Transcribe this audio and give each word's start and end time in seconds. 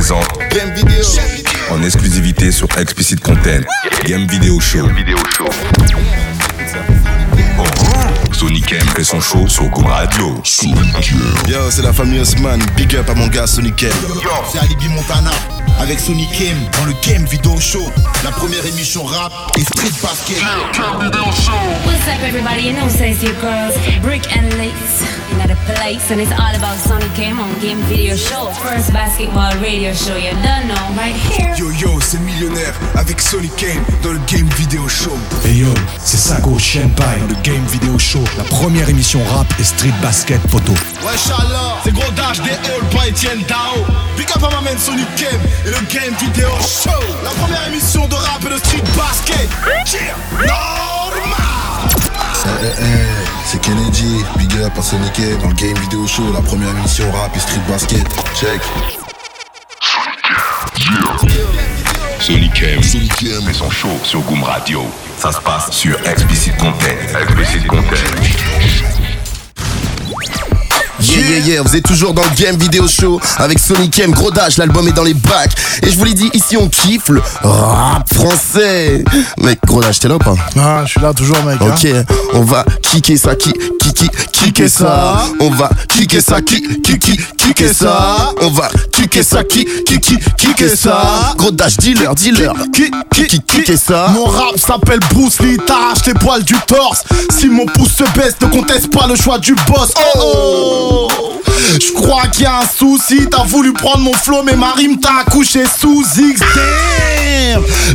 présente 0.00 0.38
Game 0.50 0.72
Video 0.74 1.04
en 1.70 1.82
exclusivité 1.82 2.50
sur 2.52 2.66
Explicit 2.78 3.20
Content. 3.20 3.60
Game 4.06 4.26
Video 4.28 4.58
Show. 4.58 4.88
Show. 5.28 5.44
Sonic 8.32 8.72
M 8.72 8.80
fait 8.96 9.04
son 9.04 9.20
show 9.20 9.46
sur 9.46 9.68
Go 9.68 9.82
Radio. 9.82 10.42
Yo, 11.46 11.70
c'est 11.70 11.82
la 11.82 11.92
famille 11.92 12.20
Osman. 12.20 12.58
Big 12.78 12.96
up 12.96 13.10
à 13.10 13.14
mon 13.14 13.26
gars 13.26 13.46
Sonic 13.46 13.82
M. 13.82 13.92
C'est 14.50 14.58
Alibi 14.60 14.88
Montana 14.88 15.32
avec 15.80 15.98
Sonic 15.98 16.28
M 16.40 16.56
dans 16.78 16.84
le 16.84 16.92
Game 17.06 17.24
Video 17.24 17.58
Show, 17.58 17.82
la 18.22 18.30
première 18.30 18.64
émission 18.66 19.02
rap 19.04 19.32
et 19.56 19.62
street 19.62 19.92
basket. 20.02 20.36
What's 20.36 22.06
up, 22.06 22.22
everybody? 22.22 22.68
You 22.68 22.74
know, 22.74 22.88
says 22.88 23.22
your 23.22 23.34
girls, 23.40 23.74
Brick 24.02 24.26
and 24.36 24.48
Lace. 24.58 25.20
In 25.32 25.38
the 25.46 25.56
place, 25.64 26.10
and 26.10 26.20
it's 26.20 26.32
all 26.32 26.54
about 26.56 26.76
Sonic 26.76 27.14
Game 27.14 27.38
on 27.38 27.48
Game 27.60 27.78
Video 27.88 28.16
Show. 28.16 28.50
First 28.60 28.92
basketball 28.92 29.52
radio 29.62 29.94
show. 29.94 30.16
You 30.16 30.32
don't 30.42 30.66
know, 30.66 30.96
right 30.96 31.14
here. 31.14 31.54
Yo 31.56 31.70
yo, 31.70 32.00
c'est 32.00 32.20
Millionnaire 32.20 32.74
avec 32.96 33.20
Sonic 33.20 33.62
M 33.62 33.82
dans 34.02 34.12
le 34.12 34.20
Game 34.26 34.48
Video 34.58 34.86
Show. 34.88 35.16
Hey 35.44 35.58
yo, 35.58 35.68
c'est 36.04 36.18
Sako 36.18 36.58
Shenpai 36.58 37.20
dans 37.20 37.28
le 37.28 37.42
Game 37.42 37.64
Video 37.70 37.96
Show, 37.98 38.24
la 38.36 38.44
première 38.44 38.88
émission 38.88 39.20
rap 39.32 39.46
et 39.58 39.64
street 39.64 39.94
basket 40.02 40.40
photo. 40.50 40.72
Wesh 41.04 41.28
Allah, 41.28 41.78
c'est 41.84 41.92
gros 41.94 42.10
dash 42.16 42.40
des 42.42 42.50
halls, 42.50 42.88
pas 42.92 43.06
Etienne 43.08 43.44
Tao. 43.44 43.84
Big 44.16 44.28
up 44.30 44.42
à 44.42 44.50
ma 44.50 44.60
man 44.62 44.78
Sonic 44.78 45.06
M 45.22 45.40
et 45.70 45.80
le 45.80 45.86
Game 45.86 46.14
Video 46.18 46.48
Show. 46.60 46.90
La 47.22 47.30
première 47.30 47.68
émission 47.68 48.06
de 48.06 48.14
rap 48.14 48.44
et 48.44 48.48
de 48.48 48.58
street 48.58 48.82
basket. 48.96 49.48
Yeah. 49.92 50.14
Normal. 50.32 51.88
Eh, 52.62 52.66
eh, 52.66 52.84
c'est 53.44 53.60
Kennedy, 53.60 54.24
big 54.36 54.52
up 54.62 54.72
à 54.76 54.82
Sonic 54.82 55.18
M 55.18 55.38
dans 55.38 55.48
le 55.48 55.54
Game 55.54 55.76
Video 55.78 56.06
Show, 56.06 56.32
la 56.32 56.40
première 56.40 56.70
émission 56.70 57.10
rap 57.12 57.34
et 57.36 57.40
street 57.40 57.60
basket. 57.68 58.06
Check. 58.34 58.60
Sonic 62.20 62.62
M 62.62 62.82
Sonic 62.82 63.22
M. 63.22 63.42
fait 63.46 63.52
son 63.52 63.70
show 63.70 63.88
sur 64.04 64.20
Goom 64.20 64.42
Radio. 64.42 64.82
Ça 65.18 65.32
se 65.32 65.40
passe 65.40 65.70
sur 65.70 65.96
Explicit 66.06 66.56
Content. 66.56 67.20
Explicit 67.20 67.66
content. 67.66 69.09
Yeah, 71.10 71.28
yeah, 71.28 71.38
yeah, 71.46 71.62
vous 71.62 71.74
êtes 71.76 71.84
toujours 71.84 72.14
dans 72.14 72.22
le 72.22 72.30
Game 72.40 72.56
Video 72.56 72.86
Show 72.86 73.20
avec 73.38 73.58
Sonic 73.58 73.98
M, 73.98 74.12
gros 74.12 74.30
dash, 74.30 74.56
l'album 74.58 74.86
est 74.88 74.92
dans 74.92 75.02
les 75.02 75.14
bacs. 75.14 75.52
Et 75.82 75.90
je 75.90 75.96
vous 75.98 76.04
l'ai 76.04 76.14
dit, 76.14 76.30
ici 76.34 76.56
on 76.56 76.68
kiffe 76.68 77.08
le 77.08 77.20
rap 77.42 78.12
français. 78.14 79.02
Mec, 79.38 79.58
gros 79.66 79.80
dash, 79.82 79.98
t'es 79.98 80.08
là 80.08 80.14
ou 80.16 80.18
pas? 80.18 80.34
Ah, 80.56 80.82
je 80.84 80.90
suis 80.92 81.00
là 81.00 81.12
toujours, 81.12 81.42
mec. 81.44 81.58
hein. 81.60 81.74
Ok, 81.74 81.88
on 82.34 82.42
va 82.42 82.64
kicker 82.82 83.16
ça, 83.16 83.34
ki, 83.34 83.52
kiki, 83.80 84.08
kicker 84.32 84.68
ça. 84.68 85.24
On 85.40 85.50
va 85.50 85.68
kicker 85.88 86.20
ça, 86.20 86.40
ki, 86.42 86.62
kiki, 86.82 87.18
kicker 87.40 87.72
ça. 87.72 88.32
On 88.40 88.50
va 88.50 88.68
kicker 88.92 89.22
ça, 89.22 89.44
ki, 89.44 89.66
kiki, 89.86 90.18
kicker 90.36 90.76
ça. 90.76 91.34
Gros 91.36 91.50
dash, 91.50 91.76
dealer, 91.76 92.14
dealer, 92.14 92.52
ki, 92.72 92.90
kiki, 93.14 93.40
kicker 93.40 93.78
ça. 93.78 94.08
Mon 94.14 94.24
rap 94.26 94.58
s'appelle 94.58 95.00
Bruce 95.12 95.40
Lee, 95.40 95.56
t'arraches 95.66 96.06
les 96.06 96.14
poils 96.14 96.44
du 96.44 96.54
torse. 96.66 97.02
Si 97.30 97.48
mon 97.48 97.66
pouce 97.66 97.92
se 97.92 98.18
baisse, 98.18 98.34
ne 98.40 98.46
conteste 98.46 98.92
pas 98.92 99.06
le 99.06 99.16
choix 99.16 99.38
du 99.38 99.54
boss. 99.66 99.92
Oh 100.16 101.08
oh 101.22 101.32
Je 101.80 101.92
crois 101.92 102.26
qu'il 102.28 102.44
y 102.44 102.46
a 102.46 102.58
un 102.58 102.66
souci, 102.66 103.26
t'as 103.30 103.44
voulu 103.44 103.72
prendre 103.72 103.98
mon 103.98 104.12
flow, 104.12 104.42
mais 104.42 104.56
ma 104.56 104.72
rime 104.72 104.98
t'a 105.00 105.20
accouché 105.26 105.64
sous 105.80 106.04
X. 106.18 106.40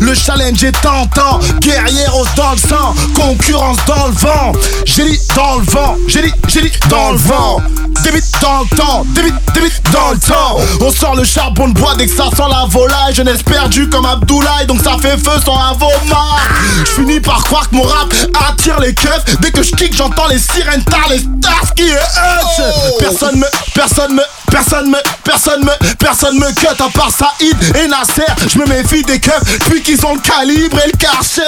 Le 0.02 0.14
challenge 0.14 0.64
est 0.64 0.72
tentant, 0.82 1.40
guerrieros 1.60 2.26
dans 2.36 2.52
le 2.52 2.58
sang, 2.58 2.96
concurrence 3.14 3.78
dans 3.86 4.08
le 4.08 4.14
vent. 4.14 4.52
J'ai 4.86 5.06
dit 5.06 5.20
dans 5.36 5.58
le 5.58 5.66
vent, 5.66 5.98
j'ai 6.08 6.24
dit, 6.24 6.34
j'ai 6.48 6.62
dit 6.62 6.72
dans 6.90 7.12
le 7.12 7.18
vent. 7.18 7.62
Débite 8.04 8.26
dans 8.42 8.60
le 8.60 8.78
temps, 8.78 9.06
débite, 9.16 9.34
débite 9.54 9.82
dans 9.92 10.12
le 10.12 10.20
temps. 10.20 10.60
On 10.82 10.92
sort 10.92 11.16
le 11.16 11.24
charbon 11.24 11.70
de 11.70 11.74
bois 11.74 11.96
dès 11.96 12.06
que 12.06 12.16
ça 12.16 12.26
sent 12.36 12.44
la 12.50 12.66
volaille. 12.70 13.16
Jeunesse 13.16 13.42
perdue 13.42 13.90
comme 13.90 14.06
Abdoulaye, 14.06 14.68
donc 14.68 14.82
ça 14.84 14.98
fait 15.02 15.18
feu 15.18 15.40
sans 15.44 15.58
un 15.58 15.74
vomar. 15.74 16.40
Je 16.80 16.92
finis 16.92 17.20
par 17.20 17.44
croire 17.44 17.68
que 17.70 17.76
mon 17.76 17.84
rap 17.84 18.14
attire 18.48 18.80
les 18.80 18.94
keufs. 18.94 19.40
Dès 19.42 19.52
que 19.52 19.64
je 19.64 19.72
kick, 19.72 19.96
j'entends 19.96 20.28
les 20.28 20.38
sirènes 20.38 20.84
tard, 20.84 21.08
les 21.10 21.20
stars 21.20 21.74
qui 21.76 21.84
est 21.84 23.00
Personne 23.00 23.40
me, 23.40 23.46
personne 23.74 24.14
me, 24.14 24.22
personne 24.52 24.90
me, 24.90 24.98
personne 25.24 25.64
me, 25.64 25.96
personne 25.96 26.38
me 26.38 26.52
cut 26.54 26.68
à 26.68 26.90
part 26.90 27.10
Saïd 27.10 27.58
et 27.76 27.88
Nasser. 27.88 28.24
Je 28.48 28.60
me 28.60 28.66
méfie 28.68 29.04
des 29.04 29.20
keufs, 29.20 29.35
puis 29.70 29.82
qu'ils 29.82 30.06
ont 30.06 30.16
le 30.16 30.22
calibre 30.22 30.80
et 30.84 30.88
le 30.88 30.98
karcher. 30.98 31.42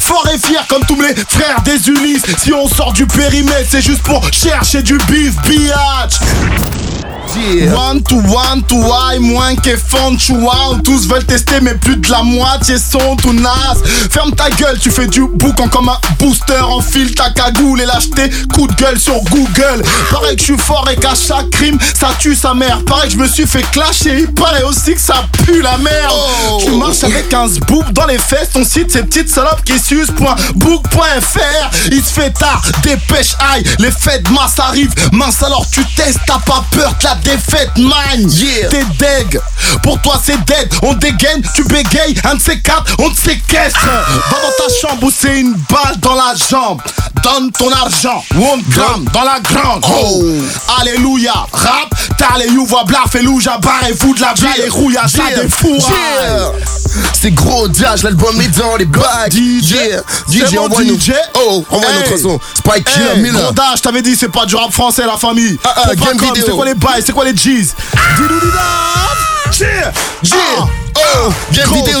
Fort 0.00 0.28
et 0.32 0.38
fier 0.38 0.64
comme 0.68 0.84
tous 0.86 0.96
mes 0.96 1.14
frères 1.28 1.62
des 1.62 1.88
Ulysses. 1.88 2.24
Si 2.38 2.52
on 2.52 2.68
sort 2.68 2.92
du 2.92 3.06
périmètre, 3.06 3.68
c'est 3.70 3.82
juste 3.82 4.02
pour 4.02 4.26
chercher 4.32 4.82
du 4.82 4.98
beef, 5.08 5.34
biatch. 5.46 6.20
One 7.74 8.02
to 8.04 8.16
one 8.16 8.62
to 8.68 8.76
I, 8.76 9.18
moins 9.18 9.56
qu'est 9.56 9.76
fond 9.76 10.16
wow. 10.30 10.78
Tous 10.84 11.06
veulent 11.08 11.24
tester, 11.24 11.60
mais 11.60 11.74
plus 11.74 11.96
de 11.96 12.10
la 12.10 12.22
moitié 12.22 12.76
sont 12.78 13.16
tout 13.16 13.32
naze. 13.32 13.82
Ferme 14.10 14.32
ta 14.32 14.50
gueule, 14.50 14.78
tu 14.78 14.90
fais 14.90 15.06
du 15.06 15.26
boucan 15.26 15.68
comme 15.68 15.88
un 15.88 15.98
booster. 16.18 16.60
Enfile 16.60 17.14
ta 17.14 17.30
cagoule 17.30 17.80
et 17.80 17.86
lâche 17.86 18.10
tes 18.10 18.30
coups 18.52 18.74
de 18.74 18.82
gueule 18.82 18.98
sur 18.98 19.20
Google. 19.24 19.82
Pareil 20.10 20.36
que 20.36 20.40
je 20.40 20.44
suis 20.44 20.58
fort 20.58 20.88
et 20.90 20.96
qu'à 20.96 21.14
chaque 21.14 21.50
crime, 21.50 21.78
ça 21.98 22.10
tue 22.18 22.34
sa 22.34 22.54
mère. 22.54 22.84
Pareil 22.84 23.08
que 23.08 23.14
je 23.14 23.18
me 23.18 23.28
suis 23.28 23.46
fait 23.46 23.68
clasher, 23.72 24.20
il 24.20 24.32
paraît 24.32 24.62
aussi 24.62 24.94
que 24.94 25.00
ça 25.00 25.24
pue 25.44 25.62
la 25.62 25.76
merde. 25.78 26.12
Tu 26.64 26.70
marches 26.72 27.04
avec 27.04 27.32
un 27.32 27.48
zboob 27.48 27.92
dans 27.92 28.06
les 28.06 28.18
fesses, 28.18 28.50
ton 28.52 28.64
site, 28.64 28.92
ces 28.92 29.02
petites 29.02 29.30
salopes 29.30 29.64
qui 29.64 29.78
sucent. 29.78 30.12
point 30.12 30.36
book.fr. 30.54 31.70
Il 31.90 32.04
se 32.04 32.12
fait 32.12 32.30
tard, 32.30 32.62
dépêche, 32.82 33.34
aïe. 33.52 33.64
Les 33.78 33.90
fêtes 33.90 34.28
masse 34.30 34.58
arrivent, 34.58 34.94
mince 35.12 35.42
alors 35.42 35.66
tu 35.70 35.84
testes, 35.96 36.20
t'as 36.26 36.38
pas 36.38 36.64
peur 36.70 36.96
que 36.98 37.04
la 37.04 37.13
défaite 37.22 37.70
man. 37.76 38.30
Yeah. 38.30 38.68
T'es 38.68 38.84
deg, 38.98 39.40
pour 39.82 40.00
toi 40.02 40.20
c'est 40.24 40.42
dead. 40.44 40.72
On 40.82 40.94
dégaine, 40.94 41.42
tu 41.54 41.64
bégayes, 41.64 42.14
un 42.24 42.34
de 42.36 42.40
ces 42.40 42.60
quatre, 42.60 42.94
on 42.98 43.10
te 43.10 43.16
séquestre. 43.20 43.80
Va 43.80 44.36
dans 44.42 44.66
ta 44.66 44.74
chambre 44.80 45.04
où 45.04 45.10
c'est 45.16 45.40
une 45.40 45.54
balle 45.70 45.96
dans 46.00 46.14
la 46.14 46.34
jambe. 46.50 46.80
Donne 47.22 47.50
ton 47.52 47.70
argent, 47.72 48.22
one 48.36 48.62
gramme 48.68 49.04
dans 49.12 49.22
la 49.22 49.40
grande. 49.40 49.84
Oh. 49.88 50.22
Alléluia, 50.80 51.32
rap, 51.52 51.94
t'as 52.18 52.38
les 52.38 52.48
you, 52.52 52.66
voix 52.66 52.84
blaf 52.84 53.14
et 53.14 53.22
louja, 53.22 53.58
barrez-vous 53.58 54.14
de 54.14 54.20
la 54.20 54.34
vie, 54.34 54.62
les 54.62 54.68
rouillas, 54.68 55.08
ça 55.08 55.22
Yeah. 55.30 55.42
des 55.42 55.48
fous. 55.48 55.78
Yeah. 55.88 56.52
C'est 57.18 57.30
gros 57.30 57.66
dash, 57.68 58.02
l'album 58.02 58.38
est 58.40 58.48
dans 58.58 58.76
les 58.76 58.84
bacs. 58.84 59.32
DJ, 59.32 59.72
Yeah. 59.72 60.02
DJ, 60.28 60.54
mon 60.54 60.64
envoie-nous. 60.66 60.98
DJ. 60.98 61.12
Oh, 61.46 61.64
envoie 61.70 61.92
notre 61.92 62.16
son. 62.18 62.38
Spike 62.58 62.84
Killer 62.84 63.16
Miller. 63.16 63.52
gros 63.54 63.74
je 63.76 63.82
t'avais 63.82 64.02
dit, 64.02 64.14
c'est 64.16 64.28
pas 64.30 64.44
du 64.44 64.54
rap 64.56 64.70
français, 64.72 65.06
la 65.06 65.16
famille. 65.16 65.58
Ah, 65.64 65.74
ah, 65.76 65.94
game 65.94 66.18
vidéo. 66.18 66.44
C'est 66.46 66.52
quoi 66.52 66.66
les 66.66 66.74
bails, 66.74 67.02
c'est 67.04 67.12
quoi 67.12 67.24
les 67.24 67.34
G's? 67.34 67.74
Yeah, 69.60 69.92
Yeah. 70.22 70.36
Ah. 70.36 70.66
Oh, 70.96 71.32
Gros 71.66 71.74
vidéo 71.84 71.98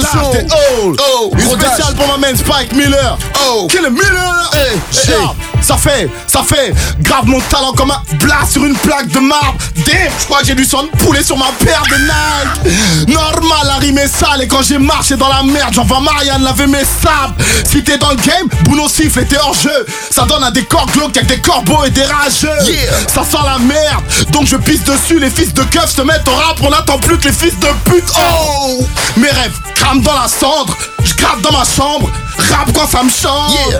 old. 0.82 1.00
Oh, 1.00 1.30
Une 1.32 1.56
dash. 1.56 1.72
spéciale 1.74 1.94
pour 1.94 2.06
ma 2.08 2.16
man 2.16 2.36
Spike 2.36 2.72
Miller. 2.74 3.18
Oh. 3.46 3.66
Kill 3.70 3.82
Miller? 3.90 4.50
Hey. 4.52 5.53
Ça 5.64 5.78
fait, 5.78 6.10
ça 6.26 6.42
fait 6.42 6.74
grave 7.00 7.24
mon 7.24 7.40
talent 7.40 7.72
comme 7.72 7.90
un 7.90 8.02
blast 8.16 8.52
sur 8.52 8.66
une 8.66 8.74
plaque 8.76 9.08
de 9.08 9.18
marbre. 9.18 9.54
Damn, 9.86 10.12
je 10.20 10.24
crois 10.26 10.40
que 10.40 10.46
j'ai 10.46 10.54
du 10.54 10.64
sang 10.64 10.82
de 10.82 10.98
poulet 10.98 11.22
sur 11.24 11.38
ma 11.38 11.46
paire 11.58 11.82
de 11.88 11.96
Nike. 11.96 13.08
Normal, 13.08 13.66
la 13.66 13.76
rime 13.76 13.96
est 13.96 14.08
sale 14.08 14.42
et 14.42 14.46
quand 14.46 14.62
j'ai 14.62 14.76
marché 14.76 15.16
dans 15.16 15.28
la 15.28 15.42
merde, 15.42 15.72
j'en 15.72 15.84
vois 15.84 16.00
Marianne 16.00 16.42
laver 16.42 16.66
mes 16.66 16.84
sables. 16.84 17.34
Si 17.64 17.82
t'es 17.82 17.96
dans 17.96 18.10
le 18.10 18.16
game, 18.16 18.46
Bruno 18.64 18.88
siffle 18.90 19.20
et 19.20 19.24
t'es 19.24 19.38
hors 19.38 19.54
jeu. 19.54 19.86
Ça 20.10 20.26
donne 20.26 20.44
un 20.44 20.50
décor 20.50 20.84
glauque 20.92 21.16
avec 21.16 21.28
des 21.28 21.40
corbeaux 21.40 21.82
et 21.84 21.90
des 21.90 22.04
rageux. 22.04 22.48
Yeah. 22.66 22.92
Ça 23.08 23.22
sent 23.24 23.42
la 23.42 23.58
merde, 23.58 24.04
donc 24.32 24.46
je 24.46 24.56
pisse 24.56 24.84
dessus. 24.84 25.18
Les 25.18 25.30
fils 25.30 25.54
de 25.54 25.62
keuf 25.62 25.94
se 25.96 26.02
mettent 26.02 26.28
au 26.28 26.34
rap, 26.34 26.58
on 26.62 26.68
n'attend 26.68 26.98
plus 26.98 27.16
que 27.18 27.28
les 27.28 27.32
fils 27.32 27.58
de 27.58 27.68
pute. 27.90 28.04
Oh 28.18 28.86
Mes 29.16 29.30
rêves 29.30 29.58
crament 29.76 30.02
dans 30.02 30.12
la 30.12 30.28
cendre, 30.28 30.76
je 31.04 31.14
gratte 31.14 31.40
dans 31.42 31.52
ma 31.52 31.64
chambre, 31.64 32.10
rap 32.50 32.72
quand 32.74 32.88
ça 32.88 33.02
me 33.02 33.10
chante. 33.10 33.52
Yeah. 33.52 33.78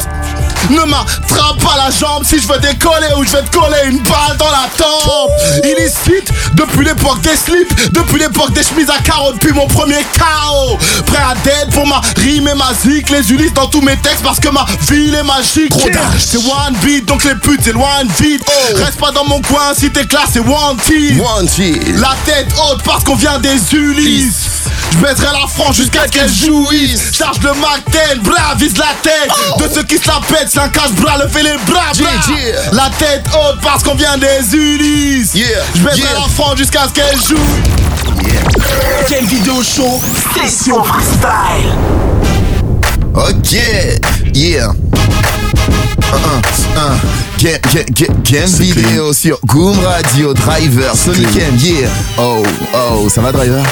Ne 0.70 0.80
m'attrape 0.84 1.58
pas 1.62 1.76
la 1.76 1.90
jambe 1.90 2.24
si 2.24 2.40
je 2.40 2.48
veux 2.48 2.58
décoller 2.58 3.08
ou 3.18 3.24
je 3.24 3.32
vais 3.32 3.42
te 3.42 3.54
coller 3.54 3.76
une 3.86 3.98
balle 3.98 4.36
dans 4.38 4.50
la 4.50 4.66
tempe. 4.78 5.30
Illicite 5.62 6.32
depuis 6.54 6.86
l'époque 6.86 7.20
des 7.20 7.36
slips, 7.36 7.92
depuis 7.92 8.18
l'époque 8.18 8.52
des 8.54 8.62
chemises 8.62 8.88
à 8.88 8.98
carreaux, 9.02 9.32
depuis 9.32 9.52
mon 9.52 9.66
premier 9.66 10.02
chaos. 10.16 10.78
Prêt 11.04 11.18
à 11.18 11.34
dead 11.44 11.70
pour 11.74 11.86
ma 11.86 12.00
rime 12.16 12.48
et 12.48 12.54
ma 12.54 12.72
zik, 12.72 13.10
les 13.10 13.30
Ulysses 13.30 13.52
dans 13.52 13.66
tous 13.66 13.82
mes 13.82 13.96
textes 13.98 14.22
parce 14.22 14.40
que 14.40 14.48
ma 14.48 14.64
ville 14.88 15.14
est 15.14 15.22
magique. 15.22 15.74
C'est 16.18 16.38
one 16.38 16.74
beat 16.82 17.04
donc 17.04 17.24
les 17.24 17.34
putes 17.34 17.62
s'éloignent 17.62 18.08
vite. 18.18 18.42
Oh. 18.46 18.76
Reste 18.76 18.98
pas 18.98 19.10
dans 19.10 19.24
mon 19.24 19.42
coin 19.42 19.74
si 19.76 19.90
t'es 19.90 20.06
classe, 20.06 20.30
c'est. 20.32 20.40
One 20.40 20.78
team. 20.78 21.20
La 22.00 22.14
tête 22.24 22.48
haute 22.58 22.82
parce 22.84 23.04
qu'on 23.04 23.16
vient 23.16 23.38
des 23.38 23.58
Ulysses. 23.74 24.46
Je 24.92 24.98
baisserai 24.98 25.26
la 25.32 25.46
France 25.48 25.76
jusqu'à 25.76 26.04
ce 26.06 26.12
qu'elle 26.12 26.32
jouisse. 26.32 27.13
Charge 27.16 27.38
le 27.42 27.50
10, 27.52 28.22
bras, 28.24 28.56
vise 28.58 28.76
la 28.76 28.86
tête. 29.00 29.30
De 29.60 29.72
ceux 29.72 29.84
qui 29.84 29.98
se 29.98 30.08
la 30.08 30.20
pètent, 30.26 30.48
c'est 30.50 30.58
un 30.58 30.68
cache-bras, 30.68 31.18
levez 31.18 31.44
les 31.44 31.56
bras, 31.64 31.92
bras. 31.96 32.34
yeah. 32.36 32.72
La 32.72 32.90
tête 32.98 33.24
haute 33.28 33.60
parce 33.62 33.84
qu'on 33.84 33.94
vient 33.94 34.18
des 34.18 34.52
Ulysses. 34.52 35.32
Yeah, 35.32 35.46
Je 35.76 35.80
baisserai 35.82 36.12
la 36.12 36.28
France 36.34 36.56
jusqu'à 36.58 36.88
ce 36.88 36.92
qu'elle 36.92 37.16
joue. 37.16 37.36
Quelle 39.08 39.26
vidéo 39.26 39.62
show 39.62 40.02
Session 40.34 40.82
freestyle 40.82 41.70
Ok, 43.14 43.60
yeah. 44.34 44.72
Uh, 46.12 46.16
uh, 46.16 46.76
uh. 46.76 46.98
Game, 47.38 47.60
game, 47.92 48.22
game, 48.24 48.50
vidéo 48.58 49.12
sur 49.12 49.38
Goom 49.46 49.78
Radio 49.84 50.34
Driver 50.34 50.96
Sonic 50.96 51.28
yeah. 51.62 51.88
Oh, 52.18 52.42
oh, 52.74 53.08
ça 53.08 53.20
va 53.20 53.30
Driver? 53.30 53.62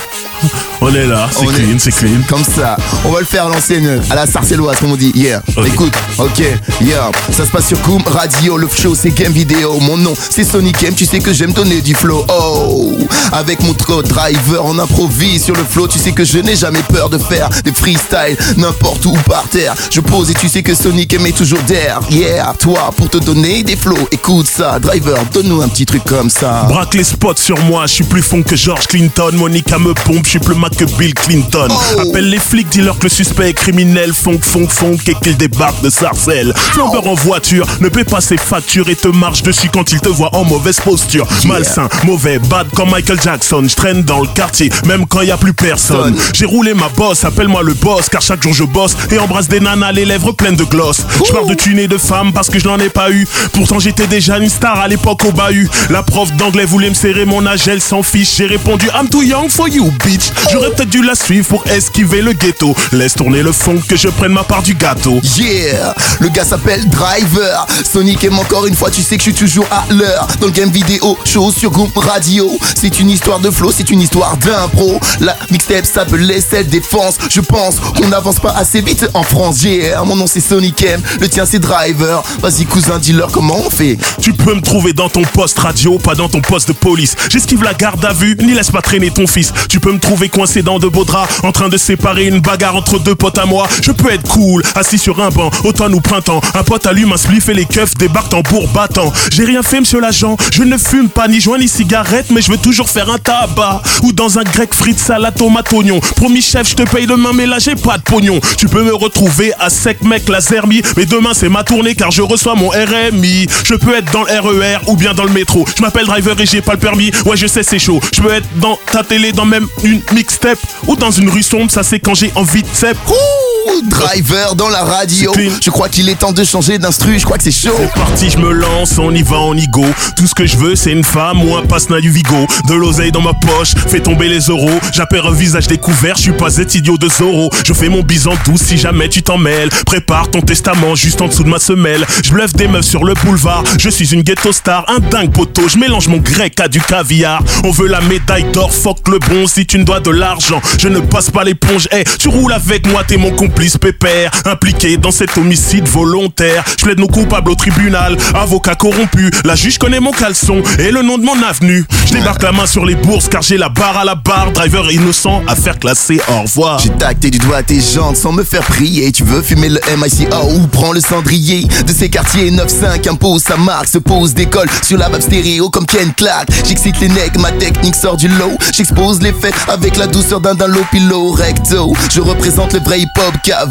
On 0.80 0.92
est 0.94 1.06
là, 1.06 1.28
c'est 1.30 1.46
clean, 1.46 1.78
c'est 1.78 1.92
clean. 1.92 2.20
Comme 2.28 2.44
ça, 2.44 2.76
on 3.04 3.10
va 3.10 3.20
le 3.20 3.26
faire 3.26 3.46
à 3.46 3.48
l'ancienne, 3.48 4.02
à 4.10 4.14
la 4.14 4.26
sarcelloise, 4.26 4.76
comme 4.80 4.92
on 4.92 4.96
dit. 4.96 5.12
Yeah, 5.14 5.42
écoute, 5.64 5.92
ok, 6.18 6.42
yeah. 6.80 7.10
Ça 7.30 7.46
se 7.46 7.50
passe 7.50 7.68
sur 7.68 7.80
Koom 7.82 8.02
Radio, 8.06 8.56
le 8.56 8.68
show 8.68 8.94
c'est 8.94 9.10
Game 9.10 9.32
Vidéo. 9.32 9.78
Mon 9.80 9.96
nom 9.96 10.14
c'est 10.30 10.44
Sonic 10.44 10.82
M, 10.82 10.94
tu 10.94 11.06
sais 11.06 11.20
que 11.20 11.32
j'aime 11.32 11.52
donner 11.52 11.80
du 11.80 11.94
flow. 11.94 12.24
Oh, 12.28 12.92
avec 13.32 13.62
mon 13.62 13.74
trop 13.74 14.02
driver, 14.02 14.64
on 14.64 14.78
improvise 14.78 15.44
sur 15.44 15.54
le 15.54 15.64
flow. 15.64 15.86
Tu 15.86 15.98
sais 15.98 16.12
que 16.12 16.24
je 16.24 16.38
n'ai 16.38 16.56
jamais 16.56 16.82
peur 16.82 17.08
de 17.08 17.18
faire 17.18 17.48
des 17.64 17.72
freestyles 17.72 18.36
n'importe 18.56 19.04
où 19.06 19.12
par 19.28 19.44
terre. 19.44 19.74
Je 19.90 20.00
pose 20.00 20.30
et 20.30 20.34
tu 20.34 20.48
sais 20.48 20.62
que 20.62 20.74
Sonic 20.74 21.12
M 21.14 21.26
est 21.26 21.36
toujours 21.36 21.62
derrière. 21.66 22.00
Yeah, 22.10 22.54
toi 22.58 22.92
pour 22.96 23.08
te 23.08 23.18
donner 23.18 23.62
des 23.62 23.76
flows. 23.76 24.08
Écoute 24.10 24.46
ça, 24.46 24.78
driver, 24.78 25.18
donne-nous 25.32 25.62
un 25.62 25.68
petit 25.68 25.86
truc 25.86 26.04
comme 26.04 26.30
ça. 26.30 26.66
Braque 26.68 26.94
les 26.94 27.04
spots 27.04 27.36
sur 27.36 27.58
moi, 27.64 27.86
je 27.86 27.94
suis 27.94 28.04
plus 28.04 28.22
fond 28.22 28.42
que 28.42 28.56
George 28.56 28.86
Clinton. 28.86 29.30
Monica 29.34 29.78
me 29.78 29.94
pompe, 29.94 30.26
suis 30.32 30.40
plus 30.40 30.55
Mac 30.55 30.75
que 30.75 30.87
Bill 30.96 31.12
Clinton. 31.12 31.69
Oh. 31.69 32.00
Appelle 32.00 32.31
les 32.31 32.38
flics, 32.38 32.69
dis-leur 32.70 32.99
que 32.99 33.05
le 33.05 33.08
suspect 33.11 33.50
est 33.50 33.52
criminel. 33.52 34.14
Funk, 34.14 34.38
funk, 34.40 34.69
funk, 34.69 34.96
et 35.06 35.14
qu'il 35.14 35.37
débarque 35.37 35.82
de 35.82 35.90
Sarcelles. 35.90 36.55
Flambeur 36.73 37.06
en 37.06 37.14
voiture, 37.14 37.67
ne 37.81 37.90
paie 37.90 38.05
pas 38.05 38.23
ses 38.23 38.38
factures 38.38 38.88
et 38.88 38.94
te 38.94 39.08
marche 39.08 39.43
dessus 39.43 39.69
quand 39.70 39.93
il 39.93 40.00
te 40.00 40.08
voit 40.08 40.34
en 40.34 40.44
mauvaise 40.44 40.81
posture. 40.81 41.26
Malsain, 41.44 41.87
mauvais, 42.05 42.38
bad 42.38 42.67
comme 42.75 42.90
Michael 42.90 43.20
Jackson. 43.20 43.62
Je 43.69 43.75
traîne 43.75 44.05
dans 44.05 44.20
le 44.20 44.26
quartier, 44.26 44.70
même 44.87 45.05
quand 45.06 45.20
y 45.20 45.31
a 45.31 45.37
plus 45.37 45.52
personne. 45.52 46.17
J'ai 46.32 46.46
roulé 46.46 46.73
ma 46.73 46.88
bosse, 46.88 47.25
appelle-moi 47.25 47.62
le 47.62 47.75
boss, 47.75 48.08
car 48.08 48.23
chaque 48.23 48.43
jour 48.43 48.55
je 48.55 48.64
bosse 48.64 48.96
et 49.11 49.19
embrasse 49.19 49.49
des 49.49 49.61
nanas, 49.61 49.93
les 49.93 50.06
lèvres 50.06 50.32
pleines 50.32 50.56
de 50.56 50.64
gloss. 50.64 51.02
Je 51.26 51.31
parle 51.31 51.49
de 51.49 51.55
thunes 51.55 51.78
et 51.78 51.88
de 51.88 51.99
femmes 51.99 52.32
parce 52.32 52.49
que 52.49 52.58
je 52.58 52.67
n'en 52.67 52.78
ai 52.78 52.88
pas 52.88 53.11
eu. 53.11 53.28
Pourtant 53.52 53.78
j'étais 53.78 54.06
déjà 54.06 54.38
une 54.38 54.49
star 54.49 54.81
à 54.81 54.88
l'époque 54.88 55.26
au 55.26 55.32
bahut. 55.32 55.69
La 55.90 56.02
prof 56.02 56.32
d'anglais 56.32 56.64
voulait 56.64 56.88
me 56.88 56.94
serrer 56.94 57.26
mon 57.26 57.46
âge, 57.46 57.69
elle 57.69 57.82
s'en 57.82 58.02
fiche. 58.02 58.37
J'ai 58.38 58.46
répondu 58.46 58.88
I'm 58.99 59.11
too 59.11 59.23
young 59.23 59.50
for 59.50 59.69
you, 59.69 59.93
bitch. 60.02 60.21
J'aurais 60.50 60.70
peut-être 60.70 60.90
dû 60.90 61.02
la 61.02 61.14
suivre 61.14 61.46
pour 61.46 61.66
esquiver 61.66 62.22
le 62.22 62.32
ghetto. 62.32 62.74
Laisse 62.92 63.14
tourner 63.14 63.42
le 63.42 63.52
fond 63.52 63.80
que 63.88 63.96
je 63.96 64.08
prenne 64.08 64.32
ma 64.32 64.44
part 64.44 64.62
du 64.62 64.74
gâteau. 64.74 65.20
Yeah, 65.36 65.94
le 66.20 66.28
gars 66.28 66.44
s'appelle 66.44 66.88
Driver. 66.88 67.66
Sonic 67.90 68.22
aime 68.24 68.38
encore 68.38 68.66
une 68.66 68.76
fois, 68.76 68.90
tu 68.90 69.02
sais 69.02 69.16
que 69.16 69.24
je 69.24 69.30
suis 69.30 69.46
toujours 69.46 69.66
à 69.70 69.84
l'heure. 69.92 70.26
Dans 70.40 70.46
le 70.46 70.52
game 70.52 70.70
vidéo, 70.70 71.19
show 71.24 71.50
sur 71.50 71.70
Goom 71.70 71.90
Radio. 71.96 72.50
C'est 72.80 73.00
une 73.00 73.10
histoire 73.10 73.38
de 73.40 73.50
flow, 73.50 73.72
c'est 73.74 73.90
une 73.90 74.00
histoire 74.00 74.36
d'impro. 74.36 75.00
La 75.20 75.36
mixtape 75.50 75.86
s'appelait 75.86 76.40
cette 76.40 76.68
défense. 76.68 77.16
Je 77.30 77.40
pense 77.40 77.76
qu'on 77.80 78.08
n'avance 78.08 78.38
pas 78.38 78.52
assez 78.52 78.80
vite 78.80 79.08
en 79.14 79.22
France. 79.22 79.62
Yeah, 79.62 80.02
mon 80.04 80.16
nom 80.16 80.26
c'est 80.26 80.40
Sonic 80.40 80.82
M, 80.82 81.00
le 81.20 81.28
tien 81.28 81.46
c'est 81.46 81.58
Driver. 81.58 82.22
Vas-y, 82.40 82.66
cousin, 82.66 82.98
dis-leur 82.98 83.32
comment 83.32 83.58
on 83.66 83.70
fait. 83.70 83.98
Tu 84.20 84.32
peux 84.32 84.54
me 84.54 84.60
trouver 84.60 84.92
dans 84.92 85.08
ton 85.08 85.22
poste 85.22 85.58
radio, 85.58 85.98
pas 85.98 86.14
dans 86.14 86.28
ton 86.28 86.40
poste 86.40 86.68
de 86.68 86.72
police. 86.72 87.16
J'esquive 87.30 87.62
la 87.62 87.75
garde 87.75 88.04
à 88.04 88.12
vue, 88.12 88.36
ni 88.42 88.54
laisse 88.54 88.70
pas 88.70 88.82
traîner 88.82 89.10
ton 89.10 89.26
fils. 89.26 89.52
Tu 89.68 89.80
peux 89.80 89.92
me 89.92 89.98
trouver 89.98 90.12
coincé 90.29 90.62
dans 90.62 90.79
de 90.79 90.88
beaux 90.88 91.05
draps, 91.05 91.41
en 91.43 91.53
train 91.53 91.69
de 91.69 91.76
séparer 91.76 92.26
une 92.26 92.41
bagarre 92.41 92.76
entre 92.76 92.99
deux 92.99 93.14
potes 93.14 93.38
à 93.38 93.47
moi. 93.47 93.67
Je 93.82 93.93
peux 93.93 94.11
être 94.11 94.29
cool, 94.29 94.62
assis 94.75 94.99
sur 94.99 95.20
un 95.23 95.31
banc, 95.31 95.50
automne 95.64 95.94
ou 95.94 96.00
printemps. 96.00 96.41
Un 96.55 96.62
pote 96.62 96.87
allume 96.87 97.12
un 97.12 97.17
spliff 97.17 97.49
et 97.49 97.55
les 97.55 97.64
keufs 97.64 97.94
débarquent 97.97 98.31
tambour 98.31 98.69
battant. 98.69 99.12
J'ai 99.31 99.44
rien 99.44 99.62
fait, 99.62 99.81
monsieur 99.81 100.00
l'agent. 100.00 100.37
Je 100.53 100.62
ne 100.62 100.79
fume 100.79 101.09
pas 101.09 101.29
ni 101.29 101.41
joint 101.41 101.59
ni 101.59 101.69
cigarette, 101.69 102.26
mais 102.31 102.43
je 102.43 102.50
veux 102.50 102.59
toujours 102.59 102.88
faire 102.88 103.11
un 103.11 103.19
tabac. 103.19 103.82
Ou 104.03 104.12
dans 104.12 104.38
un 104.38 104.43
grec 104.43 104.75
frites, 104.75 104.99
salade, 104.99 105.35
tomate, 105.37 105.73
oignon. 105.73 106.00
Promis 106.17 106.43
chef, 106.43 106.69
je 106.70 106.75
te 106.75 106.82
paye 106.82 107.06
demain, 107.06 107.31
mais 107.35 107.47
là 107.47 107.59
j'ai 107.59 107.75
pas 107.75 107.99
de 107.99 108.03
pognon. 108.03 108.41
Tu 108.59 108.67
peux 108.67 108.82
me 108.82 108.94
retrouver 108.94 109.53
à 109.59 109.70
sec, 109.70 110.03
mec, 110.03 110.29
la 110.29 110.41
zermie. 110.41 110.82
Mais 110.97 111.06
demain 111.06 111.32
c'est 111.35 111.49
ma 111.49 111.64
tournée 111.64 111.94
car 111.94 112.11
je 112.11 112.23
reçois 112.23 112.55
mon 112.55 112.69
RMI. 112.69 113.47
Je 113.64 113.75
peux 113.75 113.94
être 113.94 114.11
dans 114.12 114.23
le 114.23 114.41
RER 114.41 114.79
ou 114.87 114.97
bien 114.97 115.14
dans 115.14 115.25
le 115.25 115.32
métro. 115.32 115.67
Je 115.76 115.82
m'appelle 115.82 116.06
driver 116.06 116.38
et 116.41 116.47
j'ai 116.47 116.61
pas 116.61 116.73
le 116.73 116.79
permis. 116.79 117.11
Ouais, 117.26 117.37
je 117.37 117.47
sais, 117.47 117.62
c'est 117.62 117.79
chaud. 117.79 118.00
Je 118.14 118.20
peux 118.20 118.32
être 118.32 118.47
dans 118.56 118.79
ta 118.91 119.03
télé, 119.03 119.32
dans 119.32 119.44
même 119.47 119.67
une 119.85 119.91
mixtape. 120.12 120.58
Ou 120.86 120.96
dans 120.96 121.10
une 121.10 121.28
rue 121.28 121.42
sombre, 121.42 121.70
ça 121.70 121.82
c'est 121.82 122.00
quand 122.00 122.14
j'ai 122.14 122.32
envie 122.34 122.62
de. 122.62 122.68
Ouh, 122.68 123.51
Driver 123.88 124.55
dans 124.55 124.69
la 124.69 124.82
radio. 124.82 125.32
Je 125.62 125.70
crois 125.70 125.88
qu'il 125.88 126.09
est 126.09 126.19
temps 126.19 126.32
de 126.32 126.44
changer 126.44 126.79
d'instru. 126.79 127.19
Je 127.19 127.25
crois 127.25 127.37
que 127.37 127.44
c'est 127.44 127.50
chaud. 127.50 127.75
C'est 127.79 127.93
parti, 127.93 128.31
je 128.31 128.38
me 128.38 128.50
lance, 128.50 128.99
on 128.99 129.14
y 129.14 129.23
va, 129.23 129.41
on 129.41 129.55
y 129.55 129.67
go. 129.67 129.85
Tout 130.17 130.26
ce 130.26 130.35
que 130.35 130.47
je 130.47 130.56
veux, 130.56 130.75
c'est 130.75 130.93
une 130.93 131.05
femme 131.05 131.43
ou 131.43 131.56
un 131.56 131.62
passe-na 131.62 132.00
du 132.00 132.11
Vigo. 132.11 132.47
De 132.69 132.75
l'oseille 132.75 133.12
dans 133.12 133.20
ma 133.20 133.35
poche, 133.35 133.75
fais 133.88 134.00
tomber 134.00 134.29
les 134.29 134.41
euros. 134.47 134.81
J'appelle 134.93 135.23
un 135.26 135.32
visage 135.32 135.67
découvert, 135.67 136.17
je 136.17 136.23
suis 136.23 136.32
pas 136.32 136.50
cet 136.50 136.75
idiot 136.75 136.97
de 136.97 137.09
Zoro. 137.09 137.50
Je 137.67 137.73
fais 137.73 137.88
mon 137.88 138.03
bise 138.03 138.26
en 138.26 138.35
douce 138.47 138.62
si 138.62 138.79
jamais 138.79 139.09
tu 139.09 139.23
t'en 139.23 139.38
mêles. 139.38 139.69
Prépare 139.87 140.31
ton 140.31 140.41
testament 140.41 140.94
juste 140.94 141.20
en 141.20 141.29
dessous 141.29 141.44
de 141.44 141.49
ma 141.49 141.59
semelle. 141.59 142.06
Je 142.25 142.31
bluffe 142.31 142.55
des 142.55 142.69
meufs 142.69 142.85
sur 142.85 143.05
le 143.05 143.14
boulevard, 143.14 143.64
je 143.79 143.88
suis 143.91 144.12
une 144.12 144.23
ghetto 144.23 144.53
star, 144.53 144.85
un 144.88 144.99
dingue 144.99 145.32
poteau. 145.32 145.69
Je 145.69 145.79
mélange 145.79 146.09
mon 146.09 146.19
grec 146.19 146.59
à 146.61 146.69
du 146.69 146.81
caviar. 146.81 147.43
On 147.64 147.70
veut 147.70 147.88
la 147.88 148.00
médaille 148.00 148.47
d'or, 148.53 148.73
fuck 148.73 149.09
le 149.09 149.19
bon 149.19 149.47
si 149.47 149.67
tu 149.67 149.79
ne 149.79 149.85
dois 149.85 150.00
de 150.00 150.11
l'argent. 150.11 150.61
Je 150.79 150.88
ne 150.88 151.00
passe 151.00 151.31
pas 151.31 151.44
l'éponge, 151.44 151.88
hey, 151.91 152.05
tu 152.19 152.29
roules 152.29 152.53
avec 152.53 152.87
moi, 152.87 153.03
t'es 153.06 153.17
mon 153.17 153.31
complice 153.52 153.76
pépère. 153.76 154.31
Impliqué 154.46 154.96
dans 154.96 155.10
cet 155.10 155.37
homicide 155.37 155.87
volontaire. 155.87 156.64
Je 156.78 156.84
plaide 156.84 156.99
nos 156.99 157.06
coupables 157.06 157.50
au 157.50 157.54
tribunal, 157.54 158.16
avocat 158.34 158.75
corrompu. 158.75 159.31
La 159.44 159.54
juge 159.54 159.76
connaît 159.76 160.00
mon 160.00 160.10
caleçon 160.10 160.62
et 160.78 160.90
le 160.90 161.02
nom 161.02 161.19
de 161.19 161.25
mon 161.25 161.40
avenue. 161.43 161.84
Je 162.06 162.14
débarque 162.14 162.43
la 162.43 162.52
main 162.52 162.66
sur 162.66 162.87
les 162.87 162.94
bourses 162.94 163.28
car 163.28 163.43
j'ai 163.43 163.58
la 163.58 163.69
barre 163.69 163.99
à 163.99 164.04
la 164.04 164.14
barre. 164.14 164.52
Driver 164.52 164.90
innocent, 164.90 165.43
affaire 165.46 165.78
classée, 165.78 166.19
au 166.28 166.43
revoir. 166.43 166.78
J'ai 166.78 166.88
tacté 166.90 167.31
du 167.31 167.38
doigt 167.38 167.62
tes 167.62 167.81
jantes 167.81 168.16
sans 168.16 168.32
me 168.32 168.43
faire 168.43 168.62
prier. 168.62 169.12
Tu 169.12 169.22
veux 169.22 169.43
fumer 169.43 169.69
le 169.69 169.81
MICA 169.99 170.43
ou 170.44 170.66
prends 170.69 170.93
le 170.93 171.00
cendrier? 171.00 171.66
De 171.87 171.93
ces 171.93 172.08
quartiers 172.08 172.50
9-5 172.50 173.10
impose 173.10 173.43
sa 173.43 173.56
marque, 173.56 173.88
se 173.88 173.99
pose 173.99 174.32
décolle 174.32 174.69
sur 174.82 174.96
la 174.96 175.10
map 175.10 175.20
stéréo 175.20 175.69
comme 175.69 175.84
Ken 175.84 176.10
Clark. 176.16 176.49
J'excite 176.66 176.99
les 177.00 177.08
necks, 177.08 177.37
ma 177.38 177.52
technique 177.52 177.96
sort 177.96 178.16
du 178.16 178.28
lot. 178.28 178.56
J'expose 178.75 179.20
les 179.20 179.32
faits 179.32 179.54
avec 179.69 179.99
la 179.99 180.06
douceur 180.06 180.40
d'un 180.40 180.56
pilo 180.90 181.32
recto. 181.32 181.93
Je 182.10 182.20
représente 182.22 182.72
le 182.72 182.81
vrai 182.81 183.00
hip 183.00 183.08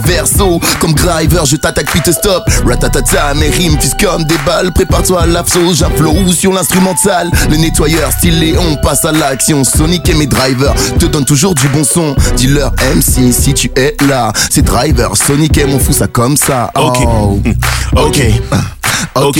verso. 0.05 0.59
Comme 0.79 0.93
driver, 0.93 1.45
je 1.45 1.55
t'attaque 1.55 1.87
puis 1.87 2.01
te 2.01 2.11
stop. 2.11 2.43
Ratatata, 2.65 3.33
mes 3.35 3.49
rimes 3.49 3.77
fusent 3.79 3.95
comme 3.99 4.23
des 4.25 4.37
balles. 4.45 4.71
Prépare-toi 4.71 5.21
à 5.21 5.25
l'abso, 5.25 5.59
flow 5.95 6.31
sur 6.31 6.53
l'instrumental. 6.53 7.29
Le 7.49 7.57
nettoyeur 7.57 8.11
stylé, 8.11 8.55
on 8.57 8.75
passe 8.77 9.05
à 9.05 9.11
l'action. 9.11 9.63
Sonic 9.63 10.07
et 10.09 10.13
mes 10.13 10.27
drivers 10.27 10.75
te 10.99 11.05
donnent 11.05 11.25
toujours 11.25 11.55
du 11.55 11.67
bon 11.69 11.83
son. 11.83 12.15
Dis-leur 12.35 12.71
MC 12.95 13.31
si 13.31 13.53
tu 13.53 13.71
es 13.75 13.95
là. 14.07 14.31
C'est 14.49 14.63
driver, 14.63 15.15
Sonic 15.15 15.57
et 15.57 15.65
mon 15.65 15.79
fou 15.79 15.93
ça 15.93 16.07
comme 16.07 16.37
ça. 16.37 16.71
Ok. 16.75 16.97
Oh. 17.05 17.39
Ok. 17.93 18.05
Ok. 18.07 18.80
Ok. 19.15 19.39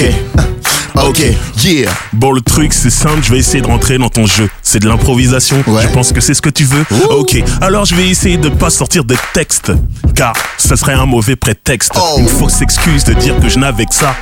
Ok. 0.95 1.23
Yeah. 1.63 1.91
Bon, 2.13 2.31
le 2.31 2.41
truc, 2.41 2.73
c'est 2.73 2.89
simple, 2.89 3.23
je 3.23 3.31
vais 3.31 3.39
essayer 3.39 3.61
de 3.61 3.67
rentrer 3.67 3.97
dans 3.97 4.09
ton 4.09 4.25
jeu. 4.25 4.49
C'est 4.61 4.79
de 4.79 4.87
l'improvisation. 4.87 5.63
Ouais. 5.67 5.83
Je 5.83 5.87
pense 5.89 6.11
que 6.11 6.21
c'est 6.21 6.33
ce 6.33 6.41
que 6.41 6.49
tu 6.49 6.65
veux. 6.65 6.85
Ok. 7.09 7.41
Alors, 7.61 7.85
je 7.85 7.95
vais 7.95 8.09
essayer 8.09 8.37
de 8.37 8.49
pas 8.49 8.69
sortir 8.69 9.03
de 9.03 9.15
texte. 9.33 9.71
Car 10.15 10.33
ça 10.57 10.75
serait 10.75 10.93
un 10.93 11.05
mauvais 11.05 11.35
prétexte. 11.35 11.93
Oh. 11.95 12.17
Une 12.19 12.27
fausse 12.27 12.61
excuse 12.61 13.03
de 13.05 13.13
dire 13.13 13.39
que 13.39 13.49
je 13.49 13.57
n'avais 13.57 13.85
que 13.85 13.95
ça. 13.95 14.15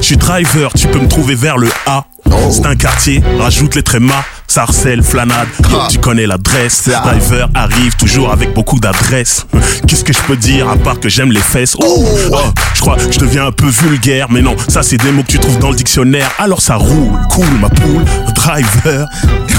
Je 0.00 0.06
suis 0.06 0.16
driver, 0.16 0.72
tu 0.74 0.88
peux 0.88 0.98
me 0.98 1.08
trouver 1.08 1.34
vers 1.34 1.58
le 1.58 1.68
A. 1.86 2.04
Oh. 2.30 2.30
C'est 2.50 2.66
un 2.66 2.76
quartier, 2.76 3.22
rajoute 3.38 3.74
les 3.74 3.82
trémas. 3.82 4.24
Sarcelle, 4.48 5.02
flanade, 5.02 5.48
Yo, 5.70 5.78
Ah. 5.80 5.88
tu 5.90 5.98
connais 5.98 6.26
l'adresse. 6.26 6.84
Driver 6.88 7.48
arrive 7.54 7.94
toujours 7.96 8.32
avec 8.32 8.54
beaucoup 8.54 8.78
d'adresse. 8.78 9.44
Qu'est-ce 9.86 10.04
que 10.04 10.12
je 10.12 10.20
peux 10.20 10.36
dire 10.36 10.68
à 10.68 10.76
part 10.76 10.98
que 11.00 11.08
j'aime 11.08 11.30
les 11.32 11.40
fesses? 11.40 11.76
Oh, 11.78 12.04
oh, 12.32 12.36
je 12.74 12.80
crois 12.80 12.96
que 12.96 13.10
je 13.12 13.18
deviens 13.18 13.46
un 13.46 13.52
peu 13.52 13.66
vulgaire, 13.66 14.28
mais 14.30 14.40
non, 14.40 14.56
ça 14.68 14.82
c'est 14.82 14.96
des 14.96 15.10
mots 15.10 15.22
que 15.22 15.32
tu 15.32 15.38
trouves 15.38 15.58
dans 15.58 15.70
le 15.70 15.76
dictionnaire. 15.76 16.30
Alors 16.38 16.60
ça 16.62 16.76
roule, 16.76 17.18
cool 17.30 17.46
ma 17.60 17.68
poule, 17.68 18.04
driver. 18.34 19.06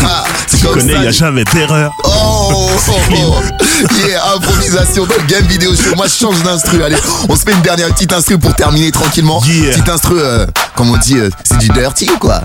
Ah, 0.04 0.24
c'est 0.48 0.58
Tu 0.58 0.66
connais, 0.68 0.94
y 0.94 1.08
a 1.08 1.12
jamais 1.12 1.44
d'erreur. 1.54 1.92
Oh, 2.06 2.70
oh, 2.90 2.92
oh. 3.12 3.36
Yeah, 4.08 4.34
improvisation 4.36 5.06
dans 5.06 5.16
le 5.16 5.28
game 5.28 5.46
vidéo 5.46 5.76
show. 5.76 5.96
Moi, 5.96 6.08
je 6.08 6.14
change 6.14 6.42
d'instru. 6.42 6.82
Allez, 6.84 6.96
on 7.30 7.36
se 7.36 7.44
fait 7.44 7.52
une 7.54 7.62
dernière 7.62 7.90
petite 7.94 8.12
instru 8.12 8.38
pour 8.40 8.56
terminer 8.56 8.92
tranquillement. 8.92 9.42
Yeah. 9.46 9.72
Petite 9.72 9.90
instru, 9.90 10.16
euh, 10.18 10.46
comme 10.76 10.90
on 10.90 10.98
dit, 10.98 11.18
euh, 11.18 11.30
c'est 11.44 11.60
du 11.60 11.68
dirty 11.70 12.10
ou 12.10 12.18
quoi? 12.18 12.42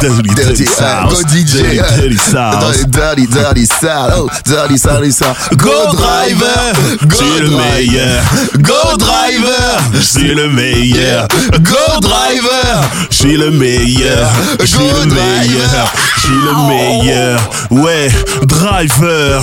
Dirty, 0.00 0.22
dirty 0.22 0.34
Dirty, 0.34 0.64
go 0.64 0.70
South. 0.76 1.26
DJ. 1.30 1.80
Dirty, 1.90 2.16
South. 2.16 2.90
Dirty, 2.90 3.26
dirty, 3.26 3.66
South. 3.66 4.12
Oh, 4.14 4.28
dirty, 4.44 4.76
dirty 4.76 5.10
South. 5.10 5.36
Go 5.56 5.92
driver, 5.92 6.72
go 7.06 7.16
C'est 7.16 7.40
le 7.40 7.50
meilleur. 7.50 8.22
Go 8.58 8.96
driver, 8.96 9.78
C'est 10.00 10.34
le 10.34 10.48
meilleur. 10.48 11.28
go 11.60 12.00
driver. 12.00 12.82
Suis 13.10 13.36
le 13.36 13.50
meilleur, 13.50 14.28
je 14.60 14.66
suis 14.66 14.78
le 14.78 15.06
meilleur, 15.06 15.92
je 16.16 16.20
suis 16.20 16.30
le 16.30 16.68
meilleur. 16.68 17.40
Ouais, 17.70 18.08
driver. 18.46 19.42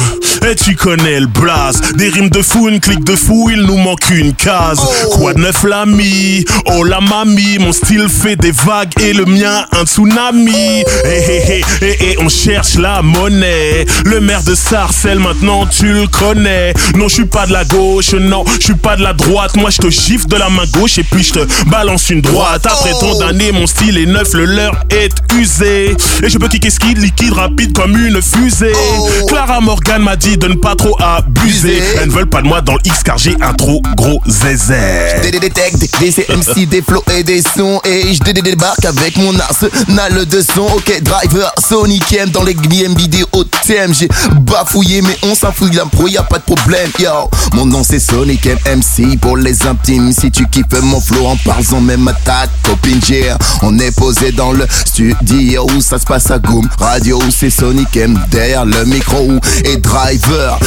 Et 0.50 0.56
tu 0.56 0.76
connais 0.76 1.20
le 1.20 1.28
blast. 1.28 1.96
Des 1.98 2.10
rimes 2.10 2.30
de 2.30 2.42
fou, 2.42 2.68
une 2.68 2.80
clique 2.80 3.04
de 3.04 3.16
fou, 3.16 3.50
il 3.52 3.62
nous 3.62 3.78
manque 3.78 4.10
une 4.10 4.34
case. 4.34 4.80
Quoi 5.14 5.34
de 5.34 5.40
neuf 5.40 5.64
l'ami? 5.64 6.44
Oh 6.66 6.84
la 6.84 7.00
mamie, 7.00 7.60
mon 7.60 7.72
style 7.72 8.08
fait 8.10 8.36
des 8.36 8.52
vagues 8.52 8.92
et 9.00 9.14
le 9.14 9.26
mien 9.26 9.66
un 9.72 9.86
tsunami. 9.86 10.82
Et 10.82 10.86
eh, 11.06 11.62
eh, 11.82 11.98
eh, 12.02 12.16
on 12.20 12.30
cherche 12.32 12.76
la 12.76 13.02
monnaie. 13.02 13.86
Le 14.06 14.20
maire 14.22 14.44
de 14.44 14.56
Sarcelles, 14.56 15.20
maintenant 15.20 15.66
tu 15.66 15.92
le 15.94 16.08
connais. 16.08 16.74
Non, 16.96 17.08
je 17.08 17.16
suis 17.16 17.26
pas 17.26 17.46
de 17.46 17.54
la 17.54 17.66
gauche, 17.66 18.14
non, 18.14 18.44
je 18.60 18.66
suis 18.66 18.74
pas 18.74 18.96
de 18.96 19.04
la 19.04 19.14
droite. 19.14 19.56
Moi, 19.58 19.70
je 19.70 19.78
te 19.78 19.90
gifle 19.90 20.28
de 20.28 20.38
la 20.38 20.50
main 20.50 20.66
gauche 20.72 20.98
et 20.98 21.04
puis 21.04 21.24
je 21.24 21.34
te 21.34 21.70
balance 21.70 22.10
une 22.10 22.22
droite. 22.22 22.66
Après 22.66 22.92
ton 23.00 23.18
d'année, 23.20 23.52
mon 23.52 23.68
style 23.68 23.98
est 23.98 24.06
neuf, 24.06 24.34
le 24.34 24.46
leur 24.46 24.76
est 24.90 25.14
usé. 25.36 25.96
Et 26.24 26.30
je 26.30 26.38
peux 26.38 26.48
kicker 26.48 26.72
ski 26.72 26.94
liquide 26.94 27.34
rapide 27.34 27.76
comme 27.76 27.98
une 27.98 28.22
fusée. 28.22 28.74
Clara 29.28 29.60
Morgan 29.62 30.02
m'a 30.02 30.16
dit 30.16 30.38
de 30.38 30.48
ne 30.48 30.56
pas 30.56 30.76
trop 30.76 30.96
abuser. 31.02 31.82
Elles 32.00 32.08
ne 32.08 32.14
veulent 32.14 32.30
pas 32.30 32.42
de 32.42 32.48
moi 32.48 32.62
dans 32.62 32.74
le 32.74 32.82
X 32.86 33.04
car 33.04 33.18
j'ai 33.18 33.36
un 33.42 33.54
trop 33.54 33.82
gros 33.96 34.22
zézé. 34.28 34.76
Des 35.22 35.32
des 35.32 36.12
CMC, 36.12 36.66
des 36.68 36.82
flots 36.82 37.04
et 37.18 37.24
des 37.24 37.42
sons. 37.42 37.82
Et 37.86 38.14
je 38.14 38.32
débarque 38.32 38.86
avec 38.86 39.18
mon 39.18 39.38
arsenal 39.40 40.26
de 40.26 40.42
son. 40.42 40.62
Ok, 40.62 41.02
driver, 41.02 41.52
Sonic 41.68 42.21
Dans 42.30 42.44
les 42.44 42.54
game 42.54 42.94
vidéo 42.96 43.25
thème. 43.66 43.94
J'ai 43.94 44.08
bafouillé, 44.42 45.01
mais 45.01 45.18
on 45.24 45.34
s'en 45.34 45.51
fout, 45.51 45.72
pro, 45.92 46.08
y 46.08 46.18
a 46.18 46.24
pas 46.24 46.38
de 46.38 46.44
problème. 46.44 46.90
Yo, 47.00 47.30
mon 47.54 47.66
nom 47.66 47.84
c'est 47.84 48.00
Sonic 48.00 48.46
MC 48.46 49.20
pour 49.20 49.38
les 49.38 49.66
intimes. 49.66 50.12
Si 50.12 50.30
tu 50.30 50.48
kiffes 50.48 50.82
mon 50.84 51.01
flow 51.01 51.25
en 51.25 51.36
parlant 51.38 51.82
même 51.82 52.08
à 52.08 52.13
ta 52.13 52.46
copine, 52.63 53.00
On 53.63 53.78
est 53.80 53.96
posé 53.96 54.32
dans 54.32 54.51
le 54.51 54.66
studio 54.86 55.68
où 55.75 55.82
ça 55.82 55.98
se 56.00 56.06
passe 56.06 56.30
à 56.32 56.40
Goom 56.40 56.68
Radio 56.80 57.18
où 57.18 57.32
c'est 57.32 57.50
Sonic 57.50 57.96
M 57.98 58.20
derrière 58.30 58.66
le 58.66 58.86
micro 58.86 59.28
et 59.66 59.78
driver 59.78 60.60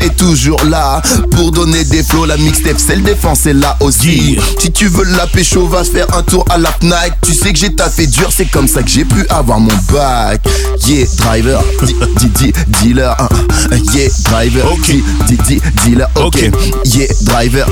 est, 0.00 0.16
toujours 0.16 0.62
là 0.64 1.02
pour 1.30 1.52
donner 1.52 1.84
des 1.84 2.02
flows. 2.02 2.24
La 2.24 2.36
mixtape, 2.36 2.78
c'est 2.78 2.96
le 2.96 3.02
défense 3.02 3.46
est 3.46 3.54
là 3.54 3.76
aussi. 3.80 4.38
Si 4.58 4.72
tu 4.72 4.86
veux 4.86 5.04
la 5.16 5.26
pécho, 5.26 5.66
va 5.66 5.84
faire 5.84 6.06
un 6.16 6.22
tour 6.22 6.44
à 6.50 6.58
la 6.58 6.72
Fnac. 6.72 7.20
Tu 7.22 7.34
sais 7.34 7.52
que 7.52 7.58
j'ai 7.58 7.74
taffé 7.74 8.06
dur, 8.06 8.30
c'est 8.34 8.46
comme 8.46 8.68
ça 8.68 8.82
que 8.82 8.88
j'ai 8.88 9.04
pu 9.04 9.26
avoir 9.28 9.60
mon 9.60 9.72
bac. 9.92 10.40
Yeah, 10.86 10.93
driver, 11.16 11.60
di, 12.18 12.28
di, 12.30 12.52
dealer, 12.80 13.14
yeah, 13.92 14.08
driver, 14.24 14.64
ok, 14.66 14.94
dealer, 15.84 16.08
ok, 16.14 16.50
yeah, 16.84 17.06
driver, 17.22 17.66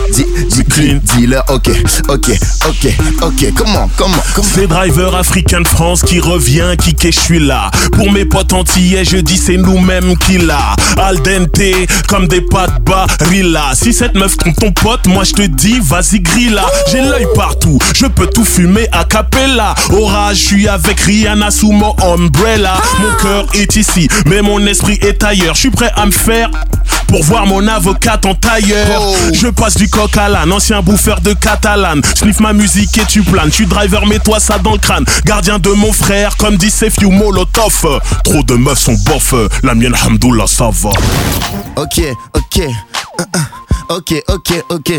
clean 0.71 1.01
dealer, 1.15 1.43
ok, 1.49 1.71
ok, 2.09 2.31
ok, 2.69 2.93
ok, 3.23 3.55
comment, 3.55 3.91
comment, 3.97 4.23
comment. 4.35 4.49
C'est 4.55 4.67
driver 4.67 5.15
africain 5.15 5.61
de 5.61 5.69
France 5.69 6.03
qui 6.03 6.21
revient, 6.21 6.75
qui 6.79 6.95
que 6.95 7.11
je 7.11 7.19
suis 7.19 7.39
là. 7.39 7.71
Pour 7.93 8.11
mes 8.11 8.25
potes 8.25 8.53
antillais, 8.53 9.05
je 9.05 9.19
dis 9.19 9.37
c'est 9.37 9.57
nous-mêmes 9.57 10.17
qui 10.19 10.39
l'a. 10.39 10.75
Al 10.99 11.21
dente, 11.23 11.89
comme 12.09 12.29
des 12.29 12.41
pâtes 12.41 12.83
barilla. 12.85 13.73
Si 13.75 13.93
cette 13.93 14.15
meuf 14.15 14.37
compte 14.37 14.57
ton 14.57 14.73
pote, 14.73 15.07
moi 15.07 15.25
je 15.25 15.33
te 15.33 15.43
dis 15.43 15.79
vas-y 15.81 16.21
grilla. 16.21 16.65
J'ai 16.91 17.01
l'œil 17.01 17.27
partout, 17.35 17.79
je 17.95 18.07
peux 18.07 18.27
tout 18.27 18.45
fumer 18.45 18.89
à 18.93 19.05
capella. 19.05 19.75
Orage, 19.91 20.37
je 20.37 20.43
suis 20.43 20.69
avec 20.69 21.01
Rihanna 21.01 21.51
sous 21.51 21.73
mon 21.73 21.95
umbrella. 22.03 22.81
Mon 23.01 23.12
cœur 23.21 23.47
est 23.55 23.77
ici, 23.77 24.09
mais 24.27 24.43
mon 24.43 24.65
esprit 24.67 24.99
est 25.03 25.23
ailleurs. 25.23 25.55
Je 25.55 25.61
suis 25.61 25.71
prêt 25.71 25.91
à 25.97 26.07
me 26.07 26.11
faire 26.11 26.51
pour 27.09 27.23
voir 27.25 27.47
mon 27.47 27.67
avocat 27.69 28.21
en 28.25 28.35
tailleur. 28.35 29.01
Oh. 29.01 29.15
Je 29.33 29.49
passe 29.49 29.77
du 29.77 29.89
coq 29.89 30.17
à 30.17 30.29
l'âne, 30.29 30.53
ancien 30.53 30.81
bouffeur 30.83 31.21
de 31.21 31.33
catalane. 31.35 32.01
Sniff 32.17 32.41
ma 32.41 32.53
musique 32.53 32.97
et 32.99 33.05
tu 33.05 33.23
planes. 33.23 33.51
Tu 33.51 33.67
driver, 33.67 34.07
mets-toi 34.07 34.41
ça 34.41 34.59
dans 34.59 34.73
le 34.73 34.79
crâne. 34.79 35.05
Gardien 35.25 35.59
de 35.59 35.71
mon 35.71 35.93
frère, 35.93 36.37
comme 36.37 36.57
dit 36.57 36.71
Sefiu 36.71 37.09
Molotov. 37.09 38.01
Trop 38.25 38.43
de 38.43 38.55
meufs 38.55 38.79
sont 38.79 38.97
bof, 39.07 39.35
la 39.63 39.75
mienne, 39.75 39.95
Hamdoullah, 39.95 40.47
ça 40.47 40.71
va. 40.73 40.91
Ok, 41.77 42.01
ok. 42.35 42.63
Ok, 43.89 44.15
ok, 44.29 44.65
ok, 44.71 44.93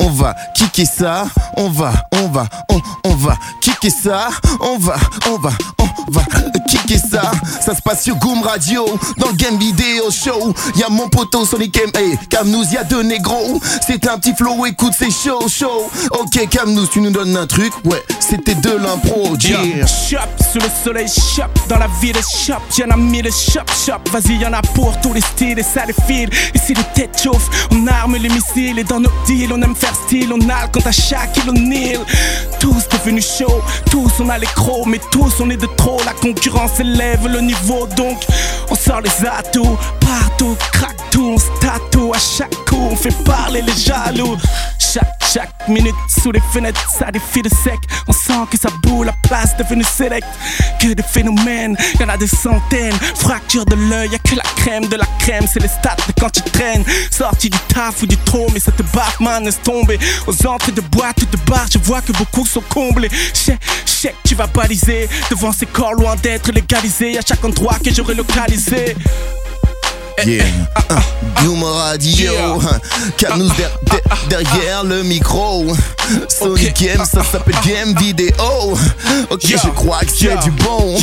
on 0.00 0.10
va 0.10 0.34
kicker 0.56 0.84
ça, 0.84 1.24
on 1.56 1.68
va, 1.68 1.92
on 2.12 2.19
va, 2.30 2.46
on, 2.70 2.80
on 3.04 3.14
va 3.14 3.36
kicker 3.60 3.90
ça, 3.90 4.28
on 4.60 4.78
va, 4.78 4.96
on 5.28 5.38
va, 5.38 5.50
on 5.78 6.10
va 6.10 6.22
kicker 6.68 6.98
ça. 6.98 7.30
Ça 7.64 7.74
se 7.74 7.82
passe 7.82 8.04
sur 8.04 8.16
Goom 8.16 8.42
Radio, 8.42 8.84
dans 9.18 9.28
le 9.28 9.34
game 9.34 9.58
vidéo 9.58 10.10
show. 10.10 10.54
Y'a 10.76 10.88
mon 10.88 11.08
poteau 11.08 11.44
Sonic 11.44 11.76
M, 11.76 11.90
hey, 11.94 12.18
Camnous, 12.28 12.64
y'a 12.72 12.84
deux 12.84 13.02
négros. 13.02 13.60
C'est 13.86 14.06
un 14.08 14.18
petit 14.18 14.34
flow, 14.34 14.66
écoute, 14.66 14.92
c'est 14.98 15.10
chaud, 15.10 15.48
chaud. 15.48 15.90
Ok, 16.12 16.48
Camnous, 16.48 16.86
tu 16.88 17.00
nous 17.00 17.10
donnes 17.10 17.36
un 17.36 17.46
truc, 17.46 17.72
ouais, 17.84 18.02
c'était 18.18 18.54
de 18.54 18.70
l'impro, 18.70 19.36
yeah. 19.40 19.86
Shop, 19.86 20.16
sous 20.52 20.58
le 20.58 20.70
soleil, 20.84 21.08
shop, 21.08 21.50
dans 21.68 21.78
la 21.78 21.88
ville, 22.00 22.16
shop. 22.16 22.60
Y'en 22.78 22.90
a 22.90 22.96
mis 22.96 23.22
le 23.22 23.30
shop, 23.30 23.66
shop. 23.86 24.10
Vas-y, 24.10 24.36
y'en 24.36 24.52
a 24.52 24.62
pour 24.62 24.98
tous 25.00 25.12
les 25.12 25.20
styles 25.20 25.58
et 25.58 25.62
ça 25.62 25.84
les 25.86 25.94
file. 26.06 26.30
Ici, 26.54 26.74
les 26.74 26.84
têtes 26.94 27.20
chauffent, 27.22 27.68
on 27.72 27.86
arme 27.86 28.16
les 28.16 28.30
et 28.56 28.84
dans 28.84 29.00
nos 29.00 29.10
deals, 29.26 29.52
on 29.52 29.62
aime 29.62 29.74
faire 29.74 29.94
style, 29.94 30.32
on 30.32 30.48
a 30.48 30.66
quand 30.68 30.86
à 30.86 30.92
chaque 30.92 31.36
île 31.36 31.50
on 31.50 31.70
Tous 32.58 32.88
devenus 32.88 33.38
chauds, 33.38 33.62
tous 33.90 34.10
on 34.20 34.28
a 34.28 34.38
les 34.38 34.46
crocs, 34.46 34.86
mais 34.86 35.00
tous 35.10 35.40
on 35.40 35.50
est 35.50 35.56
de 35.56 35.68
trop. 35.76 35.98
La 36.04 36.12
concurrence 36.12 36.78
élève 36.80 37.26
le 37.26 37.40
niveau, 37.40 37.86
donc 37.96 38.18
on 38.70 38.74
sort 38.74 39.00
les 39.00 39.26
atouts 39.26 39.78
partout, 40.00 40.56
craque 40.72 40.99
tout, 41.10 41.34
on 41.34 41.38
se 41.38 41.50
à 42.12 42.18
chaque 42.18 42.54
coup, 42.66 42.88
on 42.90 42.96
fait 42.96 43.14
parler 43.24 43.62
les 43.62 43.76
jaloux. 43.76 44.36
Chaque, 44.78 45.14
chaque 45.32 45.68
minute 45.68 45.94
sous 46.08 46.32
les 46.32 46.40
fenêtres, 46.52 46.88
ça 46.90 47.10
défie 47.10 47.42
de 47.42 47.48
sec. 47.48 47.78
On 48.08 48.12
sent 48.12 48.46
que 48.50 48.58
ça 48.58 48.68
boue, 48.82 49.04
la 49.04 49.12
place 49.22 49.56
devenue 49.56 49.84
select. 49.84 50.26
Que 50.80 50.92
des 50.92 51.02
phénomènes, 51.02 51.76
y'en 52.00 52.08
a 52.08 52.16
des 52.16 52.26
centaines. 52.26 52.98
Fracture 53.16 53.64
de 53.66 53.76
l'œil, 53.76 54.10
y'a 54.10 54.18
que 54.18 54.34
la 54.34 54.42
crème 54.56 54.86
de 54.86 54.96
la 54.96 55.06
crème, 55.18 55.46
c'est 55.52 55.60
les 55.60 55.68
stats 55.68 55.96
de 56.08 56.12
quand 56.18 56.30
tu 56.30 56.42
traînes. 56.42 56.84
Sorti 57.10 57.50
du 57.50 57.58
taf 57.72 58.02
ou 58.02 58.06
du 58.06 58.16
trop, 58.18 58.46
mais 58.52 58.60
ça 58.60 58.72
te 58.72 58.82
barre, 58.94 59.14
man, 59.20 59.44
laisse 59.44 59.60
tomber. 59.62 59.98
Aux 60.26 60.46
entrées 60.46 60.72
de 60.72 60.80
boîtes 60.80 61.22
ou 61.22 61.26
de 61.26 61.38
bars, 61.48 61.66
je 61.72 61.78
vois 61.78 62.00
que 62.00 62.12
beaucoup 62.12 62.46
sont 62.46 62.64
comblés. 62.68 63.10
Chèque, 63.34 63.60
chèque, 63.86 64.16
tu 64.24 64.34
vas 64.34 64.46
baliser. 64.48 65.08
Devant 65.30 65.52
ces 65.52 65.66
corps 65.66 65.94
loin 65.94 66.16
d'être 66.16 66.50
légalisés, 66.50 67.18
à 67.18 67.20
chaque 67.26 67.44
endroit 67.44 67.78
que 67.84 67.92
j'aurais 67.92 68.14
localisé. 68.14 68.96
Yeah. 70.26 70.44
Doom 71.42 71.64
Radio. 71.64 72.60
Camous 73.16 73.50
derrière 74.28 74.84
le 74.84 75.02
micro. 75.02 75.66
Sonic 76.28 76.82
Game, 76.82 77.04
ça 77.04 77.24
s'appelle 77.24 77.54
Game 77.66 77.94
Vidéo. 77.96 78.76
Ok, 79.30 79.46
je 79.46 79.68
crois 79.70 80.00
que 80.00 80.10
c'est 80.10 80.36
du 80.42 80.50
bon. 80.50 80.96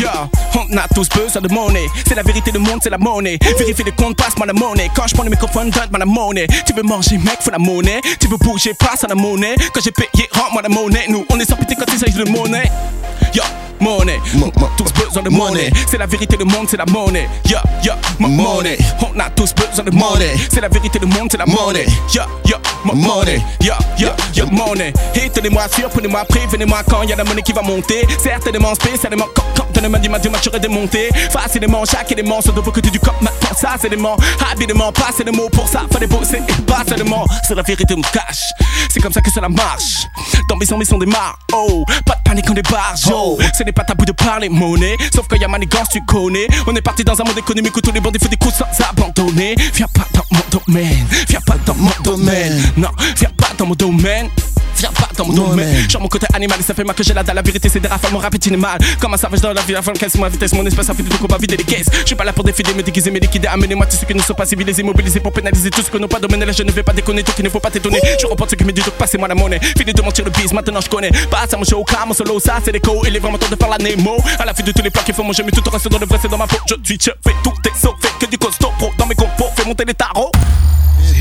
On 0.56 0.78
a 0.78 0.88
tous 0.94 1.10
besoin 1.10 1.42
de 1.42 1.52
monnaie. 1.52 1.88
C'est 2.08 2.16
la 2.16 2.22
vérité, 2.22 2.52
le 2.52 2.60
monde, 2.60 2.80
c'est 2.84 2.90
la 2.90 2.98
monnaie. 2.98 3.40
Vérifie 3.58 3.84
les 3.84 3.92
comptes, 3.92 4.18
passe-moi 4.18 4.46
la 4.46 4.54
monnaie. 4.54 4.92
Quand 4.96 5.08
je 5.08 5.16
prends 5.16 5.24
le 5.24 5.32
microphone, 5.32 5.72
donne-moi 5.72 6.00
la 6.00 6.06
monnaie. 6.06 6.48
Tu 6.66 6.74
veux 6.74 6.84
manger, 6.84 7.18
mec, 7.18 7.38
faut 7.40 7.52
la 7.52 7.58
monnaie. 7.58 8.02
Tu 8.20 8.28
veux 8.28 8.38
bouger, 8.38 8.74
passe 8.74 9.04
à 9.04 9.08
la 9.08 9.16
monnaie. 9.16 9.56
Quand 9.74 9.82
j'ai 9.84 9.92
payé, 9.92 10.30
rends-moi 10.32 10.62
la 10.62 10.70
monnaie. 10.70 11.06
Nous, 11.10 11.26
on 11.30 11.40
est 11.40 11.50
sans 11.50 11.56
pitié 11.56 11.76
quand 11.76 11.92
il 11.92 11.98
s'agit 11.98 12.14
de 12.14 12.30
monnaie. 12.30 12.70
Yo 13.34 13.44
money. 13.82 14.20
Tous 14.78 14.92
besoin 14.94 15.24
de 15.24 15.30
money. 15.30 15.72
C'est 15.88 15.98
la 15.98 16.06
vérité, 16.06 16.38
le 16.38 16.46
monde, 16.46 16.68
c'est 16.70 16.78
la 16.78 16.86
monnaie. 16.86 17.28
Yeah, 17.46 17.64
yeah, 17.84 17.98
money. 18.20 18.78
On 19.02 19.20
a 19.20 19.30
tous 19.30 19.54
besoin 19.54 19.86
de 19.86 19.92
money. 19.92 20.36
C'est 20.50 20.62
la 20.62 20.70
vérité, 20.70 21.00
le 21.00 21.08
monde, 21.08 21.28
c'est 21.32 21.38
la 21.38 21.46
monnaie. 21.46 21.86
Yeah, 22.14 22.28
yeah, 22.46 22.60
money. 22.94 23.42
Yeah, 23.62 23.78
yeah, 23.98 24.16
yeah, 24.34 24.46
money. 24.46 24.94
Et 25.16 25.30
tenez-moi 25.30 25.68
sûr, 25.70 25.90
prenez-moi 25.90 26.26
prévenez-moi 26.26 26.84
quand 26.90 27.04
y 27.04 27.14
a 27.14 27.16
la 27.16 27.24
monnaie 27.24 27.42
qui 27.42 27.54
va 27.54 27.62
monter. 27.62 28.08
Certainement 28.22 28.76
spécialement 28.76 29.26
quand, 29.36 29.46
quand 29.56 29.68
donnez-moi 29.74 30.00
du 30.00 30.10
match, 30.10 30.50
je 30.54 30.58
démonté. 30.58 31.10
Facilement, 31.32 31.84
chaque 31.86 32.12
élément 32.12 32.40
de 32.40 32.62
vos 32.62 32.72
côtés 32.72 32.90
du 32.90 33.00
cop. 33.00 33.16
Maintenant, 33.22 33.56
ça, 33.58 33.76
c'est 33.80 33.90
des 33.90 33.96
mots. 33.96 34.18
Habilement, 34.52 34.92
passer 34.92 35.24
le 35.24 35.32
mot 35.32 35.50
pour 35.50 35.68
ça. 35.68 35.84
Fallait 35.92 36.08
bosser 36.08 36.38
et 36.38 36.62
pas 36.64 36.84
seulement. 36.88 37.26
C'est 37.48 37.56
la 37.56 37.62
vérité, 37.62 37.94
on 37.98 38.02
cache. 38.02 38.52
C'est 38.90 39.00
comme 39.00 39.14
ça 39.14 39.22
que 39.22 39.32
cela 39.32 39.50
marche. 39.50 40.08
Dans 40.50 40.56
mes 40.56 40.66
sont 40.66 40.98
des 40.98 41.06
marres. 41.06 41.38
Oh, 41.54 41.84
pas 42.06 42.16
de 42.16 42.24
panique, 42.24 42.46
on 42.50 42.54
débarque. 42.54 42.98
Oh, 43.12 43.38
n'est 43.66 43.72
pas 43.72 43.84
tabou 43.84 44.06
de 44.06 44.12
parler 44.12 44.50
monnaie. 44.50 44.98
Sauf 45.14 45.28
quand 45.30 45.38
y 45.38 45.44
a 45.44 45.48
manigance, 45.48 45.90
tu 45.90 46.02
connais. 46.06 46.48
On 46.66 46.76
est 46.76 46.82
parti 46.82 47.04
dans 47.04 47.20
un 47.20 47.24
monde 47.24 47.38
économique 47.38 47.76
où 47.76 47.82
tous 47.82 47.92
les 47.92 48.00
bandits 48.00 48.20
font 48.20 48.30
des 48.30 48.38
coups 48.38 48.56
sans 48.56 48.90
abandonner. 48.90 49.56
Viens 49.74 49.88
pas 49.88 50.08
dans 50.14 50.24
mon 50.32 50.42
domaine, 50.50 51.06
viens 51.28 51.42
pas 51.42 51.56
dans 51.66 51.76
mon 51.76 51.92
domaine. 52.04 52.62
Non, 52.78 52.90
viens 53.18 53.32
pas 53.36 53.50
dans 53.58 53.66
mon 53.66 53.76
domaine. 53.76 54.30
Viens 54.78 54.92
pas 54.92 55.10
dans 55.18 55.26
mon 55.26 55.34
domaine. 55.34 55.90
Genre 55.90 56.00
mon 56.00 56.08
côté 56.08 56.28
animal, 56.36 56.60
et 56.60 56.64
ça 56.64 56.76
fait 56.76 56.84
mal 56.84 56.96
que 56.96 57.04
j'ai 57.04 57.14
la 57.16 57.24
dalle. 57.24 57.36
La 57.38 57.42
vérité, 57.42 57.68
c'est 57.68 57.80
des 57.80 57.88
rafales, 57.88 58.12
mon 58.12 58.20
rap 58.20 58.36
est 58.36 58.52
mal. 58.52 58.78
Comme 59.00 59.16
un 59.16 59.18
savage 59.18 59.42
dans 59.42 59.52
la 59.52 59.62
vie, 59.64 59.76
avant 59.76 59.92
le 59.92 59.98
casse, 59.98 60.14
ma 60.16 60.30
vitesse, 60.30 60.54
mon 60.54 60.64
espace, 60.64 60.92
a 60.92 60.94
fait 60.94 61.02
du 61.02 61.10
coup, 61.18 61.28
pas 61.28 61.40
vider 61.40 61.58
les 61.58 61.64
caisses. 61.64 61.88
Je 62.02 62.06
suis 62.06 62.16
pas 62.16 62.24
là 62.24 62.32
pour 62.32 62.44
défiler, 62.44 62.76
me 62.76 62.84
déguiser, 62.84 63.10
me 63.10 63.18
liquider. 63.18 63.48
Amenez-moi 63.48 63.88
tous 63.88 63.98
ceux 63.98 64.06
qui 64.06 64.14
ne 64.14 64.22
sont 64.22 64.36
pas 64.36 64.46
civilisés, 64.46 64.84
mobilisés 64.84 65.20
pour 65.20 65.32
pénaliser 65.32 65.72
tous 65.72 65.82
ceux 65.82 65.90
qui 65.90 66.00
n'ont 66.00 66.08
pas 66.08 66.20
dominé. 66.20 66.46
Là, 66.46 66.52
je 66.52 66.62
ne 66.62 66.72
vais 66.72 66.84
pas 66.84 66.94
déconner, 66.94 67.24
tout 67.24 67.32
qu'il 67.32 67.44
ne 67.44 67.50
faut 67.50 67.60
pas 67.60 67.72
t'étonner. 67.72 68.00
Je 68.22 68.28
reporte 68.28 68.52
ce 68.52 68.56
qui 68.56 68.64
me 68.64 68.72
dit, 68.72 68.82
donc 68.82 68.94
passez-moi 68.94 69.28
la 69.28 69.34
monnaie. 69.34 69.60
Fini 69.60 69.92
de 69.92 70.02
mentir 70.04 70.24
le 70.24 70.30
bise, 70.30 70.54
maintenant 70.54 70.82
je 70.82 70.90
connais. 70.90 71.10
Passe 71.32 71.52
à 71.56 71.58
mon 71.58 71.64
show, 71.64 71.84
car 71.84 72.06
mon 72.06 72.14
solo, 72.14 72.40
ça 72.40 72.60
c'est 72.64 72.72
l'écho. 72.72 73.02
Il 73.08 73.16
est 73.16 73.20
vraiment 73.20 73.40
temps 73.40 73.50
de 73.50 73.56
faire 73.56 73.70
la 73.70 73.80
Nemo. 73.80 74.18
À 74.38 74.46
la 74.46 74.54
fin 74.54 74.62
de 74.62 74.72
tous 74.72 74.84
les 74.84 74.92
plans 74.92 75.04
qui 75.04 75.14
font 75.14 75.24
manger, 75.24 75.42
mais 75.44 75.52
tout 75.52 75.68
reste 75.68 75.90
dans 75.90 75.98
le 75.98 76.06
vrai, 76.06 76.20
c'est 76.22 76.30
dans 76.30 76.38
ma 76.38 76.46
peau. 76.46 76.58
Je 76.68 76.76
suis 76.84 77.00
fais 77.00 77.34
tout 77.44 77.54
sauf, 77.82 77.96
fais 78.00 78.10
que 78.20 78.30
du 78.30 78.38
costaud 78.38 78.70
pro 78.78 78.92
dans 78.98 79.08
mes 79.08 79.16
compos, 79.16 79.50
fais 79.56 79.66
monter 79.66 79.86
les 79.86 79.96
tarots. 79.96 80.32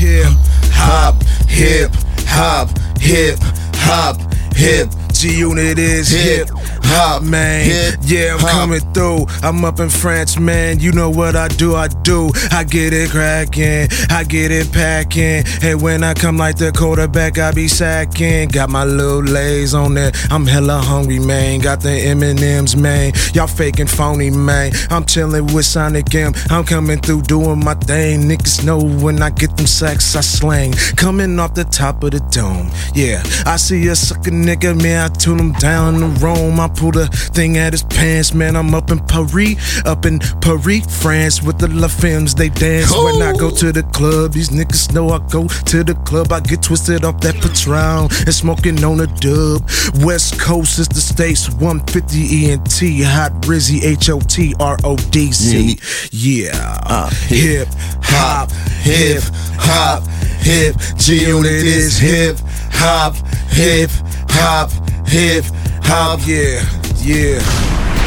Hip, 0.07 0.31
hop, 0.71 1.21
hip, 1.49 1.91
hop, 2.25 2.69
hip, 2.97 3.37
hop, 3.75 4.15
hip. 4.55 4.87
G 5.11 5.39
Unit 5.39 5.77
is 5.77 6.07
hip, 6.07 6.47
hop, 6.87 7.23
man. 7.23 7.65
hip, 7.65 7.99
yeah, 8.03 8.33
I'm 8.33 8.39
hop. 8.39 8.51
coming 8.51 8.93
through. 8.93 9.25
I'm 9.43 9.63
up 9.65 9.79
in 9.79 9.89
France, 9.89 10.39
man. 10.39 10.79
You 10.79 10.91
know 10.91 11.09
what 11.09 11.35
I 11.35 11.47
do, 11.47 11.75
I 11.75 11.87
do. 11.87 12.31
I 12.51 12.63
get 12.63 12.93
it 12.93 13.11
cracking, 13.11 13.87
I 14.09 14.23
get 14.23 14.51
it 14.51 14.71
packing. 14.71 15.45
Hey, 15.61 15.75
when 15.75 16.03
I 16.03 16.13
come 16.13 16.37
like 16.37 16.57
the 16.57 16.71
quarterback, 16.71 17.37
I 17.37 17.51
be 17.51 17.67
sacking. 17.67 18.49
Got 18.49 18.69
my 18.69 18.83
little 18.83 19.23
lays 19.23 19.73
on 19.73 19.93
there. 19.93 20.11
I'm 20.31 20.45
hella 20.45 20.77
hungry, 20.77 21.19
man. 21.19 21.59
Got 21.59 21.81
the 21.81 21.91
M&M's, 21.91 22.75
man. 22.75 23.13
Y'all 23.33 23.47
faking 23.47 23.87
phony, 23.87 24.29
man. 24.29 24.71
I'm 24.89 25.05
chilling 25.05 25.47
with 25.53 25.65
Sonic 25.65 26.13
M. 26.15 26.33
I'm 26.49 26.63
coming 26.63 26.99
through 26.99 27.23
doing 27.23 27.63
my 27.63 27.75
thing. 27.75 28.21
Niggas 28.21 28.65
know 28.65 28.79
when 29.03 29.21
I 29.21 29.29
get 29.29 29.55
them 29.57 29.67
sacks, 29.67 30.15
I 30.15 30.21
slang. 30.21 30.73
Coming 30.95 31.39
off 31.39 31.53
the 31.53 31.63
top 31.63 32.03
of 32.03 32.11
the 32.11 32.19
dome. 32.31 32.69
Yeah, 32.93 33.21
I 33.45 33.57
see 33.57 33.87
a 33.87 33.95
sucker 33.95 34.31
nigga, 34.31 34.79
man. 34.81 35.09
I 35.09 35.13
tune 35.13 35.39
him 35.39 35.51
down 35.53 35.99
the 35.99 36.07
Rome. 36.19 36.59
I 36.59 36.67
pull 36.77 36.91
the 36.91 37.07
thing 37.07 37.57
out 37.57 37.73
his 37.73 37.83
pants, 37.83 38.33
man. 38.33 38.55
I'm 38.55 38.73
up 38.73 38.91
in 38.91 38.99
Paris, 38.99 39.81
up 39.85 40.05
in 40.05 40.19
Paris, 40.41 40.85
France 41.01 41.41
with 41.41 41.57
the 41.57 41.67
La 41.67 41.87
Femmes. 41.87 42.35
They 42.35 42.49
dance 42.49 42.95
when 42.95 43.21
I 43.21 43.33
go 43.33 43.49
to 43.49 43.71
the 43.71 43.83
club. 43.83 44.33
These 44.33 44.49
niggas 44.49 44.93
know 44.93 45.09
I 45.09 45.19
go 45.29 45.47
to 45.47 45.83
the 45.83 45.95
club. 46.05 46.31
I 46.31 46.39
get 46.39 46.61
twisted 46.61 47.03
off 47.03 47.19
that 47.21 47.35
Patron 47.35 48.09
and 48.25 48.33
smoking 48.33 48.83
on 48.83 49.01
a 49.01 49.07
dub. 49.07 49.63
West 50.05 50.39
Coast 50.39 50.79
is 50.79 50.87
the 50.87 51.01
states, 51.01 51.49
150 51.49 52.51
ENT, 52.51 53.05
hot 53.05 53.31
Rizzy, 53.43 53.83
H 53.83 54.09
O 54.09 54.19
T 54.19 54.53
R 54.59 54.77
O 54.83 54.95
D 54.95 55.31
C. 55.31 55.77
Yeah, 56.11 56.79
uh, 56.85 57.09
hip 57.09 57.67
hop, 58.03 58.51
hip 58.81 59.23
hop, 59.57 60.07
hip. 60.39 60.75
G 60.97 61.27
unit 61.27 61.51
is 61.51 61.97
hip 61.97 62.37
hop, 62.71 63.15
hip 63.49 63.89
hop, 64.29 64.71
hip 65.07 65.45
hop. 65.83 66.19
Yeah, 66.25 66.63
yeah. 67.03 68.06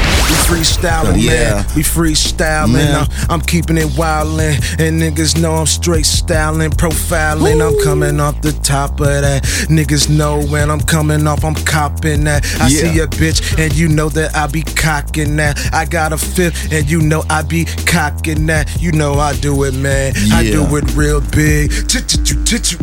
Freestyling, 0.51 1.23
Yeah. 1.23 1.55
man. 1.55 1.65
We 1.77 1.83
freestyling. 1.83 2.73
Man. 2.73 2.95
I'm, 2.97 3.09
I'm 3.31 3.41
keeping 3.41 3.79
it 3.79 3.87
wildin'. 3.91 4.59
And 4.81 5.01
niggas 5.01 5.41
know 5.41 5.55
I'm 5.55 5.67
straight 5.67 6.07
styling, 6.07 6.71
profiling. 6.73 7.65
I'm 7.65 7.79
coming 7.85 8.19
off 8.19 8.41
the 8.43 8.53
top 8.53 9.01
of 9.01 9.07
that. 9.07 9.45
Niggas 9.69 10.09
know 10.11 10.43
when 10.43 10.69
I'm 10.71 10.81
coming 10.81 11.27
off, 11.29 11.45
I'm 11.45 11.55
copping 11.55 12.25
that. 12.25 12.45
I 12.61 12.67
Yeah. 12.67 12.93
see 12.93 12.99
a 12.99 13.07
bitch, 13.07 13.59
and 13.59 13.73
you 13.75 13.89
know 13.89 14.09
that 14.11 14.35
I 14.35 14.49
be 14.49 14.63
cocking 14.63 15.37
that. 15.37 15.57
I 15.73 15.85
got 15.85 16.13
a 16.13 16.19
fifth, 16.19 16.73
and 16.73 16.91
you 16.91 17.01
know 17.01 17.23
I 17.31 17.43
be 17.43 17.65
cocking 17.87 18.47
that. 18.47 18.69
You 18.83 18.91
know 18.93 19.15
I 19.21 19.35
do 19.37 19.63
it, 19.65 19.75
man. 19.75 20.15
I 20.33 20.43
do 20.43 20.65
it 20.77 20.85
real 20.97 21.21
big. 21.21 21.71
Ch-ch-chu, 21.89 22.35
ch-chu. 22.45 22.77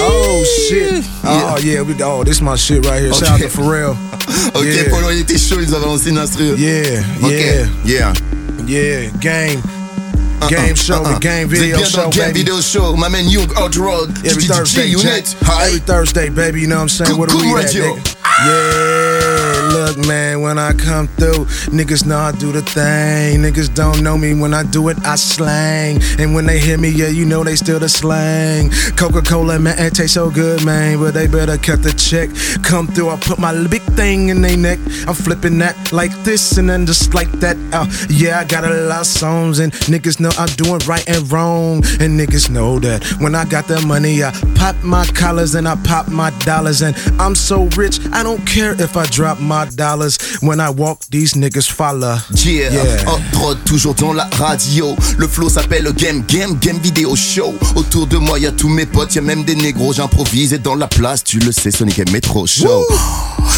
Oh 0.00 0.44
shit! 0.68 1.04
Oh 1.24 1.58
yeah, 1.62 1.80
we 1.82 1.94
oh 2.02 2.24
this 2.24 2.40
my 2.42 2.56
shit 2.56 2.84
right 2.86 3.00
here. 3.02 3.12
Shout 3.14 3.28
out 3.30 3.40
Okay. 3.40 3.48
to 3.50 3.58
Pharrell. 3.58 3.96
Ok, 4.54 4.64
Yeah. 4.64 4.88
Polo, 4.90 5.10
il 5.10 5.20
était 5.20 5.38
chaud, 5.38 5.60
ils 5.60 5.74
avaient 5.74 5.86
lancé 5.86 6.10
une 6.10 6.18
instru. 6.18 6.54
Yeah, 6.56 7.01
Ok, 7.22 7.30
yeah, 7.30 7.66
yeah. 7.84 8.14
yeah. 8.66 9.10
Game, 9.18 9.60
uh-uh, 10.42 10.48
game 10.48 10.74
show, 10.74 11.02
the 11.04 11.18
game 11.20 11.48
video 11.48 11.76
bien 11.76 11.88
show, 11.88 12.10
game 12.10 12.32
baby. 12.32 12.40
video 12.40 12.60
show. 12.60 12.96
My 12.96 13.08
man 13.08 13.28
Young 13.28 13.50
Out 13.56 13.76
Road. 13.76 14.10
Every 14.26 14.42
Thursday, 14.42 14.86
unit. 14.86 15.36
Jack. 15.40 15.66
Every 15.66 15.80
Thursday, 15.80 16.28
baby. 16.28 16.62
You 16.62 16.68
know 16.68 16.76
what 16.76 16.82
I'm 16.82 16.88
saying? 16.88 17.18
What 17.18 17.30
are 17.30 17.36
good 17.36 17.44
we 17.44 17.60
at, 17.60 17.70
nigga? 17.70 18.16
Yeah, 18.44 19.31
look, 19.72 19.96
man. 20.06 20.40
When 20.42 20.58
I 20.58 20.72
come 20.72 21.08
through, 21.08 21.46
niggas 21.72 22.06
know 22.06 22.18
I 22.18 22.32
do 22.32 22.52
the 22.52 22.62
thing. 22.62 23.40
Niggas 23.40 23.74
don't 23.74 24.02
know 24.02 24.16
me 24.16 24.34
when 24.34 24.54
I 24.54 24.62
do 24.62 24.88
it. 24.88 24.98
I 25.04 25.16
slang, 25.16 26.00
and 26.18 26.34
when 26.34 26.46
they 26.46 26.58
hear 26.58 26.78
me, 26.78 26.90
yeah, 26.90 27.08
you 27.08 27.24
know 27.24 27.42
they 27.42 27.56
still 27.56 27.78
the 27.78 27.88
slang. 27.88 28.70
Coca-Cola, 28.96 29.58
man, 29.58 29.78
it 29.78 29.94
tastes 29.94 30.14
so 30.14 30.30
good, 30.30 30.64
man. 30.64 30.98
But 30.98 31.14
they 31.14 31.26
better 31.26 31.56
cut 31.56 31.82
the 31.82 31.92
check. 31.92 32.28
Come 32.62 32.86
through, 32.86 33.10
I 33.10 33.16
put 33.16 33.38
my 33.38 33.52
big 33.66 33.82
thing 33.96 34.28
in 34.28 34.42
their 34.42 34.56
neck. 34.56 34.78
I'm 35.06 35.14
flipping 35.14 35.58
that 35.58 35.92
like 35.92 36.12
this 36.22 36.58
and 36.58 36.68
then 36.68 36.86
just 36.86 37.14
like 37.14 37.30
that. 37.40 37.56
Uh, 37.72 37.86
yeah, 38.08 38.40
I 38.40 38.44
got 38.44 38.64
a 38.64 38.74
lot 38.88 39.00
of 39.00 39.06
songs, 39.06 39.58
and 39.58 39.72
niggas 39.88 40.20
know 40.20 40.30
I'm 40.38 40.54
doing 40.56 40.80
right 40.86 41.08
and 41.08 41.30
wrong. 41.32 41.78
And 42.00 42.18
niggas 42.20 42.50
know 42.50 42.78
that 42.80 43.04
when 43.20 43.34
I 43.34 43.44
got 43.44 43.66
the 43.66 43.80
money, 43.86 44.22
I 44.22 44.32
pop 44.54 44.76
my 44.82 45.06
collars 45.06 45.54
and 45.54 45.66
I 45.66 45.76
pop 45.76 46.08
my 46.08 46.30
dollars. 46.40 46.82
And 46.82 46.94
I'm 47.20 47.34
so 47.34 47.64
rich, 47.76 48.00
I 48.12 48.22
don't 48.22 48.44
care 48.46 48.72
if 48.80 48.96
I 48.96 49.06
drop 49.06 49.40
my 49.40 49.61
dollars. 49.70 50.18
When 50.40 50.60
I 50.60 50.70
walk, 50.70 51.00
these 51.10 51.34
niggas 51.34 51.70
follow. 51.70 52.16
Yeah, 52.44 52.70
Yeah. 52.72 53.04
Hot 53.06 53.20
Rod 53.40 53.58
toujours 53.64 53.94
dans 53.94 54.12
la 54.12 54.28
radio. 54.38 54.96
Le 55.18 55.26
flow 55.28 55.48
s'appelle 55.48 55.90
Game 55.96 56.22
Game 56.28 56.56
Game 56.60 56.78
Video 56.82 57.14
Show. 57.16 57.54
Autour 57.76 58.06
de 58.06 58.16
moi, 58.16 58.38
y 58.38 58.46
a 58.46 58.52
tous 58.52 58.68
mes 58.68 58.86
potes, 58.86 59.14
y 59.14 59.18
a 59.18 59.22
même 59.22 59.44
des 59.44 59.54
négros. 59.56 59.92
J'improvise 59.92 60.52
et 60.52 60.58
dans 60.58 60.74
la 60.74 60.86
place, 60.88 61.22
tu 61.24 61.38
le 61.38 61.52
sais, 61.52 61.70
Sonic 61.70 61.98
aime 61.98 62.20
trop 62.20 62.46
chaud. 62.46 62.86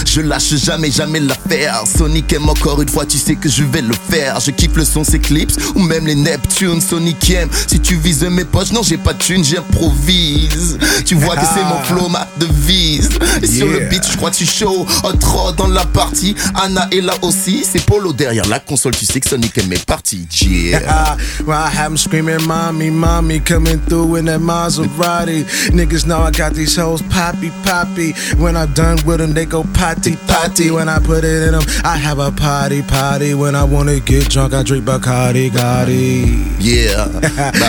Je 0.06 0.20
lâche 0.20 0.54
jamais, 0.56 0.90
jamais 0.90 1.20
l'affaire. 1.20 1.82
Sonic 1.86 2.32
aime 2.32 2.48
encore 2.48 2.80
une 2.82 2.88
fois, 2.88 3.04
tu 3.06 3.18
sais 3.18 3.34
que 3.36 3.48
je 3.48 3.62
vais 3.64 3.82
le 3.82 3.94
faire. 4.10 4.40
Je 4.40 4.50
kiffe 4.50 4.74
le 4.76 4.84
son, 4.84 5.04
ses 5.04 5.18
clips 5.18 5.52
ou 5.74 5.80
même 5.80 6.06
les 6.06 6.14
Neptunes. 6.14 6.80
Sonic 6.80 7.30
aime. 7.30 7.48
Si 7.66 7.80
tu 7.80 7.96
vises 7.96 8.22
mes 8.24 8.44
poches, 8.44 8.72
non, 8.72 8.82
j'ai 8.82 8.96
pas 8.96 9.12
de 9.12 9.18
thune, 9.18 9.44
j'improvise. 9.44 10.78
Tu 11.04 11.14
vois 11.14 11.36
que 11.36 11.44
c'est 11.54 11.64
mon 11.64 11.78
flow, 11.84 12.08
ma 12.08 12.26
devise. 12.38 13.08
Et 13.42 13.46
sur 13.46 13.66
le 13.66 13.80
beat, 13.88 14.02
je 14.10 14.16
crois 14.16 14.30
que 14.30 14.36
tu 14.36 14.46
chaud. 14.46 14.86
Hot 15.04 15.24
Rod 15.26 15.56
dans 15.56 15.68
la 15.68 15.83
partie. 15.86 16.34
Anna 16.54 16.88
est 16.92 17.00
là 17.00 17.14
aussi. 17.22 17.64
C'est 17.64 17.84
Polo 17.84 18.12
derrière 18.12 18.46
la 18.48 18.58
console. 18.58 18.94
Tu 18.94 19.04
sais 19.06 19.20
que 19.20 19.28
Sonic 19.28 19.56
aime 19.58 19.68
mes 19.68 19.78
parties. 19.78 20.26
Yeah. 20.42 20.80
Ah, 20.96 21.16
well, 21.46 21.56
I 21.58 21.68
have 21.70 21.90
'em 21.90 21.96
screaming, 21.96 22.42
mommy, 22.46 22.88
mommy, 22.90 23.40
coming 23.40 23.80
through 23.88 24.16
in 24.16 24.26
that 24.26 24.40
Maserati. 24.40 25.44
Niggas 25.72 26.06
know 26.06 26.20
I 26.22 26.30
got 26.30 26.54
these 26.54 26.76
hoes 26.76 27.02
poppy, 27.10 27.50
poppy. 27.64 28.12
When 28.38 28.56
I'm 28.56 28.72
done 28.74 28.98
with 29.04 29.18
them, 29.18 29.34
they 29.34 29.44
go 29.46 29.64
potty, 29.74 30.16
potty. 30.28 30.70
When 30.70 30.88
I 30.88 30.98
put 31.00 31.24
it 31.24 31.42
in 31.42 31.52
them, 31.52 31.64
I 31.84 31.96
have 31.96 32.18
a 32.20 32.30
party, 32.30 32.82
party. 32.82 33.34
When 33.34 33.54
I 33.54 33.64
wanna 33.64 33.98
get 34.00 34.28
drunk, 34.30 34.54
I 34.54 34.62
drink 34.62 34.84
Bacardi, 34.84 35.50
Gotti. 35.50 36.44
Yeah. 36.60 37.06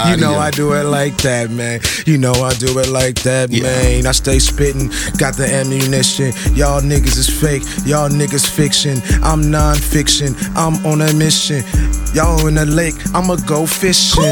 you 0.12 0.18
know. 0.18 0.36
I 0.36 0.52
do 0.52 0.74
it 0.74 0.84
like 0.84 1.18
that, 1.24 1.50
man. 1.50 1.80
You 2.06 2.18
know 2.18 2.34
I 2.34 2.54
do 2.56 2.78
it 2.80 2.90
like 2.90 3.24
that, 3.24 3.52
Yeah. 3.52 3.64
man. 3.64 4.06
I 4.06 4.12
stay 4.12 4.38
spitting, 4.40 4.92
got 5.18 5.36
the 5.38 5.48
ammunition. 5.52 6.34
Y'all 6.54 6.82
niggas 6.82 7.18
is 7.18 7.30
fake, 7.30 7.64
y'all 7.86 8.05
niggas 8.10 8.48
fiction. 8.50 9.02
I'm 9.24 9.50
non-fiction, 9.52 10.36
I'm 10.56 10.86
on 10.86 11.02
a 11.02 11.14
mission. 11.14 11.64
Y'all 12.14 12.48
in 12.48 12.56
the 12.56 12.66
lake, 12.66 12.96
I'ma 13.14 13.36
go 13.46 13.66
fishing. 13.66 14.24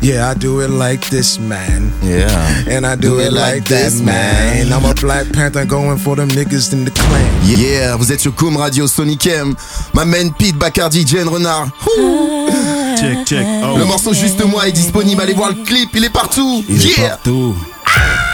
Yeah, 0.00 0.28
I 0.30 0.34
do 0.34 0.60
it 0.60 0.70
like 0.70 1.08
this, 1.10 1.38
man. 1.38 1.92
Yeah. 2.02 2.64
And 2.68 2.86
I 2.86 2.96
do, 2.96 3.20
it, 3.20 3.32
like, 3.32 3.64
that, 3.66 3.92
man. 4.02 4.72
I'm 4.72 4.84
a 4.84 4.94
Black 4.94 5.30
Panther 5.32 5.64
going 5.64 5.98
for 5.98 6.16
them 6.16 6.28
niggas 6.28 6.72
in 6.72 6.84
the 6.84 6.90
clan. 6.90 7.30
Yeah, 7.44 7.96
vous 7.96 8.10
êtes 8.10 8.20
sur 8.20 8.34
Koum 8.34 8.56
Radio 8.56 8.86
Sonic 8.86 9.26
M. 9.26 9.54
Ma 9.94 10.04
main 10.04 10.30
Pete 10.30 10.56
Bacardi 10.56 11.06
Jane 11.06 11.28
Renard. 11.28 11.70
Check, 12.98 13.26
check. 13.26 13.46
Oh. 13.64 13.76
Le 13.78 13.84
morceau 13.84 14.12
Juste 14.12 14.44
Moi 14.44 14.68
est 14.68 14.72
disponible. 14.72 15.20
Allez 15.22 15.32
voir 15.34 15.50
le 15.50 15.64
clip, 15.64 15.90
il 15.94 16.04
est 16.04 16.10
partout. 16.12 16.64
Il 16.68 16.84
est 16.84 16.98
yeah. 16.98 17.10
partout. 17.10 17.54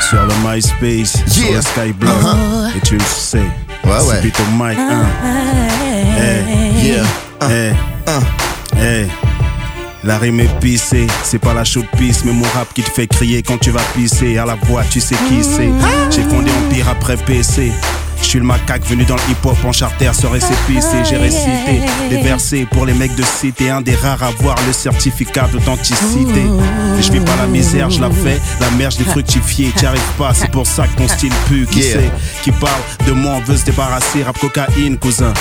Sur 0.08 0.24
le 0.24 0.34
MySpace, 0.44 1.16
sur 1.30 1.44
Yeah. 1.44 1.56
le 1.56 1.62
Skyblock. 1.62 2.12
Uh-huh. 2.22 2.76
Et 2.76 2.80
tu 2.80 2.94
le 2.94 3.04
sais. 3.04 3.46
Ouais, 3.88 3.94
C'est 4.00 4.08
ouais. 4.08 4.20
plutôt 4.20 4.42
Mike 4.56 4.78
1. 4.78 5.06
Hey, 6.20 6.44
Yeah. 6.88 7.48
hey, 7.48 7.72
hey. 8.76 9.06
La 10.04 10.16
rime 10.18 10.40
est 10.40 10.60
pissée, 10.60 11.06
c'est 11.24 11.38
pas 11.40 11.52
la 11.52 11.64
chaude 11.64 11.86
pisse, 11.98 12.24
mais 12.24 12.32
mon 12.32 12.46
rap 12.54 12.72
qui 12.72 12.82
te 12.82 12.90
fait 12.90 13.06
crier 13.06 13.42
quand 13.42 13.58
tu 13.58 13.70
vas 13.70 13.80
pisser. 13.94 14.38
À 14.38 14.44
la 14.46 14.54
voix, 14.54 14.82
tu 14.90 15.00
sais 15.00 15.16
qui 15.28 15.42
c'est. 15.42 15.68
J'ai 16.10 16.22
fondé 16.22 16.50
Empire 16.66 16.88
après 16.88 17.16
PC. 17.16 17.72
Je 18.22 18.26
suis 18.32 18.38
le 18.38 18.44
macaque 18.44 18.84
venu 18.86 19.04
dans 19.04 19.16
le 19.16 19.22
hip-hop 19.30 19.56
en 19.64 19.72
charter 19.72 20.12
sur 20.14 20.30
récépissé. 20.32 21.04
J'ai 21.08 21.16
récité 21.16 21.80
des 22.10 22.20
versets 22.22 22.66
pour 22.70 22.84
les 22.86 22.92
mecs 22.94 23.14
de 23.14 23.22
cité. 23.22 23.70
Un 23.70 23.80
des 23.80 23.94
rares 23.94 24.22
à 24.22 24.26
avoir 24.26 24.56
le 24.66 24.72
certificat 24.72 25.48
d'authenticité. 25.52 26.42
Et 26.98 27.02
je 27.02 27.12
vis 27.12 27.20
pas 27.20 27.36
la 27.36 27.46
misère, 27.46 27.90
je 27.90 28.00
la 28.00 28.10
fais. 28.10 28.38
La 28.60 28.70
merde, 28.72 28.92
je 28.92 28.98
l'ai 29.04 29.10
fructifiée. 29.10 29.70
T'y 29.76 29.86
arrives 29.86 30.00
pas, 30.18 30.34
c'est 30.34 30.50
pour 30.50 30.66
ça 30.66 30.86
que 30.86 30.96
ton 30.96 31.08
style 31.08 31.32
pue. 31.46 31.66
Qui 31.66 31.78
Yeah. 31.78 31.92
sait 32.00 32.10
Qui 32.42 32.50
parle 32.50 32.80
de 33.06 33.12
moi, 33.12 33.34
on 33.36 33.40
veut 33.40 33.56
se 33.56 33.64
débarrasser. 33.64 34.22
Rap 34.24 34.38
cocaïne, 34.38 34.98
cousin. 34.98 35.32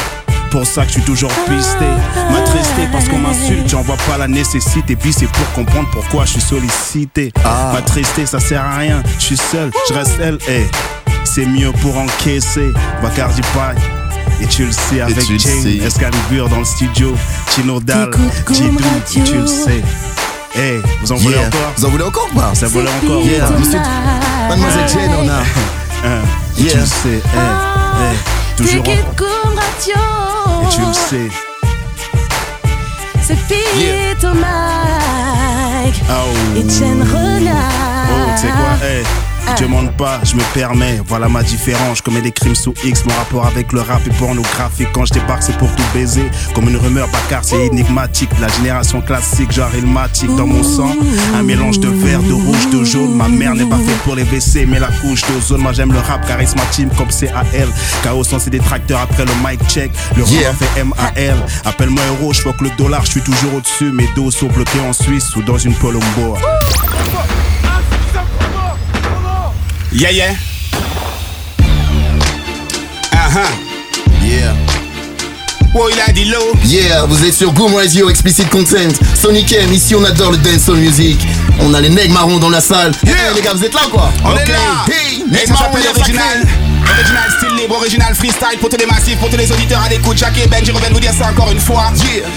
Pour 0.52 0.66
ça 0.66 0.84
que 0.84 0.88
je 0.88 0.94
suis 0.94 1.02
toujours 1.02 1.32
pisté, 1.32 1.86
m'attristé 2.32 2.88
parce 2.92 3.10
qu'on 3.10 3.18
m'insulte, 3.18 3.68
j'en 3.68 3.82
vois 3.82 3.98
pas 4.08 4.18
la 4.18 4.30
nécessité. 4.30 4.96
Puis 4.96 5.12
c'est 5.12 5.28
pour 5.28 5.52
comprendre 5.52 5.90
pourquoi 5.92 6.24
je 6.24 6.32
suis 6.32 6.42
sollicité. 6.42 7.34
M'attristé, 7.74 8.26
ça 8.26 8.40
sert 8.40 8.64
à 8.64 8.78
rien, 8.78 9.04
je 9.20 9.26
suis 9.26 9.38
seul, 9.38 9.72
je 9.90 9.94
reste 9.94 10.14
elle. 10.22 10.38
C'est 11.34 11.46
mieux 11.46 11.72
pour 11.82 11.96
encaisser. 11.98 12.74
Bacardi 13.02 13.42
Pack. 13.54 13.78
Et 14.42 14.48
tu 14.48 14.66
le 14.66 14.72
sais 14.72 15.02
avec 15.02 15.20
Jane, 15.28 15.40
sais. 15.40 15.78
Excalibur 15.86 16.48
dans 16.50 16.60
le 16.60 16.66
studio, 16.66 17.16
Chino 17.54 17.80
Dal, 17.80 18.10
Jidou, 18.52 18.78
et 19.16 19.22
tu 19.24 19.34
le 19.36 19.46
sais. 19.48 19.84
Eh, 20.56 20.80
vous 21.02 21.12
en 21.12 21.16
voulez 21.16 21.36
Yeah. 21.38 21.48
encore? 21.48 21.74
Vous 21.78 21.86
en 21.86 21.90
voulez 21.90 22.04
encore 22.04 22.28
ou 22.34 22.36
pas? 22.40 22.56
Ça 22.56 22.68
volait 22.68 22.90
encore 23.04 23.22
Yeah. 23.22 23.50
Monsieur- 23.60 23.80
Mademoiselle 24.50 24.88
Jane, 24.90 25.12
on 25.24 25.28
a. 25.30 25.40
Hein, 26.08 26.22
Et 26.58 26.62
tu 26.62 26.68
Yeah. 26.68 26.80
le 26.80 26.86
sais, 26.86 26.96
eh, 27.06 27.20
eh, 27.36 28.56
toujours 28.58 28.80
en- 28.82 28.84
T'écoutes 28.84 29.16
Koum 29.18 29.54
Radio. 29.56 30.02
Et 30.64 30.76
tu 30.76 30.82
le 30.82 30.94
sais. 30.94 31.30
C'est 33.22 33.38
Pete 33.48 34.24
au 34.24 34.34
mic. 34.34 34.44
Ah, 36.10 36.14
oh. 36.26 36.58
Etienne 36.60 37.02
Renard. 37.04 37.72
Oh, 38.10 38.32
tu 38.36 38.42
sais 38.42 38.48
quoi, 38.48 38.88
eh, 38.88 39.04
Je 39.56 39.64
demande 39.64 39.92
pas, 39.96 40.20
je 40.24 40.36
me 40.36 40.42
permets, 40.54 41.00
voilà 41.06 41.28
ma 41.30 41.42
différence. 41.44 42.00
Je 42.00 42.04
commets 42.04 42.22
des 42.22 42.32
crimes 42.32 42.56
sous 42.56 42.74
X, 42.84 43.06
mon 43.06 43.14
rapport 43.16 43.46
avec 43.46 43.72
le 43.74 43.82
rap 43.82 44.06
est 44.06 44.18
pornographique. 44.18 44.90
Quand 44.94 45.06
je 45.06 45.14
débarque, 45.14 45.44
c'est 45.44 45.58
pour 45.58 45.74
tout 45.76 45.84
baiser. 45.94 46.30
Comme 46.54 46.70
une 46.70 46.78
rumeur 46.78 47.08
bacard, 47.08 47.44
c'est 47.44 47.66
énigmatique. 47.66 48.30
La 48.42 48.48
génération 48.50 49.02
classique, 49.02 49.52
genre 49.52 49.74
ilmatique 49.76 50.36
dans 50.36 50.48
mon 50.48 50.64
sang. 50.64 50.92
Un 51.36 51.44
mélange 51.44 51.80
de 51.80 51.88
vert, 51.88 52.22
de 52.22 52.34
rouge, 52.34 52.70
de 52.72 52.84
jaune. 52.84 53.14
Ma 53.16 53.28
mère 53.28 53.56
n'est 53.56 53.66
pas 53.66 53.78
faite 53.78 53.98
pour 54.04 54.16
les 54.16 54.24
WC, 54.24 54.66
mais 54.68 54.80
la 54.80 54.88
couche 54.88 55.22
d'ozone. 55.28 55.62
Moi 55.62 55.74
j'aime 55.74 55.92
le 55.94 56.00
rap 56.00 56.28
charismatique 56.28 56.90
comme 56.96 57.10
CAL. 57.10 57.68
Chaos 58.04 58.24
sans 58.24 58.40
ses 58.40 58.50
détracteurs 58.50 59.00
après 59.02 59.26
le 59.26 59.32
mic 59.48 59.60
check. 59.68 59.92
Le 60.16 60.24
Yeah. 60.28 60.54
fait 60.54 60.84
MAL. 60.84 61.38
Appelle-moi 61.66 62.04
euro, 62.20 62.34
je 62.34 62.42
que 62.42 62.64
le 62.64 62.70
dollar, 62.78 63.06
je 63.06 63.12
suis 63.12 63.22
toujours 63.22 63.56
au-dessus. 63.56 63.92
Mes 63.92 64.08
dos 64.16 64.32
sont 64.32 64.48
bloqués 64.48 64.80
en 64.82 64.94
Suisse 64.94 65.36
ou 65.36 65.42
dans 65.42 65.58
une 65.58 65.74
Colombo. 65.76 66.36
Yeah, 69.92 70.10
yeah. 70.12 70.36
Uh-huh. 73.14 73.48
Yeah. 74.22 74.54
Oh, 75.76 75.90
il 75.92 76.00
a 76.02 76.12
dit 76.12 76.26
low. 76.26 76.54
Yeah, 76.66 77.04
vous 77.06 77.24
êtes 77.24 77.34
sur 77.34 77.52
Boom 77.54 77.76
Radio, 77.76 78.10
Explicit 78.10 78.50
Content. 78.50 78.90
Sonic 79.16 79.52
M, 79.54 79.72
ici 79.74 79.96
on 79.96 80.04
adore 80.04 80.32
le 80.32 80.38
dancehall 80.38 80.78
music. 80.78 81.20
On 81.60 81.74
a 81.74 81.82
les 81.82 81.90
nègres 81.90 82.14
marrons 82.14 82.38
dans 82.40 82.50
la 82.50 82.62
salle. 82.62 82.92
Yeah. 83.06 83.16
Hey, 83.16 83.36
les 83.36 83.42
gars, 83.42 83.54
vous 83.54 83.64
êtes 83.64 83.74
là 83.74 83.82
quoi? 83.92 84.12
On 84.24 84.32
Ok. 84.32 84.40
est 84.42 84.52
là. 84.52 84.86
Hey, 84.92 85.24
nègres 85.30 85.52
marrons, 85.54 85.78
original. 85.96 86.48
Original 86.90 87.32
style 87.38 87.56
libre, 87.58 87.76
original 87.76 88.16
freestyle 88.16 88.58
pour 88.60 88.70
tous 88.70 88.78
les 88.78 88.86
massifs, 88.86 89.18
pour 89.18 89.30
tous 89.30 89.38
les 89.38 89.52
auditeurs 89.52 89.82
à 89.82 89.90
l'écoute. 89.90 90.18
Jackie 90.18 90.42
et 90.42 90.48
Benji 90.48 90.72
reviennent 90.72 90.94
vous 90.94 91.00
dire 91.00 91.14
ça 91.14 91.30
encore 91.30 91.52
une 91.52 91.60
fois. 91.60 91.92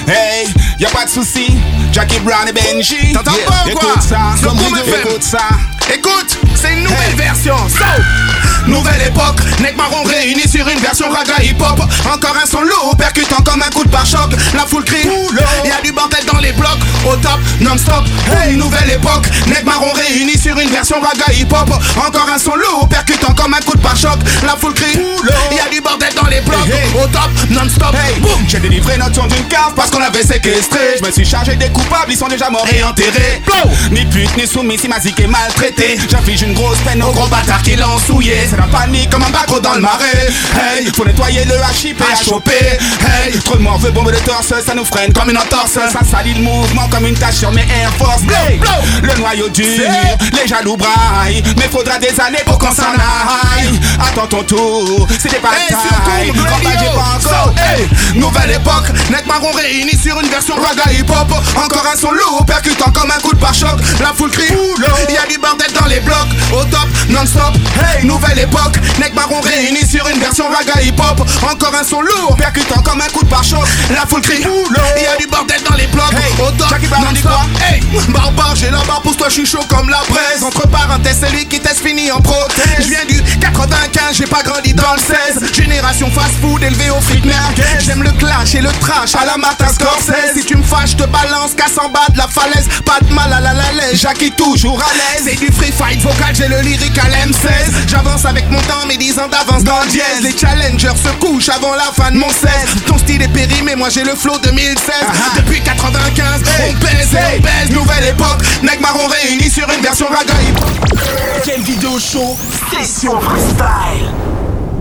Hey, 0.08 0.48
y 0.78 0.84
a 0.84 0.90
pas 0.90 1.04
de 1.04 1.10
souci. 1.10 1.46
Jackie 1.92 2.18
Brown 2.20 2.48
et 2.48 2.52
Benji. 2.52 3.12
T'entends 3.12 3.32
Yeah. 3.36 3.46
pas 3.46 3.64
ou 3.66 3.70
quoi? 3.76 3.88
Écoute 3.90 4.02
ça. 4.02 4.18
Comme. 4.42 4.58
Écoute 4.58 5.22
ça. 5.22 5.48
Écoute, 5.92 6.38
c'est 6.60 6.72
une 6.72 6.84
nouvelle 6.84 7.14
version. 7.16 7.56
So, 7.68 7.84
nouvelle 8.66 9.02
époque. 9.06 9.40
Nec 9.60 9.76
marron 9.76 10.02
réunis 10.04 10.48
sur 10.48 10.66
une 10.68 10.78
version 10.78 11.08
raga 11.10 11.42
hip 11.42 11.56
hop. 11.60 11.80
Encore 12.12 12.36
un 12.42 12.46
son 12.46 12.60
lourd, 12.62 12.94
percutant 12.96 13.42
comme 13.42 13.62
un 13.62 13.70
coup 13.70 13.84
de 13.84 13.88
pare-choc. 13.88 14.30
La 14.54 14.66
foule 14.66 14.84
crie. 14.84 15.08
Y 15.64 15.70
a 15.70 15.80
du 15.82 15.92
bordel 15.92 16.24
dans 16.32 16.38
les 16.38 16.52
blocs. 16.52 16.78
Au 17.06 17.16
top, 17.16 17.38
non-stop. 17.60 18.04
Hey, 18.30 18.56
nouvelle 18.56 18.90
époque. 18.90 19.26
Nec 19.46 19.64
marron 19.64 19.92
réunis 19.92 20.38
sur 20.38 20.58
une 20.58 20.70
version 20.70 20.96
raga 21.00 21.32
hip 21.32 21.52
hop. 21.52 21.70
Encore 21.96 22.28
un 22.34 22.38
son 22.38 22.54
lourd, 22.56 22.88
percutant 22.88 23.32
comme 23.34 23.54
un 23.54 23.60
coup 23.60 23.76
de 23.76 23.82
pare-choc. 23.82 24.18
La 24.44 24.56
foule 24.56 24.74
crie. 24.74 24.98
Y 25.52 25.60
a 25.60 25.68
du 25.70 25.80
bordel 25.80 26.12
dans 26.14 26.28
les 26.28 26.40
blocs. 26.40 26.58
Au 27.02 27.06
top, 27.08 27.30
non-stop. 27.50 27.94
Hey, 27.94 28.20
Boum. 28.20 28.44
j'ai 28.48 28.58
délivré 28.60 28.96
notre 28.98 29.14
son 29.14 29.26
d'une 29.26 29.46
cave 29.46 29.72
parce 29.74 29.90
qu'on 29.90 30.02
avait 30.02 30.22
séquestré. 30.22 30.96
Je 31.00 31.06
me 31.06 31.10
suis 31.10 31.24
chargé 31.24 31.56
des 31.56 31.68
coupables, 31.68 32.10
ils 32.10 32.16
sont 32.18 32.28
déjà 32.28 32.50
morts 32.50 32.66
et 32.72 32.82
enterrés. 32.82 33.42
Ni 33.90 34.04
pute, 34.06 34.36
ni 34.36 34.46
soumis, 34.46 34.78
si 34.78 34.88
ma 34.88 35.00
zik 35.00 35.18
est 35.20 35.26
maltraité. 35.26 35.98
J'affiche 36.10 36.42
une 36.42 36.49
grosse 36.54 36.78
peine 36.78 37.02
aux 37.02 37.12
gros 37.12 37.26
bâtards 37.28 37.62
qui 37.62 37.76
l'ont 37.76 37.98
souillé. 37.98 38.46
C'est 38.48 38.56
la 38.56 38.64
panique 38.64 39.10
comme 39.10 39.22
un 39.22 39.30
bateau 39.30 39.60
dans 39.60 39.74
le 39.74 39.80
marais. 39.80 40.28
Hey, 40.54 40.90
faut 40.94 41.04
nettoyer 41.04 41.44
le 41.44 41.54
HIP 41.54 42.00
à 42.02 42.16
choper. 42.22 42.78
Hey, 43.24 43.38
trop 43.44 43.56
de 43.56 43.62
morts 43.62 43.78
veut 43.78 43.90
bomber 43.90 44.12
le 44.12 44.18
torse, 44.20 44.52
ça 44.64 44.74
nous 44.74 44.84
freine 44.84 45.12
comme 45.12 45.30
une 45.30 45.38
entorse. 45.38 45.72
Ça 45.72 46.00
salit 46.10 46.34
le 46.34 46.42
mouvement 46.42 46.88
comme 46.88 47.06
une 47.06 47.14
tache 47.14 47.36
sur 47.36 47.52
mes 47.52 47.62
Air 47.62 47.92
Force. 47.98 48.22
Hey, 48.46 48.60
le 49.02 49.14
noyau 49.20 49.48
dur, 49.48 49.66
les 50.32 50.46
jaloux 50.48 50.76
braillent. 50.76 51.42
Mais 51.56 51.68
faudra 51.70 51.98
des 51.98 52.18
années 52.20 52.42
pour 52.44 52.58
qu'on 52.58 52.72
s'en 52.74 52.82
aille. 52.92 53.78
Attends 54.00 54.26
ton 54.26 54.42
tour, 54.42 55.06
c'est 55.18 55.28
des 55.30 55.36
Hey, 55.36 55.42
batailles. 55.42 56.32
hey, 57.58 57.88
nouvelle 58.18 58.50
époque, 58.52 58.88
net 59.10 59.26
marron 59.26 59.50
réunis 59.52 59.98
sur 60.02 60.18
une 60.20 60.28
version 60.28 60.54
raga 60.56 60.90
hip 60.92 61.08
hop. 61.10 61.32
Encore 61.56 61.86
un 61.92 61.96
son 61.96 62.10
lourd, 62.12 62.44
percutant 62.46 62.90
comme 62.92 63.10
un 63.10 63.20
coup 63.20 63.32
de 63.32 63.38
pare-choc. 63.38 63.78
La 64.00 64.12
foule 64.14 64.30
crie, 64.30 64.52
y 65.10 65.16
a 65.16 65.26
du 65.26 65.38
bordel 65.38 65.72
dans 65.72 65.86
les 65.86 66.00
blocs. 66.00 66.16
Au 66.52 66.64
top, 66.64 66.89
non-stop, 67.20 67.54
hey, 67.78 68.06
nouvelle 68.06 68.38
époque, 68.38 68.76
net 68.98 69.14
marron 69.14 69.40
réunis 69.40 69.86
sur 69.86 70.06
une 70.08 70.18
version 70.18 70.48
raga 70.48 70.80
hip 70.82 70.98
hop. 70.98 71.26
Encore 71.42 71.74
un 71.74 71.84
son 71.84 72.00
lourd, 72.00 72.34
percutant 72.36 72.80
comme 72.82 73.00
un 73.00 73.08
coup 73.08 73.22
de 73.22 73.28
pare-choc. 73.28 73.60
La 73.94 74.06
foule 74.06 74.22
crie, 74.22 74.40
y 74.40 75.06
a 75.06 75.16
du 75.18 75.26
bordel 75.26 75.60
dans 75.68 75.76
les 75.76 75.86
blocs. 75.88 76.04
Au 76.38 76.50
top, 76.52 76.68
non-stop, 76.98 77.32
hey, 77.68 77.82
barbare, 78.08 78.56
j'ai 78.56 78.70
la 78.70 78.78
barre, 78.84 79.02
pousse-toi, 79.02 79.28
je 79.28 79.34
suis 79.34 79.46
chaud 79.46 79.64
comme 79.68 79.88
la 79.90 80.00
braise. 80.08 80.42
Entre 80.42 80.66
parenthèses, 80.68 81.18
c'est 81.20 81.30
lui 81.30 81.46
qui 81.46 81.60
teste 81.60 81.80
fini 81.80 82.10
en 82.10 82.20
prothèse. 82.20 82.84
Je 82.84 82.88
viens 82.88 83.04
du 83.06 83.22
95, 83.38 84.16
j'ai 84.16 84.26
pas 84.26 84.42
grandi 84.42 84.72
dans 84.72 84.94
le 84.94 85.40
16. 85.40 85.52
Génération 85.52 86.10
fast-food 86.10 86.62
élevé 86.62 86.90
au 86.90 87.00
fric. 87.00 87.24
J'aime 87.80 88.02
le 88.02 88.12
clash 88.12 88.54
et 88.54 88.60
le 88.60 88.70
trash 88.80 89.14
à 89.14 89.26
la 89.26 89.36
Martin 89.36 89.68
Scorsese. 89.68 90.34
Si 90.34 90.44
tu 90.44 90.56
me 90.56 90.62
fâches, 90.62 90.96
te 90.96 91.04
balance, 91.04 91.52
casse 91.54 91.76
en 91.76 91.90
bas 91.90 92.06
de 92.12 92.18
la 92.18 92.28
falaise. 92.28 92.68
Pas 92.84 92.98
de 93.02 93.12
mal 93.12 93.32
à 93.32 93.40
la 93.40 93.52
la 93.52 93.72
laisse, 93.72 94.00
Jackie 94.00 94.30
toujours 94.32 94.80
à 94.80 94.92
l'aise. 94.94 95.24
C'est 95.24 95.38
du 95.38 95.52
free 95.52 95.72
fight 95.72 96.00
vocal, 96.00 96.34
j'ai 96.34 96.48
le 96.48 96.60
lyrique 96.60 96.98
à 96.98 97.09
l'M16. 97.10 97.88
J'avance 97.88 98.24
avec 98.24 98.48
mon 98.50 98.60
temps, 98.62 98.86
mes 98.88 98.96
10 98.96 99.18
ans 99.18 99.28
d'avance 99.28 99.64
dans 99.64 99.80
le 99.80 99.88
dièse. 99.88 100.22
Les 100.22 100.36
challengers 100.36 100.96
se 100.96 101.10
couchent 101.18 101.48
avant 101.48 101.74
la 101.74 101.90
fin 101.92 102.10
de 102.10 102.16
mon 102.16 102.28
16. 102.30 102.50
Ton 102.86 102.98
style 102.98 103.22
est 103.22 103.28
périmé, 103.28 103.74
moi 103.76 103.88
j'ai 103.90 104.04
le 104.04 104.14
flow 104.14 104.38
2016. 104.42 104.78
Depuis 105.36 105.60
95, 105.60 106.42
on 106.68 106.72
pèse, 106.74 107.08
on 107.12 107.42
pèse. 107.42 107.70
Nouvelle 107.70 108.08
époque, 108.08 108.42
nec 108.62 108.80
marron 108.80 109.06
réunis 109.06 109.50
sur 109.50 109.68
une 109.70 109.82
version 109.82 110.06
raga 110.08 110.34
hip 110.42 110.58
Quelle 111.44 111.62
vidéo 111.62 111.98
show? 111.98 112.36
Session 112.72 113.20
freestyle 113.20 114.08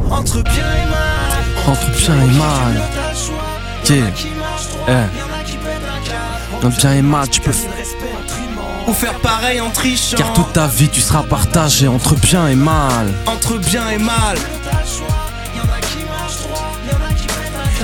Entre 0.09 0.41
bien 0.43 0.53
et 0.53 0.89
mal 0.89 1.67
Entre 1.67 1.91
bien 1.97 2.15
et 2.15 2.37
mal. 2.37 2.81
Yeah. 3.89 4.05
Eh. 4.87 4.91
Entre 6.63 6.77
bien 6.77 6.93
et 6.93 7.01
mal, 7.01 7.27
tu 7.27 7.41
peux. 7.41 7.51
Ou 8.87 8.93
faire 8.93 9.13
pareil 9.19 9.61
en 9.61 9.69
trichant 9.69 10.17
Car 10.17 10.33
toute 10.33 10.53
ta 10.53 10.67
vie, 10.67 10.89
tu 10.89 11.01
seras 11.01 11.23
partagé 11.23 11.87
entre 11.87 12.15
bien 12.15 12.47
et 12.47 12.55
mal. 12.55 13.13
Entre 13.27 13.57
bien 13.57 13.89
et 13.89 13.97
mal 13.97 14.37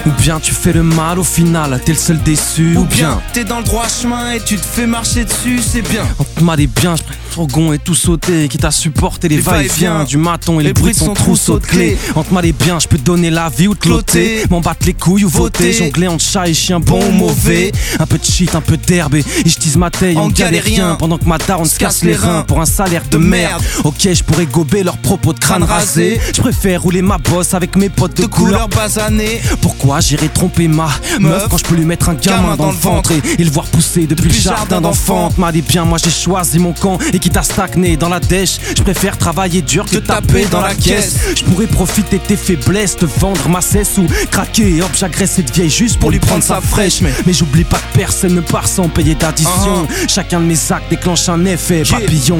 Ou 0.05 0.11
bien 0.11 0.39
tu 0.39 0.53
fais 0.53 0.73
le 0.73 0.83
mal 0.83 1.17
au 1.17 1.23
final, 1.23 1.79
t'es 1.83 1.93
le 1.93 1.97
seul 1.97 2.21
déçu. 2.21 2.75
Ou 2.77 2.83
bien 2.83 3.09
bien, 3.09 3.21
t'es 3.33 3.43
dans 3.43 3.57
le 3.57 3.63
droit 3.63 3.87
chemin 3.87 4.33
et 4.33 4.39
tu 4.39 4.55
te 4.55 4.65
fais 4.65 4.85
marcher 4.85 5.25
dessus, 5.25 5.61
c'est 5.61 5.81
bien 5.81 6.05
entre 6.19 6.43
mal 6.43 6.59
et 6.61 6.67
bien, 6.67 6.95
je 6.95 7.01
fourgon 7.35 7.73
et 7.73 7.79
tout 7.79 7.95
sauter. 7.95 8.47
Qui 8.47 8.57
t'a 8.57 8.71
supporté 8.71 9.27
les 9.27 9.37
Les 9.37 9.41
va-et-vient 9.41 10.03
du 10.03 10.17
maton 10.17 10.59
et 10.59 10.63
Les 10.63 10.69
le 10.69 10.73
bruit 10.73 10.93
de 10.93 10.97
son 10.97 11.13
trousseau 11.13 11.59
de 11.59 11.65
clés. 11.65 11.97
Entre 12.15 12.31
mal 12.33 12.45
et 12.45 12.53
bien, 12.53 12.79
je 12.79 12.87
peux 12.87 12.97
donner 12.97 13.29
la 13.29 13.49
vie 13.49 13.67
ou 13.67 13.75
te 13.75 13.89
loter. 13.89 14.43
M'en 14.49 14.61
battre 14.61 14.85
les 14.85 14.93
couilles 14.93 15.25
ou 15.25 15.29
voter. 15.29 15.73
Jongler 15.73 16.07
entre 16.07 16.23
chat 16.23 16.47
et 16.47 16.53
chien, 16.53 16.79
bon 16.79 17.03
ou 17.03 17.11
mauvais. 17.11 17.71
Un 17.99 18.05
peu 18.05 18.17
de 18.17 18.23
shit, 18.23 18.55
un 18.55 18.61
peu 18.61 18.77
d'herbe 18.77 19.15
et 19.15 19.23
je 19.45 19.55
tease 19.57 19.77
ma 19.77 19.89
taille 19.89 20.17
En 20.17 20.25
en 20.25 20.27
galérien. 20.29 20.95
Pendant 20.95 21.17
que 21.17 21.25
ma 21.25 21.37
daronne 21.37 21.65
se 21.65 21.77
casse 21.77 22.03
les 22.03 22.15
reins 22.15 22.43
pour 22.43 22.61
un 22.61 22.65
salaire 22.65 23.03
de 23.09 23.15
de 23.15 23.17
merde. 23.17 23.63
Ok, 23.83 24.07
je 24.13 24.23
pourrais 24.23 24.45
gober 24.45 24.83
leurs 24.83 24.97
propos 24.97 25.33
de 25.33 25.39
crâne 25.39 25.63
rasé. 25.63 26.19
Je 26.35 26.41
préfère 26.41 26.81
rouler 26.81 27.01
ma 27.01 27.17
bosse 27.17 27.53
avec 27.53 27.75
mes 27.75 27.89
potes 27.89 28.17
de, 28.17 28.23
De 28.23 28.27
couleur 28.27 28.67
basanée 28.67 29.41
pourquoi 29.61 29.99
j'irais 29.99 30.27
tromper 30.27 30.67
ma 30.67 30.89
meuf 31.19 31.47
quand 31.49 31.57
je 31.57 31.63
peux 31.63 31.75
lui 31.75 31.85
mettre 31.85 32.09
un 32.09 32.15
gamin 32.15 32.55
dans 32.55 32.71
le 32.71 32.77
ventre 32.77 33.11
et, 33.11 33.21
et 33.39 33.43
le 33.43 33.49
voir 33.49 33.65
pousser 33.65 34.01
depuis, 34.01 34.27
Depuis 34.27 34.37
le 34.37 34.43
jardin 34.43 34.81
d'enfant 34.81 35.31
Mal 35.37 35.55
et 35.55 35.61
bien, 35.61 35.85
moi 35.85 35.97
j'ai 36.03 36.11
choisi 36.11 36.59
mon 36.59 36.73
camp 36.73 36.97
et 37.13 37.19
quitte 37.25 37.37
à 37.37 37.41
stagner 37.41 37.97
dans 37.97 38.09
la 38.09 38.19
dèche, 38.19 38.59
je 38.77 38.83
préfère 38.83 39.17
travailler 39.17 39.63
dur 39.63 39.85
que, 39.89 39.97
taper 39.97 40.45
dans 40.45 40.61
la 40.61 40.75
caisse. 40.75 41.15
Je 41.35 41.43
pourrais 41.43 41.65
profiter 41.65 42.19
de 42.19 42.23
tes 42.23 42.35
faiblesses, 42.35 42.97
te 42.97 43.05
vendre 43.05 43.49
ma 43.49 43.61
cesse 43.61 43.97
ou 43.97 44.05
craquer. 44.29 44.83
Hop, 44.83 44.91
j'agresse 44.93 45.31
cette 45.31 45.49
vieille 45.49 45.71
juste 45.71 45.97
pour 45.97 46.11
lui 46.11 46.19
prendre 46.19 46.43
sa 46.43 46.61
fraîche. 46.61 47.01
Mais, 47.01 47.09
mais 47.25 47.33
j'oublie 47.33 47.63
pas 47.63 47.77
que 47.77 47.97
personne 47.97 48.35
ne 48.35 48.41
part 48.41 48.67
sans 48.67 48.89
payer 48.89 49.15
d'addition. 49.15 49.87
Chacun 50.07 50.39
de 50.39 50.45
mes 50.45 50.71
actes 50.71 50.87
déclenche 50.91 51.27
un 51.27 51.43
effet 51.45 51.81
papillon. 51.89 52.37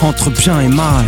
Entre 0.00 0.30
bien 0.30 0.60
et 0.60 0.68
mal. 0.68 1.04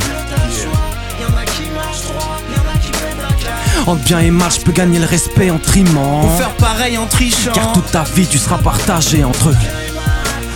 Entre 3.87 4.05
bien 4.05 4.21
et 4.21 4.31
mal, 4.31 4.51
je 4.53 4.61
peux 4.61 4.73
gagner 4.73 4.99
le 4.99 5.07
respect 5.07 5.51
en 5.51 5.59
trimant. 5.59 6.27
Ou 6.27 6.37
faire 6.37 6.55
pareil 6.57 6.99
en 6.99 7.07
trichant 7.07 7.53
Car 7.55 7.73
toute 7.73 7.91
ta 7.91 8.03
vie 8.03 8.27
tu 8.27 8.37
seras 8.37 8.59
partagé 8.59 9.25
entre 9.25 9.55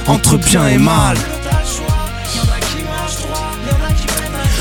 entre 0.07 0.37
bien 0.37 0.68
et 0.68 0.77
mal. 0.77 1.16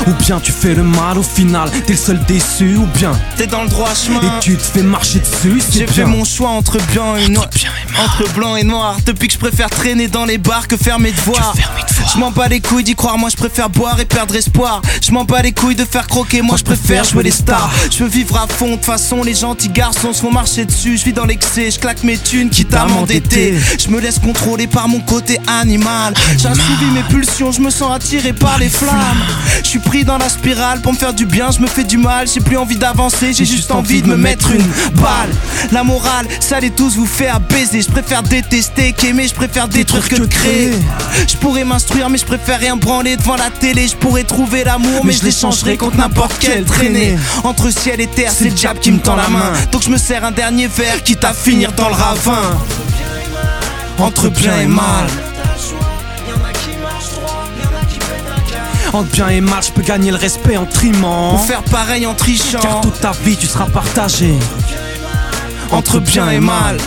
Ou 0.05 0.11
bien 0.15 0.39
tu 0.39 0.51
fais 0.51 0.73
le 0.75 0.83
mal 0.83 1.17
au 1.17 1.23
final, 1.23 1.69
t'es 1.71 1.93
le 1.93 1.97
seul 1.97 2.19
déçu 2.25 2.75
ou 2.75 2.85
bien 2.97 3.13
T'es 3.37 3.47
dans 3.47 3.63
le 3.63 3.69
droit 3.69 3.93
chemin. 3.93 4.19
Et 4.19 4.39
tu 4.41 4.57
te 4.57 4.61
fais 4.61 4.81
marcher 4.83 5.19
dessus, 5.19 5.61
J'ai 5.71 5.85
bien. 5.85 5.93
fait 5.93 6.05
mon 6.05 6.25
choix 6.25 6.49
entre 6.49 6.77
blanc 6.93 7.15
et 7.15 7.29
noir. 7.29 7.47
Entre 8.03 8.29
blanc 8.33 8.55
et 8.57 8.63
noir. 8.63 8.97
Depuis 9.05 9.27
que 9.27 9.33
je 9.33 9.39
préfère 9.39 9.69
traîner 9.69 10.07
dans 10.09 10.25
les 10.25 10.37
bars 10.37 10.67
que 10.67 10.75
faire 10.75 10.99
mes 10.99 11.11
devoirs 11.11 11.53
Je 12.13 12.19
m'en 12.19 12.29
bats 12.29 12.47
les 12.47 12.61
couilles 12.61 12.83
d'y 12.83 12.93
croire 12.93 13.17
Moi 13.17 13.29
je 13.29 13.35
préfère 13.35 13.71
boire 13.71 13.99
et 13.99 14.05
perdre 14.05 14.35
espoir. 14.35 14.83
Je 15.01 15.11
m'en 15.11 15.23
bats 15.23 15.41
les 15.41 15.51
couilles 15.51 15.75
de 15.75 15.83
faire 15.83 16.05
croquer 16.05 16.43
Moi 16.43 16.57
je 16.57 16.63
préfère 16.63 17.03
jouer 17.05 17.23
les 17.23 17.31
stars. 17.31 17.71
Je 17.89 18.03
veux 18.03 18.09
vivre 18.09 18.37
à 18.37 18.45
fond 18.47 18.75
De 18.75 18.85
façon 18.85 19.23
les 19.23 19.33
gentils 19.33 19.69
garçons 19.69 20.13
se 20.13 20.21
font 20.21 20.31
marcher 20.31 20.65
dessus. 20.65 20.95
Je 20.97 21.05
vis 21.05 21.13
dans 21.13 21.25
l'excès 21.25 21.71
Je 21.71 21.79
claque 21.79 22.03
mes 22.03 22.19
thunes 22.19 22.51
quitte 22.51 22.73
à 22.75 22.85
m'endetter. 22.85 23.55
Je 23.79 23.89
me 23.89 23.99
laisse 23.99 24.19
contrôler 24.19 24.67
par 24.67 24.87
mon 24.87 24.99
côté 24.99 25.39
animal. 25.47 26.13
J'ai 26.37 26.49
assouvi 26.49 26.85
mes 26.93 27.01
pulsions 27.01 27.51
Je 27.51 27.61
me 27.61 27.71
sens 27.71 27.95
attiré 27.95 28.31
par 28.31 28.59
les 28.59 28.69
flammes. 28.69 29.23
Je 29.63 29.69
suis 29.69 29.79
pris 29.79 30.03
dans 30.03 30.19
la 30.19 30.29
spirale 30.29 30.81
Pour 30.81 30.93
me 30.93 30.97
faire 30.97 31.15
du 31.15 31.25
bien 31.25 31.49
je 31.49 31.61
me 31.61 31.67
fais 31.67 31.83
du 31.83 31.97
mal. 31.97 32.27
J'ai 32.31 32.41
plus 32.41 32.57
envie 32.57 32.77
d'avancer 32.77 33.33
J'ai 33.33 33.45
juste 33.45 33.71
envie 33.71 34.03
de 34.03 34.07
me 34.07 34.17
mettre 34.17 34.51
une 34.51 34.67
balle. 35.01 35.31
La 35.71 35.83
morale 35.83 36.27
ça 36.39 36.59
les 36.59 36.69
tous 36.69 36.95
vous 36.95 37.07
fait 37.07 37.27
à 37.27 37.39
baiser 37.39 37.81
Je 37.81 37.89
préfère 37.89 38.21
détester 38.21 38.93
qu'aimer 38.93 39.27
Je 39.27 39.33
préfère 39.33 39.67
détruire 39.67 40.07
que 40.07 40.17
de 40.17 40.25
créer. 40.27 40.73
Je 41.27 41.37
pourrais 41.37 41.63
m'instruire 41.63 42.02
mais 42.09 42.17
je 42.17 42.25
préfère 42.25 42.59
rien 42.59 42.75
branler 42.75 43.17
devant 43.17 43.35
la 43.35 43.49
télé. 43.49 43.87
Je 43.87 43.95
pourrais 43.95 44.23
trouver 44.23 44.63
l'amour, 44.63 45.05
mais 45.05 45.13
je 45.13 45.23
l'échangerai 45.23 45.77
contre 45.77 45.97
n'importe 45.97 46.37
quelle 46.39 46.65
traînée. 46.65 47.17
Entre 47.43 47.69
ciel 47.71 48.01
et 48.01 48.07
terre, 48.07 48.31
c'est 48.31 48.45
le 48.45 48.51
diable 48.51 48.79
qui 48.79 48.91
me 48.91 48.99
tend 48.99 49.15
la 49.15 49.29
main. 49.29 49.53
Donc 49.71 49.83
je 49.83 49.89
me 49.89 49.97
sers 49.97 50.23
un 50.23 50.31
dernier 50.31 50.67
verre, 50.67 51.03
quitte 51.03 51.23
à 51.23 51.33
finir 51.33 51.71
dans 51.73 51.89
le 51.89 51.95
ravin. 51.95 52.57
Entre 53.99 54.29
bien 54.29 54.59
et 54.59 54.67
mal. 54.67 55.07
Entre 58.91 59.09
bien 59.09 59.29
et 59.29 59.41
mal, 59.41 59.63
je 59.63 59.71
peux 59.71 59.81
gagner 59.81 60.11
le 60.11 60.17
respect 60.17 60.57
en 60.57 60.65
trimant. 60.65 61.35
Ou 61.35 61.37
faire 61.39 61.63
pareil 61.63 62.05
en 62.05 62.13
trichant. 62.13 62.59
Car 62.59 62.81
toute 62.81 62.99
ta 62.99 63.11
vie, 63.11 63.35
tu 63.35 63.47
seras 63.47 63.65
partagé. 63.65 64.33
Entre 65.71 65.99
bien 65.99 66.29
et 66.29 66.39
mal. 66.39 66.77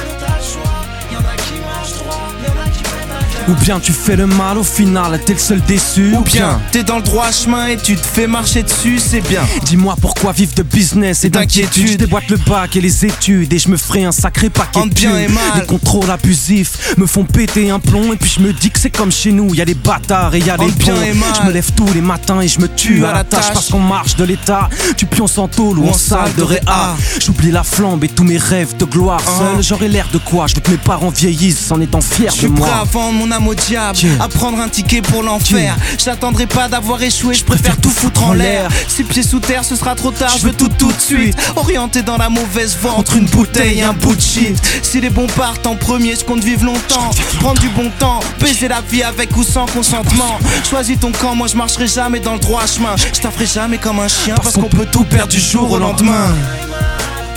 Ou 3.48 3.54
bien 3.54 3.78
tu 3.78 3.92
fais 3.92 4.16
le 4.16 4.26
mal 4.26 4.58
au 4.58 4.64
final, 4.64 5.20
t'es 5.24 5.34
le 5.34 5.38
seul 5.38 5.60
déçu. 5.60 6.14
Ou 6.16 6.22
bien 6.22 6.60
t'es 6.72 6.82
dans 6.82 6.96
le 6.96 7.02
droit 7.02 7.30
chemin 7.30 7.68
et 7.68 7.76
tu 7.76 7.94
te 7.94 8.06
fais 8.06 8.26
marcher 8.26 8.62
dessus, 8.62 8.98
c'est 8.98 9.20
bien. 9.20 9.42
Dis-moi 9.64 9.94
pourquoi 10.00 10.32
vivre 10.32 10.52
de 10.54 10.62
business 10.62 11.24
et 11.24 11.30
d'inquiétude. 11.30 11.92
Je 11.92 11.96
déboîte 11.96 12.28
le 12.28 12.38
bac 12.38 12.74
et 12.76 12.80
les 12.80 13.04
études 13.04 13.52
et 13.52 13.58
je 13.58 13.68
me 13.68 13.76
ferai 13.76 14.04
un 14.04 14.12
sacré 14.12 14.50
paquet 14.50 14.82
de 14.82 14.88
bien 14.94 15.10
thunes. 15.10 15.18
et 15.20 15.28
mal. 15.28 15.60
Les 15.60 15.66
contrôles 15.66 16.10
abusifs 16.10 16.96
me 16.96 17.06
font 17.06 17.24
péter 17.24 17.70
un 17.70 17.78
plomb 17.78 18.12
et 18.12 18.16
puis 18.16 18.32
je 18.36 18.42
me 18.42 18.52
dis 18.52 18.70
que 18.70 18.80
c'est 18.80 18.90
comme 18.90 19.12
chez 19.12 19.32
nous, 19.32 19.54
y 19.54 19.60
a 19.60 19.64
des 19.64 19.74
bâtards 19.74 20.34
et 20.34 20.40
y 20.40 20.50
a 20.50 20.56
des 20.56 20.70
bien. 20.72 20.94
Je 21.40 21.46
me 21.46 21.52
lève 21.52 21.70
tous 21.76 21.92
les 21.94 22.00
matins 22.00 22.40
et 22.40 22.48
je 22.48 22.60
me 22.60 22.68
tue 22.68 23.04
à 23.04 23.12
la 23.12 23.24
tâche 23.24 23.52
parce 23.52 23.70
qu'on 23.70 23.80
marche 23.80 24.16
de 24.16 24.24
l'état. 24.24 24.68
Tu 24.96 25.06
pionces 25.06 25.38
en 25.38 25.46
tôle 25.48 25.78
ou 25.78 25.88
en 25.88 25.92
salle 25.92 26.34
de 26.36 26.42
réa. 26.42 26.96
J'oublie 27.24 27.50
la 27.52 27.62
flambe 27.62 28.02
et 28.04 28.08
tous 28.08 28.24
mes 28.24 28.38
rêves 28.38 28.76
de 28.76 28.84
gloire. 28.84 29.20
Seul 29.20 29.62
j'aurais 29.62 29.88
l'air 29.88 30.08
de 30.12 30.18
quoi? 30.18 30.46
Je 30.46 30.54
veux 30.56 30.60
que 30.60 30.70
mes 30.70 30.76
parents 30.76 31.10
vieillissent 31.10 31.70
en 31.70 31.80
étant 31.80 32.00
fiers 32.00 32.26
de 32.26 32.32
suis 32.32 32.48
prêt 32.48 32.70
à 32.70 32.76
moi. 32.76 32.84
vendre 32.90 33.18
mon 33.18 33.30
âme 33.36 33.48
au 33.48 33.54
diable, 33.54 33.98
à 34.20 34.28
prendre 34.28 34.58
un 34.60 34.68
ticket 34.68 35.02
pour 35.02 35.22
l'enfer. 35.22 35.76
J'attendrai 35.98 36.46
pas 36.46 36.68
d'avoir 36.68 37.02
échoué, 37.02 37.34
je 37.34 37.44
préfère 37.44 37.78
tout 37.80 37.90
foutre 37.90 38.24
en 38.24 38.32
l'air. 38.32 38.68
Si 38.88 39.04
pieds 39.04 39.22
sous 39.22 39.40
terre, 39.40 39.64
ce 39.64 39.76
sera 39.76 39.94
trop 39.94 40.10
tard, 40.10 40.34
je 40.38 40.46
veux 40.46 40.52
tout 40.52 40.68
tout 40.68 40.90
de 40.90 41.00
suite. 41.00 41.36
Orienté 41.56 42.02
dans 42.02 42.16
la 42.16 42.28
mauvaise 42.28 42.76
voie, 42.80 42.92
entre 42.92 43.16
une 43.16 43.26
bouteille 43.26 43.80
et 43.80 43.82
un 43.82 43.92
bout 43.92 44.16
de 44.16 44.20
shit. 44.20 44.56
Si 44.82 45.00
les 45.00 45.10
bons 45.10 45.26
partent 45.26 45.66
en 45.66 45.76
premier, 45.76 46.14
je 46.16 46.24
compte 46.24 46.42
vivre 46.42 46.64
longtemps. 46.64 47.10
Prendre 47.40 47.60
du 47.60 47.68
bon 47.68 47.90
temps, 47.98 48.20
baiser 48.40 48.68
la 48.68 48.80
vie 48.80 49.02
avec 49.02 49.36
ou 49.36 49.42
sans 49.42 49.66
consentement. 49.66 50.38
Choisis 50.68 50.98
ton 50.98 51.12
camp, 51.12 51.34
moi 51.34 51.46
je 51.46 51.56
marcherai 51.56 51.86
jamais 51.86 52.20
dans 52.20 52.34
le 52.34 52.40
droit 52.40 52.66
chemin. 52.66 52.96
Je 52.96 53.20
t'affrerai 53.20 53.46
jamais 53.46 53.78
comme 53.78 54.00
un 54.00 54.08
chien 54.08 54.34
parce 54.36 54.54
qu'on 54.54 54.62
peut 54.68 54.86
tout 54.90 55.04
perdre 55.04 55.32
du 55.32 55.40
jour 55.40 55.70
au 55.70 55.78
lendemain. 55.78 56.34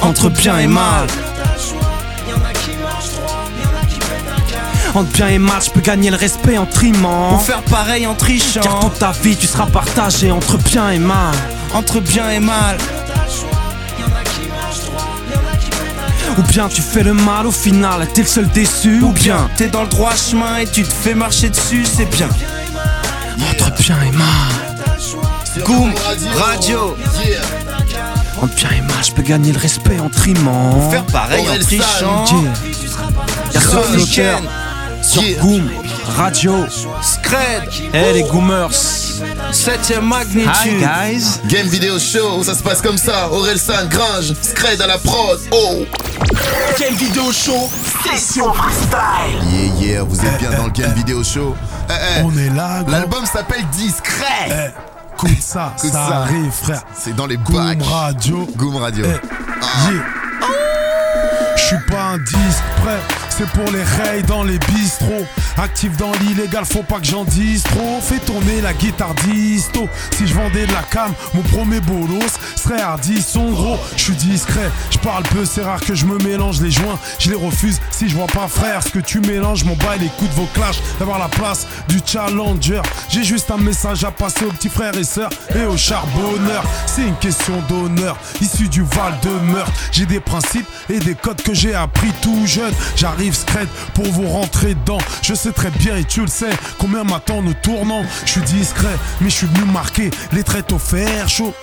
Entre 0.01 0.29
bien 0.29 0.57
et 0.59 0.67
mal. 0.67 1.07
Entre 4.95 5.11
bien 5.11 5.27
et 5.27 5.37
mal, 5.37 5.61
je 5.63 5.69
peux 5.69 5.81
gagner 5.81 6.09
le 6.09 6.17
respect 6.17 6.57
en 6.57 6.65
trimant. 6.65 7.35
Ou 7.35 7.39
faire 7.39 7.61
pareil 7.61 8.07
en 8.07 8.15
trichant. 8.15 8.61
Car 8.61 8.79
toute 8.79 8.99
ta 8.99 9.11
vie, 9.11 9.35
tu 9.35 9.45
seras 9.45 9.67
partagé 9.67 10.31
entre 10.31 10.57
bien 10.57 10.89
et 10.89 10.99
mal. 10.99 11.35
Entre 11.73 11.99
bien 11.99 12.29
et 12.31 12.39
mal. 12.39 12.77
Ou 16.37 16.41
bien 16.43 16.69
tu 16.69 16.81
fais 16.81 17.03
le 17.03 17.13
mal 17.13 17.45
au 17.45 17.51
final, 17.51 18.07
t'es 18.13 18.21
le 18.21 18.27
seul 18.27 18.47
déçu. 18.49 19.01
Ou 19.01 19.11
bien 19.11 19.49
t'es 19.57 19.67
dans 19.67 19.83
le 19.83 19.89
droit 19.89 20.15
chemin 20.15 20.57
et 20.57 20.65
tu 20.65 20.83
te 20.83 20.93
fais 20.93 21.13
marcher 21.13 21.49
dessus, 21.49 21.85
c'est 21.85 22.09
bien. 22.09 22.29
Entre 23.51 23.71
bien 23.77 23.97
et 24.01 24.11
mal. 24.11 25.65
Goom, 25.65 25.93
radio. 26.35 26.97
Entre 28.41 28.55
bien 28.55 28.69
et 28.77 28.81
mal, 28.81 29.03
je 29.05 29.11
peux 29.11 29.21
gagner 29.21 29.51
le 29.51 29.59
respect 29.59 29.99
en 29.99 30.09
trimant. 30.09 30.89
Faire 30.89 31.05
pareil 31.05 31.47
en 31.49 31.59
trichant. 31.59 32.25
Y'a 33.53 33.61
ce 33.61 34.68
Sur 35.01 35.21
Goom, 35.41 35.69
radio. 36.17 36.65
Scred. 37.01 37.63
Eh 37.93 38.13
les 38.13 38.23
Goomers. 38.23 38.73
Septième 39.51 40.05
magnitude. 40.05 40.49
Hi 40.65 40.79
guys 40.79 41.39
Game 41.47 41.67
Video 41.67 41.97
Show, 41.99 42.43
ça 42.43 42.53
se 42.53 42.61
passe 42.63 42.81
comme 42.81 42.97
ça 42.97 43.29
Orelsan, 43.31 43.87
Gringe, 43.89 44.33
Scred 44.41 44.81
à 44.81 44.87
la 44.87 44.97
prod, 44.97 45.39
oh 45.51 45.85
Game 46.79 46.93
Vidéo 46.95 47.31
Show, 47.31 47.69
session 48.03 48.53
freestyle. 48.53 49.49
Yeah 49.51 49.73
yeah, 49.87 50.03
vous 50.03 50.19
êtes 50.25 50.37
bien 50.39 50.51
dans 50.51 50.65
le 50.65 50.71
Game 50.71 50.93
Video 50.93 51.23
Show 51.23 51.55
Eh, 51.89 51.93
eh, 52.19 52.21
On 52.23 52.37
est 52.37 52.49
là. 52.55 52.83
L'album 52.87 53.25
s'appelle 53.25 53.65
Discret 53.71 54.49
Eh, 54.49 54.69
écoute 55.15 55.41
ça, 55.41 55.73
Écoute 55.77 55.91
ça, 55.91 56.07
ça. 56.07 56.15
arrive, 56.23 56.51
frère. 56.51 56.83
C'est 56.97 57.15
dans 57.15 57.25
les 57.25 57.37
Goom 57.37 57.55
bacs 57.55 57.83
Radio. 57.83 58.47
Goom 58.55 58.75
Radio 58.77 59.05
Eh, 59.05 59.91
yeah. 59.91 60.03
Je 61.57 61.75
suis 61.75 61.85
pas 61.91 62.01
un 62.13 62.17
disque 62.17 62.63
prêt, 62.81 62.99
c'est 63.39 63.49
pour 63.51 63.71
les 63.71 63.83
rails 63.83 64.23
dans 64.23 64.43
les 64.43 64.59
bistrots. 64.59 65.25
Actif 65.57 65.95
dans 65.95 66.11
l'illégal, 66.21 66.65
faut 66.65 66.83
pas 66.83 66.99
que 66.99 67.05
j'en 67.05 67.23
dise 67.23 67.63
trop. 67.63 67.99
Fais 68.01 68.19
tourner 68.19 68.59
la 68.59 68.73
guitare 68.73 69.13
disto. 69.15 69.87
Si 70.11 70.27
je 70.27 70.33
vendais 70.33 70.65
de 70.65 70.73
la 70.73 70.83
cam, 70.83 71.13
mon 71.33 71.41
premier 71.43 71.79
bolos 71.79 72.37
serait 72.57 72.81
hardi. 72.81 73.21
Son 73.21 73.51
gros, 73.51 73.77
je 73.95 74.03
suis 74.03 74.15
discret. 74.15 74.69
Je 74.91 74.97
parle 74.97 75.23
peu, 75.23 75.45
c'est 75.45 75.61
rare 75.61 75.79
que 75.79 75.95
je 75.95 76.05
me 76.05 76.17
mélange 76.17 76.59
les 76.59 76.71
joints. 76.71 76.99
Je 77.17 77.29
les 77.29 77.35
refuse 77.37 77.79
si 77.91 78.09
je 78.09 78.15
vois 78.15 78.27
pas 78.27 78.49
frère. 78.49 78.83
Ce 78.83 78.89
que 78.89 78.99
tu 78.99 79.21
mélanges, 79.21 79.63
les 79.63 80.09
coups 80.17 80.29
de 80.31 80.35
vos 80.35 80.47
clashs. 80.53 80.81
D'avoir 80.99 81.17
la 81.17 81.29
place 81.29 81.65
du 81.87 81.99
challenger. 82.05 82.81
J'ai 83.07 83.23
juste 83.23 83.51
un 83.51 83.57
message 83.57 84.03
à 84.03 84.11
passer 84.11 84.45
aux 84.45 84.51
petits 84.51 84.69
frères 84.69 84.97
et 84.97 85.05
sœurs 85.05 85.31
et 85.55 85.63
aux 85.63 85.77
charbonneurs. 85.77 86.65
C'est 86.87 87.03
une 87.03 87.17
question 87.17 87.61
d'honneur, 87.69 88.17
issu 88.41 88.67
du 88.67 88.81
Val 88.81 89.17
de 89.23 89.51
Meurthe. 89.51 89.71
J'ai 89.93 90.05
des 90.05 90.19
principes 90.19 90.67
et 90.89 90.99
des 90.99 91.15
codes 91.15 91.41
que 91.41 91.53
j'ai 91.53 91.73
appris 91.73 92.11
tout 92.21 92.45
jeune. 92.45 92.73
J'arrive 92.97 93.28
pour 93.93 94.05
vous 94.05 94.27
rentrer 94.27 94.75
dedans. 94.75 94.99
Je 95.21 95.33
sais 95.33 95.51
très 95.51 95.71
bien 95.71 95.97
et 95.97 96.03
tu 96.03 96.21
le 96.21 96.27
sais 96.27 96.49
combien 96.77 97.03
m'attend 97.03 97.41
nos 97.41 97.53
tournants. 97.53 98.03
Je 98.25 98.31
suis 98.31 98.41
discret, 98.41 98.97
mais 99.21 99.29
je 99.29 99.35
suis 99.35 99.47
venu 99.47 99.65
marquer 99.71 100.09
les 100.31 100.43
traits 100.43 100.71
au 100.73 100.79
fer 100.79 101.27
chaud. 101.29 101.53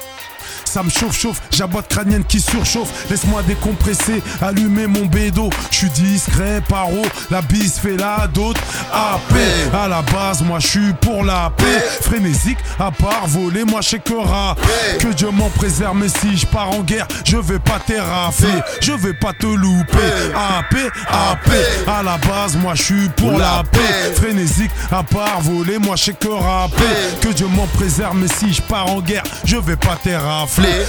Ça 0.64 0.82
me 0.82 0.90
chauffe, 0.90 1.18
chauffe, 1.18 1.42
j'aboite 1.50 1.88
crânienne 1.88 2.24
qui 2.24 2.40
surchauffe. 2.40 2.88
Laisse-moi 3.10 3.42
décompresser, 3.42 4.22
allumer 4.40 4.86
mon 4.86 5.06
bédo. 5.06 5.50
Je 5.70 5.76
suis 5.76 5.90
discret, 5.90 6.62
paro, 6.68 7.02
la 7.30 7.42
bise 7.42 7.78
fait 7.78 7.96
la 7.96 8.26
dot. 8.26 8.56
AP, 8.92 9.74
à 9.74 9.88
la 9.88 10.02
base, 10.02 10.42
moi 10.42 10.58
je 10.58 10.66
suis 10.66 10.92
pour 10.94 11.24
la 11.24 11.50
paix. 11.56 11.84
Frénésique, 12.02 12.58
à 12.78 12.90
part 12.90 13.26
voler, 13.26 13.64
moi 13.64 13.80
je 13.80 13.90
sais 13.90 13.98
que 13.98 14.14
rat. 14.14 14.56
Que 14.98 15.08
Dieu 15.08 15.30
m'en 15.30 15.50
préserve, 15.50 15.96
mais 15.96 16.08
si 16.08 16.36
je 16.36 16.46
pars 16.46 16.70
en 16.70 16.80
guerre, 16.80 17.06
je 17.24 17.36
vais 17.36 17.58
pas 17.58 17.78
terraffer. 17.78 18.46
Je 18.80 18.92
vais 18.92 19.14
pas 19.14 19.32
te 19.32 19.46
louper. 19.46 19.98
AP, 20.34 20.76
AP, 21.08 21.50
à 21.86 22.02
la 22.02 22.18
base, 22.18 22.56
moi 22.56 22.74
je 22.74 22.82
suis 22.82 23.08
pour 23.10 23.38
la 23.38 23.62
paix. 23.70 24.14
Frénésique, 24.14 24.70
à 24.90 25.02
part 25.02 25.40
voler, 25.40 25.78
moi 25.78 25.96
je 25.96 26.04
sais 26.04 26.12
que 26.12 26.28
rapper. 26.28 26.84
Que 27.20 27.28
Dieu 27.28 27.46
m'en 27.46 27.66
préserve, 27.66 28.16
mais 28.16 28.28
si 28.28 28.52
je 28.52 28.62
pars 28.62 28.90
en 28.90 29.00
guerre, 29.00 29.24
je 29.44 29.56
vais 29.56 29.76
pas 29.76 29.96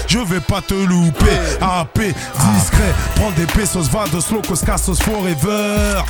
Je 0.08 0.20
vais 0.20 0.40
pas 0.40 0.62
te 0.62 0.74
louper. 0.74 1.26
AP, 1.62 2.00
discret, 2.00 2.94
prends 3.16 3.32
des 3.32 3.46
pesos, 3.46 3.90
vados, 3.90 4.32
locos, 4.32 4.62
cassos, 4.66 5.00
forever. 5.02 6.02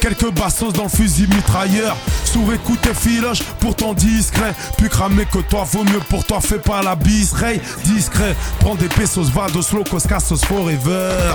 Quelques 0.00 0.30
bassos 0.32 0.72
dans 0.72 0.84
le 0.84 0.88
fusil 0.88 1.26
mitrailleur. 1.28 1.96
Sourd 2.24 2.52
écoute 2.52 2.86
et 2.90 2.94
filoche, 2.94 3.42
pourtant 3.60 3.94
discret. 3.94 4.54
Plus 4.76 4.88
cramé 4.88 5.26
que 5.32 5.38
toi, 5.38 5.64
vaut 5.64 5.84
mieux 5.84 6.00
pour 6.10 6.24
toi 6.24 6.40
Fais 6.40 6.58
pas 6.58 6.82
la 6.82 6.94
bise, 6.94 7.32
ray, 7.32 7.60
discret. 7.84 8.36
Prends 8.60 8.74
des 8.74 8.88
pesos, 8.88 9.30
vados, 9.30 9.72
locos, 9.72 10.06
cassos, 10.06 10.44
forever 10.44 11.34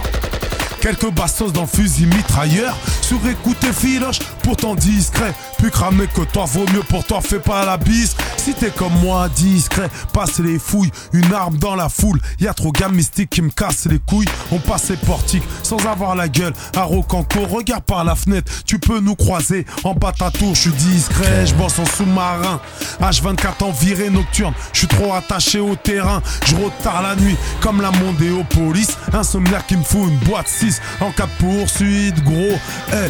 Quelques 0.81 1.11
bastos 1.11 1.51
dans 1.51 1.67
fusil 1.67 2.05
mitrailleur. 2.05 2.75
Sur 3.01 3.19
écoute 3.27 3.61
et 3.63 3.73
filoche, 3.73 4.19
pourtant 4.43 4.75
discret. 4.75 5.33
Plus 5.57 5.71
cramé 5.71 6.07
que 6.07 6.21
toi, 6.21 6.45
vaut 6.45 6.65
mieux 6.73 6.83
pour 6.83 7.03
toi 7.03 7.19
Fais 7.21 7.39
pas 7.39 7.65
la 7.65 7.75
bise, 7.75 8.15
si 8.37 8.53
t'es 8.53 8.69
comme 8.69 8.93
moi 9.01 9.27
discret 9.35 9.89
Passe 10.13 10.39
les 10.39 10.57
fouilles, 10.57 10.91
une 11.11 11.33
arme 11.33 11.57
dans 11.57 11.75
la 11.75 11.89
foule 11.89 12.21
Y'a 12.39 12.53
trop 12.53 12.71
gamme 12.71 12.95
mystique 12.95 13.29
qui 13.29 13.41
me 13.41 13.49
casse 13.49 13.87
les 13.87 13.99
couilles. 13.99 14.27
On 14.51 14.59
passe 14.59 14.89
les 14.89 14.95
portiques 14.95 15.43
sans 15.63 15.85
avoir 15.85 16.15
la 16.15 16.29
gueule. 16.29 16.53
À 16.75 16.83
Rocanco, 16.83 17.41
regarde 17.41 17.83
par 17.83 18.05
la 18.05 18.15
fenêtre 18.15 18.49
Tu 18.65 18.79
peux 18.79 19.01
nous 19.01 19.15
croiser. 19.15 19.65
En 19.83 19.93
bas 19.93 20.13
ta 20.17 20.31
tour 20.31 20.55
Je 20.55 20.61
suis 20.61 20.71
discret, 20.71 21.45
je 21.45 21.55
bosse 21.55 21.79
en 21.79 21.85
sous-marin. 21.85 22.61
H24 23.01 23.63
en 23.63 23.71
virée 23.71 24.09
nocturne 24.09 24.53
Je 24.71 24.79
suis 24.79 24.87
trop 24.87 25.13
attaché 25.13 25.59
au 25.59 25.75
terrain. 25.75 26.21
Je 26.45 26.55
tard 26.83 27.01
la 27.01 27.15
nuit 27.15 27.35
comme 27.59 27.81
la 27.81 27.91
Mondéopolis. 27.91 28.95
Insomniaque 29.11 29.67
qui 29.67 29.77
me 29.77 29.83
fout 29.83 30.07
une 30.07 30.17
boîte 30.19 30.47
6 30.47 30.68
en 31.01 31.11
cas 31.11 31.27
de 31.27 31.45
poursuite 31.45 32.23
gros 32.23 32.57
Eh, 32.93 33.09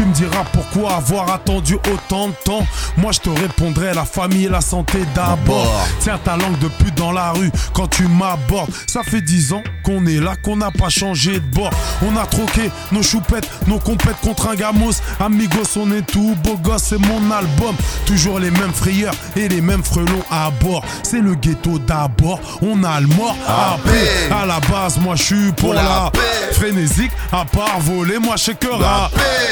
tu 0.00 0.06
me 0.06 0.14
diras 0.14 0.44
pourquoi 0.50 0.94
avoir 0.94 1.30
attendu 1.30 1.74
autant 1.74 2.28
de 2.28 2.34
temps? 2.44 2.66
Moi 2.96 3.12
je 3.12 3.18
te 3.18 3.28
répondrai 3.28 3.92
la 3.92 4.06
famille 4.06 4.46
et 4.46 4.48
la 4.48 4.62
santé 4.62 5.00
d'abord. 5.14 5.70
Tiens 6.00 6.18
ta 6.24 6.38
langue 6.38 6.58
de 6.58 6.68
pute 6.68 6.94
dans 6.94 7.12
la 7.12 7.32
rue 7.32 7.50
quand 7.74 7.86
tu 7.86 8.04
m'abordes. 8.08 8.70
Ça 8.86 9.02
fait 9.02 9.20
10 9.20 9.52
ans 9.52 9.62
qu'on 9.84 10.06
est 10.06 10.18
là, 10.18 10.36
qu'on 10.42 10.56
n'a 10.56 10.70
pas 10.70 10.88
changé 10.88 11.34
de 11.34 11.54
bord. 11.54 11.70
On 12.02 12.16
a 12.16 12.24
troqué 12.24 12.70
nos 12.92 13.02
choupettes, 13.02 13.46
nos 13.66 13.78
compètes 13.78 14.18
contre 14.22 14.48
un 14.48 14.54
gamos. 14.54 14.94
Amigos 15.18 15.76
on 15.76 15.92
est 15.92 16.06
tout 16.06 16.34
beau 16.42 16.56
gosse, 16.56 16.84
c'est 16.84 16.98
mon 16.98 17.30
album. 17.30 17.76
Toujours 18.06 18.38
les 18.38 18.50
mêmes 18.50 18.72
frayeurs 18.72 19.14
et 19.36 19.48
les 19.48 19.60
mêmes 19.60 19.84
frelons 19.84 20.24
à 20.30 20.50
bord. 20.62 20.82
C'est 21.02 21.20
le 21.20 21.34
ghetto 21.34 21.78
d'abord, 21.78 22.40
on 22.62 22.82
a 22.84 23.00
le 23.02 23.06
mort 23.08 23.36
à 23.46 23.76
paix. 23.84 24.34
À 24.34 24.46
la 24.46 24.60
base 24.60 24.98
moi 24.98 25.14
je 25.16 25.22
suis 25.24 25.52
pour, 25.52 25.56
Pour 25.56 25.74
la 25.74 25.82
la 25.82 26.10
paix. 26.10 26.20
Frénésique, 26.52 27.12
à 27.32 27.44
part 27.44 27.80
voler, 27.80 28.18
moi 28.18 28.36
je 28.36 28.44
sais 28.44 28.54
que 28.54 28.66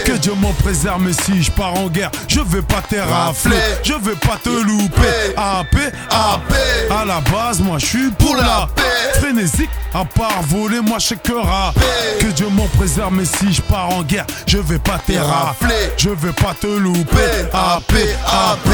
Que 0.04 0.16
Dieu 0.16 0.32
m'en 0.38 0.52
préserve, 0.52 1.00
mais 1.02 1.12
si 1.12 1.42
je 1.42 1.50
pars 1.50 1.74
en 1.74 1.88
guerre, 1.88 2.10
je 2.26 2.40
vais 2.40 2.62
pas 2.62 2.82
te 2.88 2.96
rafler, 2.96 3.56
je 3.82 3.92
vais 3.94 4.16
pas 4.16 4.38
te 4.42 4.48
louper. 4.48 5.34
AP, 5.36 5.76
AP, 6.10 6.54
à 6.90 7.04
la 7.04 7.20
base, 7.20 7.60
moi 7.60 7.78
je 7.78 7.86
suis 7.86 8.10
pour 8.12 8.36
la 8.36 8.68
paix. 8.74 9.18
Frénésique, 9.20 9.70
à 9.94 10.04
part 10.04 10.42
voler, 10.48 10.80
moi 10.80 10.98
je 10.98 11.08
sais 11.08 11.16
que 11.16 11.32
rap. 11.32 11.74
Que 12.20 12.26
Dieu 12.26 12.48
m'en 12.48 12.66
préserve, 12.68 13.12
mais 13.12 13.24
si 13.24 13.52
je 13.52 13.62
pars 13.62 13.90
en 13.90 14.02
guerre, 14.02 14.26
je 14.46 14.58
vais 14.58 14.78
pas 14.78 14.98
te 14.98 15.12
rafler, 15.12 15.92
je 15.96 16.10
vais 16.10 16.32
pas 16.32 16.54
te 16.54 16.66
louper. 16.66 17.16
AP, 17.52 17.92
AP, 18.26 18.68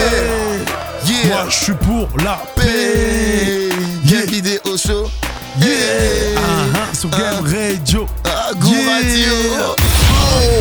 moi 1.27 1.46
je 1.48 1.55
suis 1.55 1.74
pour 1.74 2.09
la 2.22 2.40
paix. 2.57 3.68
Yeah, 4.05 4.27
vidéo 4.27 4.77
show. 4.77 5.11
Yeah, 5.59 6.37
uh-huh, 6.37 6.94
sur 6.98 7.11
Game 7.11 7.44
Radio. 7.44 8.07
Ah, 8.24 8.50
Go 8.59 8.68
Radio. 8.68 10.04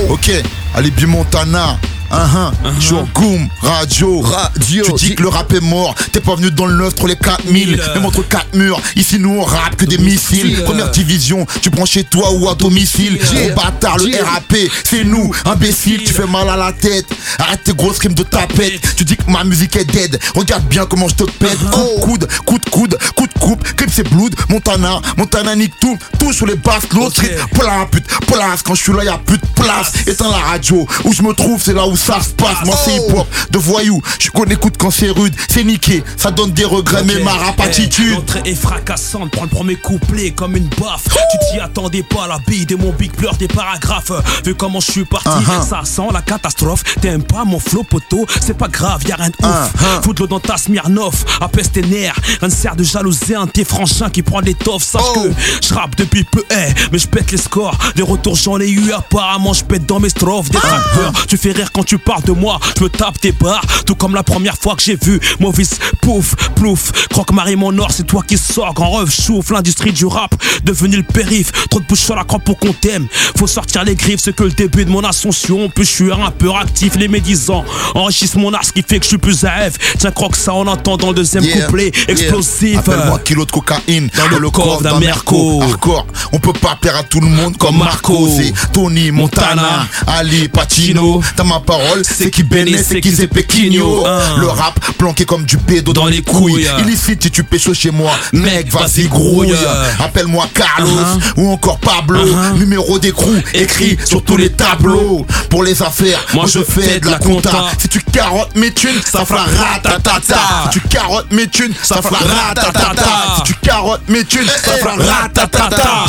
Ok, 0.10 0.30
Alibi 0.76 1.06
Montana. 1.06 1.80
Uh-huh. 2.14 2.80
Sur 2.80 3.08
Goom, 3.08 3.50
radio, 3.62 4.22
radio. 4.22 4.86
Tu 4.98 5.06
dis 5.08 5.16
que 5.16 5.24
le 5.24 5.30
rap 5.30 5.52
est 5.52 5.62
mort. 5.62 5.96
T'es 6.12 6.20
pas 6.20 6.36
venu 6.36 6.52
dans 6.52 6.68
le 6.68 6.76
9 6.76 6.88
entre 6.90 7.08
les 7.08 7.16
4000. 7.16 7.82
Même 7.96 8.06
entre 8.06 8.22
quatre 8.22 8.54
murs. 8.54 8.80
Ici, 8.96 9.18
nous 9.18 9.32
on 9.32 9.44
rappe 9.44 9.78
que 9.78 9.86
des 9.86 9.98
missiles. 9.98 10.62
Première 10.64 10.92
division, 10.92 11.48
tu 11.62 11.72
prends 11.72 11.86
chez 11.86 12.04
toi 12.04 12.32
ou 12.34 12.48
à 12.48 12.54
domicile. 12.54 13.18
Gros 13.18 13.56
bâtard, 13.56 13.98
le 13.98 14.24
RAP, 14.24 14.56
c'est 14.84 15.04
nous, 15.04 15.32
imbécile. 15.46 16.04
Tu 16.04 16.14
fais 16.14 16.28
mal 16.28 16.48
à 16.50 16.56
la 16.56 16.72
tête. 16.72 17.08
Arrête 17.40 17.64
tes 17.64 17.74
grosses 17.74 17.98
rimes 17.98 18.14
de 18.14 18.24
tapette. 18.24 18.96
Tu 18.96 19.06
dis 19.06 19.18
que 19.18 19.30
ma 19.32 19.44
musique 19.44 19.76
est 19.76 19.86
dead. 19.86 20.20
Regarde 20.36 20.66
bien 20.66 20.86
comment 20.86 21.08
je 21.08 21.16
te 21.16 21.24
pète. 21.24 21.58
Coup 21.72 21.82
de 21.82 22.02
coude, 22.02 22.28
coup 22.46 22.60
de 22.60 22.70
coude, 22.70 22.98
coup 23.16 23.28
de 23.28 23.40
coupe. 23.40 23.76
Clip 23.76 23.90
c'est 23.92 24.08
blood. 24.08 24.36
Montana, 24.50 25.02
Montana 25.18 25.56
nique 25.56 25.74
tout. 25.80 25.98
Tout 26.20 26.32
sur 26.32 26.46
les 26.46 26.56
basses, 26.56 26.84
l'autre 26.94 27.16
street. 27.16 27.38
Plein, 27.54 27.88
pute, 27.92 28.06
place. 28.28 28.62
Quand 28.64 28.76
je 28.76 28.84
suis 28.84 28.94
là, 28.94 29.04
y'a 29.04 29.18
plus 29.18 29.38
de 29.38 29.48
place. 29.56 29.94
Éteins 30.06 30.30
la 30.30 30.38
radio. 30.38 30.88
Où 31.06 31.12
je 31.12 31.24
me 31.24 31.34
trouve, 31.34 31.62
c'est 31.62 31.74
là 31.74 31.88
où 31.88 31.96
ça 32.06 32.20
se 32.22 32.30
passe. 32.30 32.66
Moi, 32.66 32.76
c'est 32.84 32.96
hip-hop 32.96 33.28
de 33.52 33.58
voyou. 33.58 34.02
Je 34.20 34.30
connais 34.30 34.54
écoute 34.56 34.76
quand 34.78 34.92
c'est 34.92 35.10
rude. 35.10 35.34
C'est 35.50 35.64
niqué. 35.64 36.04
Ça 36.18 36.32
donne 36.32 36.52
des 36.52 36.66
regrets, 36.66 37.04
mais 37.04 37.20
ma 37.20 37.32
rap 37.34 37.60
attitude. 37.60 38.14
L'entrée 38.14 38.42
est 38.46 38.56
fracassante, 38.56 39.32
prends 39.32 39.44
le 39.44 39.50
premier 39.50 39.76
couplet 39.76 40.32
comme 40.32 40.56
une 40.58 40.68
baffe. 40.68 41.06
Tu 41.06 41.38
t'y 41.52 41.60
attendais 41.60 42.04
pas, 42.04 42.28
la 42.28 42.40
bille 42.48 42.66
de 42.66 42.76
mon 42.76 42.92
big 42.92 43.12
pleure 43.12 43.36
des 43.38 43.48
paragraphes. 43.48 44.12
Vu 44.46 44.56
comment 44.56 44.80
je 44.80 44.92
suis 44.92 45.06
parti, 45.06 45.30
Uh-huh. 45.34 45.68
ça 45.68 45.82
sent 45.84 46.08
la 46.14 46.22
catastrophe. 46.22 46.84
T'aimes 47.02 47.24
pas 47.24 47.44
mon 47.44 47.60
flow 47.60 47.84
poteau, 47.84 48.26
c'est 48.42 48.58
pas 48.58 48.68
grave, 48.68 49.02
y'a 49.08 49.16
rien 49.16 49.30
de 49.30 49.46
ouf. 49.46 50.04
Fous 50.04 50.14
de 50.14 50.20
l'eau 50.20 50.28
dans 50.28 50.40
ta 50.40 50.58
Smirnoff, 50.58 51.26
apaise 51.42 51.72
tes 51.72 51.82
nerfs. 51.82 52.16
Rien 52.40 52.50
ne 52.50 52.54
sert 52.54 52.76
de 52.76 52.84
jalouser 52.84 53.36
un 53.36 53.46
de 53.46 53.52
tes 53.52 53.66
frangins 53.66 54.10
qui 54.10 54.22
prend 54.22 54.40
l'étoffe. 54.42 54.84
Sache 54.84 55.02
que 55.16 55.32
je 55.68 55.74
rappe 55.74 55.96
depuis 55.96 56.24
peu, 56.24 56.44
eh, 56.52 56.72
mais 56.92 57.00
je 57.00 57.08
pète 57.08 57.32
les 57.32 57.38
scores. 57.38 57.78
Des 57.96 58.04
retours 58.04 58.36
j'en 58.36 58.60
ai 58.60 58.70
eu, 58.70 58.92
apparemment 58.92 59.54
je 59.54 59.64
pète 59.64 59.86
dans 59.86 60.00
mes 60.00 60.10
strophes. 60.10 60.50
Des 60.50 60.58
trappeurs, 60.60 61.14
tu 61.28 61.38
fais 61.38 61.52
rire 61.52 61.72
quand 61.74 61.84
tu 61.84 61.93
parles 61.98 62.24
de 62.24 62.32
moi. 62.32 62.60
Je 62.78 62.84
me 62.84 62.90
tape 62.90 63.20
tes 63.20 63.32
barres, 63.32 63.66
tout 63.86 63.96
comme 63.96 64.16
la 64.16 64.24
première 64.24 64.58
fois 64.58 64.76
que 64.76 64.82
j'ai 64.84 64.96
vu 64.96 65.20
Mauvais 65.40 65.64
pouf, 66.02 66.36
plouf. 66.56 66.92
Croque 67.10 67.32
Marie 67.32 67.56
mon 67.56 67.78
or, 67.78 67.92
c'est 67.92 68.06
toi 68.06 68.24
qui 68.28 68.38
sors. 68.38 68.74
Grand 68.74 68.98
rêve, 68.98 69.12
chouffe 69.12 69.52
l'industrie 69.52 69.92
du 69.92 70.06
rap, 70.06 70.34
devenu 70.64 70.98
le 70.98 71.04
périph. 71.04 71.52
Trop 71.70 71.80
de 71.80 71.86
bouche 71.86 72.02
sur 72.02 72.16
la 72.16 72.24
croix 72.24 72.40
pour 72.40 72.58
qu'on 72.58 72.74
t'aime. 72.74 73.08
Faut 73.38 73.48
sortir 73.48 73.84
les 73.84 73.96
griffes, 73.96 74.22
c'est 74.24 74.36
que 74.36 74.44
le 74.44 74.52
début 74.52 74.86
de 74.86 74.90
mon 74.90 75.04
ascension. 75.04 75.70
Plus 75.70 75.86
je 75.86 75.92
suis 75.92 76.12
un 76.12 76.16
rappeur 76.16 76.58
actif, 76.58 76.96
les 76.96 77.08
médisants 77.08 77.64
enrichissent 77.96 78.36
mon 78.36 78.54
art, 78.54 78.66
ce 78.66 78.72
qui 78.72 78.84
fait 78.84 78.98
que 79.00 79.04
je 79.04 79.10
suis 79.10 79.18
plus 79.18 79.44
à 79.44 79.70
F. 79.70 79.98
Tiens, 79.98 80.12
croque 80.12 80.36
ça 80.36 80.54
en 80.54 80.68
entendant 80.68 81.10
le 81.10 81.16
deuxième 81.16 81.44
Yeah, 81.44 81.66
couplet 81.66 81.92
yeah. 81.94 82.12
explosif. 82.12 82.80
Appelle-moi 82.80 83.20
kilo 83.20 83.46
de 83.46 83.52
cocaïne 83.52 84.10
Dans 84.16 84.28
le 84.28 84.84
d'un 84.84 85.00
Merco. 85.00 85.62
Hardcore. 85.62 86.08
On 86.32 86.40
peut 86.40 86.54
pas 86.54 86.78
plaire 86.80 86.98
à 86.98 87.04
tout 87.04 87.20
le 87.20 87.28
monde 87.28 87.58
comme 87.58 87.78
Marco. 87.78 88.30
C'est 88.36 88.54
Tony 88.72 89.12
Montana, 89.12 89.86
Ali 90.08 90.48
Pacino. 90.48 91.22
T'as 91.36 91.44
ma 91.44 91.60
parole, 91.60 91.83
c'est 92.04 92.30
qui 92.32 92.44
béné, 92.44 92.78
c'est 92.82 93.02
qui 93.02 93.16
c'est 93.16 93.28
Pequigno. 93.28 94.04
Ah. 94.06 94.36
Le 94.40 94.48
rap 94.48 94.80
planqué 94.98 95.26
comme 95.26 95.44
du 95.46 95.58
pédo 95.58 95.94
dans, 95.94 96.06
les 96.06 96.22
couilles. 96.22 96.68
Illicite 96.80 97.24
si 97.24 97.32
tu 97.32 97.44
pécho 97.44 97.74
chez 97.74 97.92
moi. 97.92 98.12
Mec, 98.34 98.72
vas-y 98.72 99.08
grouille. 99.08 99.54
Appelle-moi 100.00 100.48
Carlos 100.54 100.94
Uh-huh. 100.94 101.34
ou 101.38 101.52
encore 101.52 101.80
Pablo. 101.80 102.20
Numéro 102.56 103.00
d'écrou 103.00 103.34
écrit 103.54 103.98
sur 104.06 104.24
tous 104.24 104.38
les 104.38 104.52
tableaux. 104.52 105.26
Pour 105.50 105.64
les 105.64 105.82
affaires, 105.82 106.20
moi 106.34 106.46
je 106.48 106.60
fais 106.64 107.00
de 107.00 107.10
la 107.10 107.20
compta. 107.20 107.52
Si 107.78 107.88
tu 107.88 108.02
carottes 108.02 108.56
mes 108.56 108.72
thunes, 108.72 109.02
ça 109.04 109.26
fera 109.26 109.44
ratatata. 109.46 110.40
Si 110.72 110.80
tu 110.80 110.88
carottes 110.88 111.32
mes 111.32 111.48
thunes, 111.48 111.74
ça 111.82 112.02
fera 112.02 112.20
ratatata. 112.20 113.36
Si 113.38 113.44
tu 113.44 113.54
carottes 113.56 114.08
mes 114.08 114.24
thunes, 114.24 114.48
ça 114.48 114.78
fera 114.78 114.96
ratatata. 114.96 116.06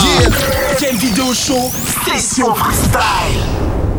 Quelle 0.78 0.96
vidéo 0.96 1.32
show 1.34 1.72
Session 2.06 2.54
freestyle 2.54 3.93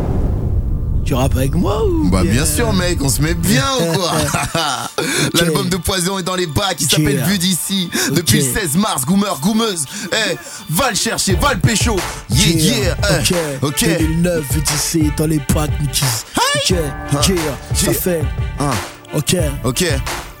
Tu 1.06 1.14
rappes 1.14 1.36
avec 1.36 1.54
moi 1.54 1.86
ou 1.86 2.10
Bah 2.10 2.24
bien 2.24 2.44
sûr 2.44 2.72
mec, 2.72 2.98
on 3.00 3.08
se 3.08 3.22
met 3.22 3.34
bien 3.34 3.64
ou 3.80 3.92
quoi 3.96 4.12
L'album 5.34 5.68
de 5.68 5.76
Poison 5.76 6.18
est 6.18 6.24
dans 6.24 6.34
les 6.34 6.46
bacs, 6.48 6.78
il 6.80 6.88
s'appelle 6.88 7.06
Yeah. 7.16 7.26
Vue 7.26 7.38
d'ici. 7.38 7.88
Depuis 8.12 8.42
le 8.42 8.52
16 8.60 8.76
mars, 8.76 9.04
Goomer, 9.06 9.30
Goumeuse 9.40 9.84
Eh, 10.12 10.36
va 10.68 10.90
le 10.90 10.96
chercher, 10.96 11.34
va 11.36 11.54
le 11.54 11.60
pécho. 11.60 11.96
Yeah, 12.28 12.48
yeah, 12.48 12.96
eh, 13.10 13.14
Ok, 13.14 13.34
ok. 13.62 13.88
2009, 14.00 14.44
d'ici 14.64 15.10
dans 15.16 15.26
les 15.26 15.38
packs, 15.38 15.70
Nikis. 15.80 16.04
Ok, 16.36 16.70
yeah, 16.70 17.58
ça 17.72 17.92
fait. 17.92 18.22
Ok, 19.14 19.36
ok. 19.36 19.36
Ok, 19.64 19.84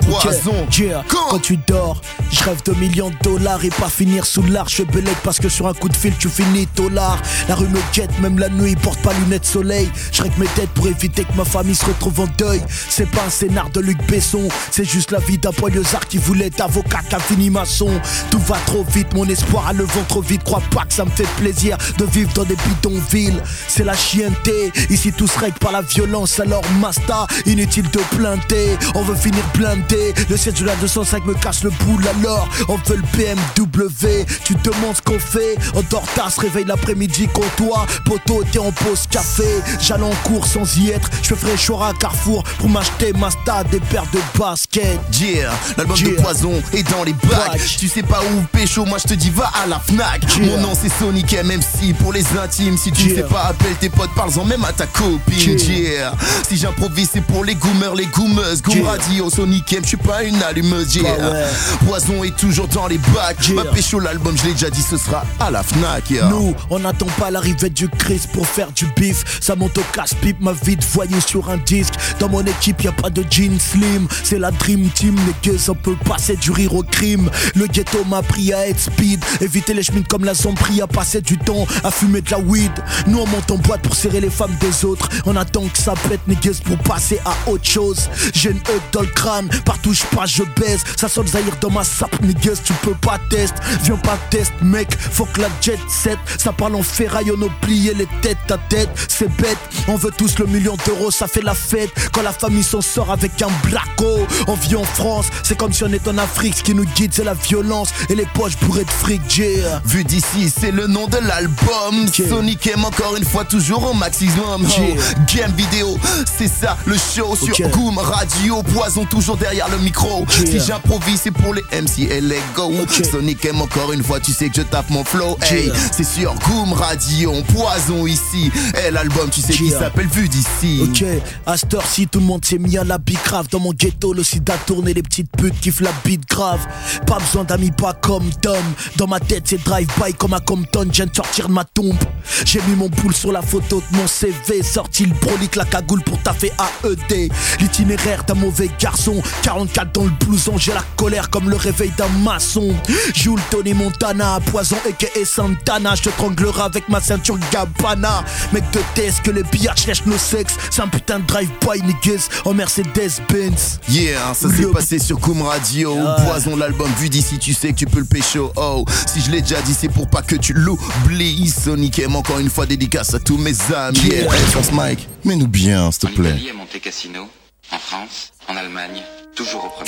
Poison. 0.06 0.66
yeah. 0.78 1.04
Quand 1.08 1.38
tu 1.40 1.56
dors, 1.56 2.00
je 2.30 2.44
rêve 2.44 2.62
de 2.64 2.72
millions 2.74 3.10
de 3.10 3.16
dollars 3.22 3.64
et 3.64 3.70
pas 3.70 3.88
finir 3.88 4.24
sous 4.24 4.42
l'arche. 4.42 4.80
Belègue 4.82 5.16
parce 5.24 5.38
que 5.38 5.48
sur 5.48 5.66
un 5.66 5.74
coup 5.74 5.88
de 5.88 5.96
fil, 5.96 6.14
tu 6.16 6.28
finis 6.28 6.68
dollar. 6.76 7.20
La 7.48 7.56
rue 7.56 7.66
me 7.66 7.80
guette, 7.92 8.16
même 8.20 8.38
la 8.38 8.48
nuit, 8.48 8.76
porte 8.76 9.00
pas 9.02 9.12
lunettes 9.24 9.44
soleil. 9.44 9.90
Je 10.12 10.22
règle 10.22 10.40
mes 10.40 10.46
têtes 10.46 10.70
pour 10.70 10.86
éviter 10.86 11.24
que 11.24 11.32
ma 11.36 11.44
famille 11.44 11.74
se 11.74 11.84
retrouve 11.84 12.20
en 12.20 12.26
deuil. 12.38 12.62
C'est 12.88 13.10
pas 13.10 13.24
un 13.26 13.30
scénar 13.30 13.70
de 13.70 13.80
Luc 13.80 13.98
Besson, 14.06 14.48
c'est 14.70 14.84
juste 14.84 15.10
la 15.10 15.18
vie 15.18 15.38
d'un 15.38 15.50
banlieusard 15.50 16.06
qui 16.06 16.18
voulait 16.18 16.46
être 16.46 16.60
avocat 16.60 17.00
qu'un 17.08 17.18
fini 17.18 17.50
maçon. 17.50 17.90
Tout 18.30 18.40
va 18.40 18.58
trop 18.66 18.84
vite, 18.84 19.12
mon 19.14 19.26
espoir 19.26 19.68
a 19.68 19.72
le 19.72 19.84
vent 19.84 20.04
trop 20.08 20.22
vite. 20.22 20.44
Crois 20.44 20.62
pas 20.70 20.84
que 20.84 20.94
ça 20.94 21.04
me 21.04 21.10
fait 21.10 21.28
plaisir 21.36 21.76
de 21.98 22.04
vivre 22.04 22.32
dans 22.34 22.44
des 22.44 22.56
bidonvilles. 22.56 23.40
C'est 23.66 23.84
la 23.84 23.94
chienté, 23.96 24.72
ici 24.88 25.12
tout 25.12 25.26
se 25.26 25.38
règle 25.38 25.58
par 25.58 25.72
la 25.72 25.82
violence. 25.82 26.38
Alors, 26.38 26.62
Masta, 26.80 27.26
inutile 27.44 27.90
de 27.90 28.00
plainter. 28.16 28.78
On 28.94 29.02
veut 29.02 29.16
finir 29.16 29.42
blindé. 29.52 29.95
Le 30.28 30.36
siège 30.36 30.54
de 30.60 30.66
la 30.66 30.74
205 30.76 31.24
me 31.26 31.34
casse 31.34 31.62
le 31.64 31.70
boule. 31.70 32.04
Alors, 32.20 32.48
on 32.68 32.76
veut 32.76 32.96
le 32.96 33.02
BMW. 33.16 34.24
Tu 34.44 34.54
demandes 34.56 34.96
ce 34.96 35.02
qu'on 35.02 35.18
fait. 35.18 35.56
On 35.74 35.82
dort 35.90 36.06
tard, 36.14 36.30
se 36.30 36.40
réveille 36.40 36.64
l'après-midi 36.64 37.28
qu'on 37.32 37.44
toi. 37.56 37.86
Poteau, 38.04 38.42
t'es 38.50 38.58
en 38.58 38.72
pause 38.72 39.06
café. 39.10 39.44
J'allais 39.80 40.04
en 40.04 40.14
cours 40.24 40.46
sans 40.46 40.76
y 40.78 40.90
être. 40.90 41.08
Je 41.22 41.34
ferai 41.34 41.56
choix 41.56 41.88
à 41.88 41.92
Carrefour 41.94 42.42
pour 42.58 42.68
m'acheter 42.68 43.12
Masta, 43.12 43.64
des 43.70 43.80
paires 43.80 44.06
de 44.12 44.20
baskets. 44.38 44.98
Yeah, 45.20 45.50
l'album 45.76 45.96
de. 45.98 46.10
Poison 46.22 46.62
est 46.72 46.88
dans 46.90 47.04
les 47.04 47.12
bacs. 47.12 47.60
Tu 47.78 47.88
sais 47.88 48.02
pas 48.02 48.20
où 48.22 48.42
pécho, 48.52 48.84
moi 48.84 48.98
je 48.98 49.08
te 49.08 49.14
dis 49.14 49.30
va 49.30 49.50
à 49.62 49.66
la 49.66 49.78
Fnac. 49.78 50.22
Yeah. 50.36 50.46
Mon 50.46 50.60
nom 50.60 50.72
c'est 50.80 50.90
Sonic 50.98 51.32
MC 51.32 51.94
pour 51.98 52.12
les 52.12 52.24
intimes. 52.42 52.76
Si 52.78 52.90
tu 52.92 53.06
Yeah. 53.06 53.16
sais 53.16 53.22
pas, 53.28 53.44
appelle 53.50 53.74
tes 53.80 53.88
potes, 53.90 54.14
parle-en 54.14 54.44
même 54.44 54.64
à 54.64 54.72
ta 54.72 54.86
copine. 54.86 55.58
Yeah. 55.58 56.12
Si 56.48 56.56
j'improvise, 56.56 57.10
c'est 57.12 57.20
pour 57.20 57.44
les 57.44 57.54
goomers, 57.54 57.94
les 57.94 58.06
goomeuses. 58.06 58.62
Goom. 58.62 58.82
Radio, 58.86 59.30
Sonic 59.30 59.72
M, 59.72 59.82
je 59.86 59.90
suis 59.90 59.96
pas 59.98 60.24
une 60.24 60.42
allumeuse. 60.42 60.96
Yeah. 60.96 61.16
Bah 61.16 61.30
ouais. 61.30 61.46
Poison 61.86 62.24
est 62.24 62.36
toujours 62.36 62.66
dans 62.66 62.88
les 62.88 62.98
bacs. 62.98 63.50
Ma 63.50 63.64
pécho, 63.66 64.00
l'album, 64.00 64.36
je 64.36 64.46
l'ai 64.46 64.52
déjà 64.52 64.68
dit, 64.68 64.82
ce 64.82 64.96
sera 64.96 65.24
à 65.38 65.48
la 65.50 65.62
Fnac. 65.62 66.10
Yeah. 66.10 66.28
Nous, 66.28 66.56
on 66.70 66.80
n'attend 66.80 67.06
pas 67.18 67.30
l'arrivée 67.30 67.70
du 67.70 67.88
Christ 67.88 68.30
pour 68.32 68.48
faire 68.48 68.72
du 68.72 68.86
bif. 68.96 69.40
Ça 69.40 69.54
monte 69.54 69.78
au 69.78 69.84
casse-pipe, 69.92 70.40
ma 70.40 70.52
vie 70.52 70.76
de 70.76 70.84
voyou 70.84 71.20
sur 71.20 71.48
un 71.50 71.58
disque. 71.58 71.94
Dans 72.18 72.28
mon 72.28 72.44
équipe, 72.44 72.82
y 72.82 72.88
a 72.88 72.92
pas 72.92 73.10
de 73.10 73.24
jean 73.30 73.60
slim. 73.60 74.08
C'est 74.24 74.40
la 74.40 74.50
Dream 74.50 74.90
Team, 74.90 75.16
les 75.24 75.50
gueux, 75.50 75.58
on 75.68 75.74
peut 75.74 75.96
passer 76.04 76.34
du 76.34 76.50
rire 76.50 76.74
au 76.74 76.82
crime. 76.82 77.30
Le 77.54 77.68
ghetto 77.68 78.04
m'a 78.06 78.18
appris 78.18 78.52
à 78.52 78.66
être 78.66 78.80
speed. 78.80 79.24
Éviter 79.40 79.72
les 79.72 79.84
chemins 79.84 80.02
comme 80.08 80.24
la 80.24 80.34
zombie, 80.34 80.82
à 80.82 80.88
passer 80.88 81.20
du 81.20 81.38
temps 81.38 81.64
à 81.84 81.92
fumer 81.92 82.22
de 82.22 82.30
la 82.32 82.40
weed. 82.40 82.72
Nous, 83.06 83.18
on 83.18 83.26
monte 83.26 83.52
en 83.52 83.58
boîte 83.58 83.82
pour 83.82 83.94
serrer 83.94 84.20
les 84.20 84.30
femmes 84.30 84.56
des 84.60 84.84
autres. 84.84 85.08
On 85.26 85.36
attend 85.36 85.62
que 85.68 85.78
ça 85.78 85.94
pète, 86.08 86.26
niggas, 86.26 86.60
pour 86.64 86.78
passer 86.78 87.20
à 87.24 87.48
autre 87.48 87.66
chose. 87.66 88.10
J'ai 88.34 88.50
une 88.50 88.60
dans 88.92 89.02
le 89.02 89.06
crâne, 89.06 89.48
partout 89.76 89.92
je 89.92 90.16
passe, 90.16 90.30
je 90.30 90.42
baise. 90.60 90.82
Ça 90.96 91.08
sent 91.08 91.20
le 91.22 91.26
Zahir 91.28 91.56
dans 91.60 91.70
ma 91.70 91.84
sape, 91.84 92.20
niggas, 92.22 92.60
tu 92.64 92.72
peux 92.82 92.94
pas 92.94 93.18
test. 93.30 93.54
Viens 93.82 93.96
pas 93.96 94.18
test, 94.30 94.52
mec, 94.62 94.88
faut 94.98 95.26
que 95.26 95.40
la 95.40 95.48
jet 95.60 95.78
set. 95.88 96.18
Ça 96.38 96.52
parle 96.52 96.76
en 96.76 96.82
ferraille, 96.82 97.30
on 97.36 97.42
a 97.46 97.48
plié 97.60 97.94
les 97.94 98.08
têtes 98.22 98.50
à 98.50 98.58
tête. 98.68 98.88
C'est 99.08 99.30
bête, 99.36 99.58
on 99.88 99.96
veut 99.96 100.10
tous 100.16 100.38
le 100.38 100.46
million 100.46 100.76
d'euros, 100.86 101.10
ça 101.10 101.26
fait 101.26 101.42
la 101.42 101.54
fête. 101.54 101.90
Quand 102.12 102.22
la 102.22 102.32
famille 102.32 102.62
s'en 102.62 102.80
sort 102.80 103.10
avec 103.10 103.40
un 103.42 103.48
braco, 103.68 104.26
on 104.46 104.54
vit 104.54 104.76
en 104.76 104.84
France, 104.84 105.26
c'est 105.42 105.56
comme 105.56 105.72
si 105.72 105.84
on 105.84 105.92
était 105.92 106.08
en 106.08 106.18
Afrique. 106.18 106.56
Ce 106.56 106.62
qui 106.62 106.74
nous 106.74 106.84
guide, 106.84 107.12
c'est 107.12 107.24
la 107.24 107.34
violence 107.34 107.90
et 108.08 108.14
les 108.14 108.26
poches 108.26 108.56
bourrées 108.58 108.84
de 108.84 108.90
fric, 108.90 109.36
yeah. 109.36 109.82
Vu 109.84 110.04
d'ici, 110.04 110.52
c'est 110.56 110.70
le 110.70 110.86
nom 110.86 111.06
de 111.06 111.18
l'album. 111.18 112.06
Sonic 112.12 112.66
M 112.66 112.84
encore 112.84 113.16
une 113.16 113.24
fois 113.24 113.44
toujours 113.44 113.90
au 113.90 113.94
maximum. 113.94 114.66
Oh, 114.66 114.72
Yeah. 114.76 114.96
Game 115.34 115.52
vidéo, 115.56 115.98
c'est 116.38 116.48
ça 116.48 116.76
le 116.86 116.96
show 116.96 117.34
sur. 117.36 117.56
Goom 117.70 117.98
Radio. 117.98 118.62
Poison 118.62 119.04
toujours 119.06 119.36
derrière 119.36 119.55
derrière 119.56 119.76
le 119.76 119.82
micro. 119.82 120.24
Si 120.28 120.60
j'improvise, 120.60 121.20
c'est 121.22 121.30
pour 121.30 121.54
les 121.54 121.62
MC 121.72 122.10
et 122.10 122.20
les 122.20 122.40
go. 122.54 122.70
Sonic 123.10 123.44
aime 123.46 123.62
encore 123.62 123.92
une 123.92 124.02
fois, 124.02 124.20
tu 124.20 124.32
sais 124.32 124.48
que 124.48 124.56
je 124.56 124.62
tape 124.62 124.90
mon 124.90 125.04
flow. 125.04 125.38
Hey, 125.42 125.72
c'est 125.92 126.04
sur 126.04 126.34
Goom 126.34 126.72
Radio, 126.72 127.32
on 127.32 127.42
poison 127.42 128.06
ici. 128.06 128.50
Et 128.86 128.90
l'album, 128.90 129.30
tu 129.30 129.40
sais 129.40 129.52
qui 129.52 129.70
s'appelle 129.70 130.08
Vue 130.08 130.28
d'ici. 130.28 130.82
Ok, 130.82 131.04
à 131.46 131.56
cette 131.56 131.72
heure-ci, 131.74 132.06
tout 132.06 132.20
le 132.20 132.26
monde 132.26 132.44
s'est 132.44 132.58
mis 132.58 132.76
à 132.76 132.84
la 132.84 132.98
big 132.98 133.18
grave. 133.24 133.48
Dans 133.50 133.60
mon 133.60 133.72
ghetto, 133.72 134.12
le 134.12 134.22
sida 134.22 134.54
tourne 134.66 134.88
et 134.88 134.94
les 134.94 135.02
petites 135.02 135.30
putes 135.36 135.58
kiffent 135.60 135.80
la 135.80 135.92
beat 136.04 136.28
grave. 136.28 136.60
Pas 137.06 137.18
besoin 137.18 137.44
d'amis, 137.44 137.70
pas 137.70 137.94
comme 137.94 138.28
Tom. 138.42 138.64
Dans 138.96 139.06
ma 139.06 139.20
tête, 139.20 139.44
c'est 139.46 139.62
drive-by 139.62 140.14
comme 140.14 140.34
à 140.34 140.40
Compton. 140.40 140.84
Je 140.90 140.96
viens 140.96 141.06
de 141.06 141.14
sortir 141.16 141.48
de 141.48 141.54
ma 141.54 141.64
tombe. 141.64 141.96
J'ai 142.44 142.60
mis 142.68 142.76
mon 142.76 142.88
boule 142.88 143.14
sur 143.14 143.32
la 143.32 143.42
photo 143.42 143.82
de 143.90 143.96
mon 143.96 144.06
CV. 144.06 144.62
Sorti 144.62 145.06
le 145.06 145.14
brolique, 145.14 145.56
la 145.56 145.64
cagoule 145.64 146.02
pour 146.02 146.20
taffer 146.22 146.52
AED. 146.84 147.30
L'itinéraire 147.60 148.24
d'un 148.24 148.34
mauvais 148.34 148.70
garçon. 148.78 149.22
44 149.46 149.92
dans 149.92 150.04
le 150.06 150.10
blouson, 150.10 150.58
j'ai 150.58 150.72
la 150.72 150.82
colère 150.96 151.30
comme 151.30 151.48
le 151.48 151.54
réveil 151.54 151.92
d'un 151.96 152.08
maçon. 152.08 152.74
Jules 153.14 153.38
Tony 153.48 153.74
Montana, 153.74 154.40
poison 154.46 154.76
et 155.14 155.24
Santana. 155.24 155.94
Je 155.94 156.02
te 156.02 156.08
tranglerai 156.08 156.62
avec 156.62 156.88
ma 156.88 157.00
ceinture 157.00 157.38
Gabbana. 157.52 158.24
Mec 158.52 158.64
de 158.72 158.80
test 158.96 159.22
que 159.22 159.30
les 159.30 159.44
billards 159.44 159.76
lèchent 159.86 160.04
nos 160.04 160.18
sexes. 160.18 160.56
C'est 160.68 160.82
un 160.82 160.88
putain 160.88 161.20
de 161.20 161.26
drive-by, 161.26 161.80
niggas. 161.84 162.28
En 162.44 162.54
Mercedes-Benz. 162.54 163.78
Yeah, 163.88 164.34
ça 164.34 164.48
s'est 164.50 164.66
passé 164.72 164.98
sur 164.98 165.20
Koum 165.20 165.42
Radio. 165.42 165.96
Poison 166.26 166.56
l'album 166.56 166.90
vu 166.98 167.08
d'ici, 167.08 167.38
tu 167.38 167.54
sais 167.54 167.68
que 167.68 167.76
tu 167.76 167.86
peux 167.86 168.00
le 168.00 168.04
pécho. 168.04 168.50
Oh, 168.56 168.84
si 169.06 169.20
je 169.20 169.30
l'ai 169.30 169.42
déjà 169.42 169.62
dit, 169.62 169.76
c'est 169.78 169.88
pour 169.88 170.10
pas 170.10 170.22
que 170.22 170.34
tu 170.34 170.54
l'oublies. 170.54 171.48
Sonic 171.50 172.00
aime 172.00 172.16
encore 172.16 172.40
une 172.40 172.50
fois 172.50 172.66
dédicace 172.66 173.14
à 173.14 173.20
tous 173.20 173.38
mes 173.38 173.54
amis. 173.72 174.00
Yeah, 174.00 174.22
hey, 174.22 174.40
France 174.50 174.72
Mike, 174.72 175.08
mets-nous 175.24 175.46
bien, 175.46 175.92
s'il 175.92 176.08
te 176.10 176.14
plaît. 176.16 176.30
Italie, 176.30 176.50
à 176.50 176.54
Monte 176.54 176.80
Cassino, 176.82 177.28
en 177.70 177.78
France, 177.78 178.32
en 178.48 178.56
Allemagne, 178.56 179.02
toujours 179.36 179.66
au 179.66 179.68
premier. 179.68 179.86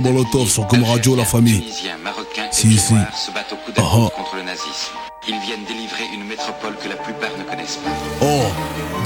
Molotov 0.00 0.48
sur 0.48 0.66
Comme 0.68 0.84
Radio, 0.84 1.16
la 1.16 1.24
famille. 1.24 1.64
Si, 2.52 2.78
si. 2.78 2.94
Se 3.16 3.32
battent 3.32 3.52
au 3.52 3.56
coup 3.56 3.72
Ah, 3.76 3.80
d'épaule 3.80 4.08
ah. 4.12 4.16
contre 4.16 4.36
le 4.36 4.42
nazisme. 4.42 5.09
Ils 5.28 5.38
viennent 5.40 5.64
délivrer 5.64 6.04
une 6.14 6.24
métropole 6.24 6.76
que 6.82 6.88
la 6.88 6.96
plupart 6.96 7.30
ne 7.38 7.44
connaissent 7.44 7.76
pas. 7.76 7.90
Oh, 8.22 8.46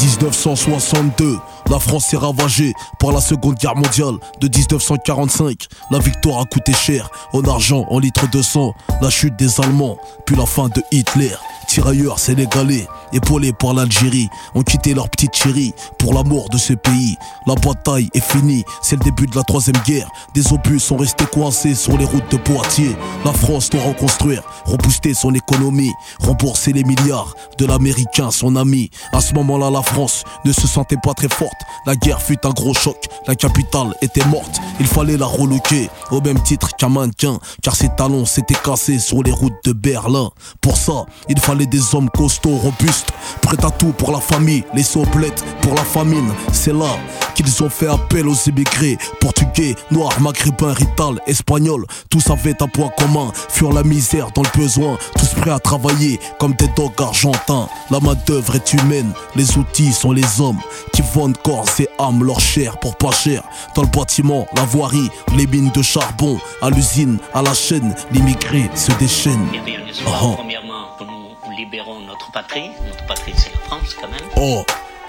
1962, 0.01 1.39
la 1.69 1.81
France 1.81 2.15
est 2.15 2.17
ravagée 2.17 2.73
par 3.01 3.11
la 3.11 3.21
seconde 3.21 3.57
guerre 3.57 3.75
mondiale 3.75 4.15
de 4.41 4.49
1945. 4.49 5.67
La 5.91 5.99
victoire 5.99 6.41
a 6.41 6.45
coûté 6.45 6.73
cher, 6.73 7.11
en 7.33 7.43
argent, 7.43 7.85
en 7.91 7.99
litres 7.99 8.31
de 8.31 8.43
sang, 8.43 8.75
la 9.03 9.11
chute 9.11 9.35
des 9.37 9.61
Allemands, 9.61 9.99
puis 10.25 10.37
la 10.37 10.47
fin 10.47 10.69
de 10.69 10.83
Hitler. 10.93 11.35
Tirailleurs 11.67 12.19
sénégalais, 12.19 12.87
épaulés 13.13 13.53
par 13.53 13.75
l'Algérie, 13.75 14.29
ont 14.55 14.63
quitté 14.63 14.95
leur 14.95 15.09
petite 15.09 15.35
chérie 15.35 15.73
pour 15.99 16.15
la 16.15 16.23
mort 16.23 16.49
de 16.51 16.59
ce 16.59 16.75
pays. 16.75 17.17
La 17.47 17.55
bataille 17.55 18.11
est 18.15 18.23
finie, 18.25 18.65
c'est 18.83 18.97
le 18.97 19.05
début 19.05 19.27
de 19.27 19.35
la 19.35 19.43
troisième 19.43 19.83
guerre. 19.85 20.09
Des 20.35 20.53
obus 20.53 20.79
sont 20.79 20.97
restés 20.97 21.27
coincés 21.27 21.75
sur 21.75 21.97
les 21.97 22.05
routes 22.05 22.31
de 22.31 22.37
Poitiers. 22.37 22.95
La 23.25 23.33
France 23.33 23.71
doit 23.71 23.83
reconstruire, 23.83 24.43
rebooster 24.67 25.15
son 25.15 25.35
économie, 25.35 25.93
rembourser 26.21 26.73
les 26.73 26.85
milliards 26.85 27.35
de 27.59 27.67
l'américain, 27.67 28.31
son 28.31 28.57
ami. 28.57 28.91
À 29.13 29.21
ce 29.21 29.35
moment-là, 29.35 29.71
la 29.71 29.83
France 29.83 30.25
ne 30.45 30.53
se 30.53 30.67
sentait 30.67 30.97
pas 31.03 31.15
très 31.15 31.29
forte. 31.29 31.53
La 31.87 31.97
guerre 31.97 32.23
fut 32.23 32.39
un 32.47 32.51
gros 32.51 32.75
choc, 32.75 32.97
la 33.27 33.35
capitale 33.35 33.95
était 34.03 34.25
morte. 34.27 34.61
Il 34.81 34.87
fallait 34.87 35.17
la 35.17 35.27
reloquer 35.27 35.91
au 36.11 36.21
même 36.21 36.43
titre 36.43 36.75
qu'un 36.77 36.89
mannequin, 36.89 37.39
car 37.63 37.75
ses 37.77 37.89
talons 37.91 38.25
s'étaient 38.25 38.55
cassés 38.55 38.99
sur 38.99 39.23
les 39.23 39.33
routes 39.33 39.65
de 39.65 39.73
Berlin. 39.73 40.31
Pour 40.61 40.77
ça, 40.77 41.07
il 41.29 41.39
fallait 41.39 41.67
des 41.67 41.95
hommes 41.95 42.11
costauds, 42.11 42.57
robustes, 42.57 43.13
prêts 43.43 43.65
à 43.65 43.71
tout 43.71 43.93
pour 43.93 44.13
la 44.13 44.21
famille, 44.21 44.65
les 44.75 44.83
soplettes 44.83 45.45
pour 45.61 45.75
la 45.75 45.85
famine. 45.85 46.33
C'est 46.53 46.73
là 46.73 46.97
qu'ils 47.35 47.63
ont 47.63 47.71
fait 47.71 47.89
appel 47.89 48.29
aux 48.29 48.35
immigrés, 48.47 48.97
portugais, 49.21 49.75
noirs, 49.91 50.21
maghrébins, 50.21 50.73
rital, 50.73 51.21
espagnols. 51.27 51.85
Tous 52.11 52.31
avaient 52.31 52.63
un 52.63 52.69
point 52.69 52.91
commun, 52.97 53.33
fuir 53.49 53.73
la 53.73 53.83
misère 53.83 54.29
dans 54.35 54.43
le 54.43 54.59
besoin, 54.59 54.97
tous 55.17 55.41
prêts 55.41 55.51
à 55.51 55.59
travailler 55.59 55.94
comme 56.39 56.55
des 56.55 56.69
dogs 56.69 56.93
argentins. 57.01 57.69
La 57.91 58.01
main 58.01 58.15
d'œuvre 58.27 58.57
est 58.57 58.73
humaine, 58.73 59.13
les 59.37 59.57
outils 59.59 59.93
sont 59.93 60.13
les 60.13 60.41
hommes 60.41 60.61
qui 60.93 61.03
vendent 61.15 61.37
corps 61.39 61.67
et 61.79 61.89
âme 61.99 62.25
leur 62.25 62.41
chair 62.41 62.79
pour 62.79 62.97
pas 62.97 63.13
cher. 63.13 63.43
Dans 63.75 63.83
le 63.83 63.89
bâtiment, 63.89 64.47
la 64.57 64.65
voirie, 64.65 65.09
les 65.37 65.47
mines 65.47 65.71
de 65.71 65.83
charbon, 65.83 66.39
à 66.63 66.71
l'usine, 66.71 67.19
à 67.35 67.43
la 67.43 67.55
chaîne, 67.55 67.95
l'immigré 68.13 68.71
se 68.75 68.93
déchaîne. 68.93 69.47
Eh 69.55 69.61
bien, 69.61 69.81
Ah, 70.07 70.11
ah. 70.23 70.27
premièrement, 70.37 70.87
nous 71.01 71.57
libérons 71.57 72.01
notre 72.01 72.31
patrie. 72.33 72.71
Notre 72.87 73.07
patrie, 73.07 73.33
c'est 73.37 73.53
la 73.53 73.61
France, 73.61 73.95
quand 74.01 74.09
même. 74.09 74.21
Oh 74.37 74.65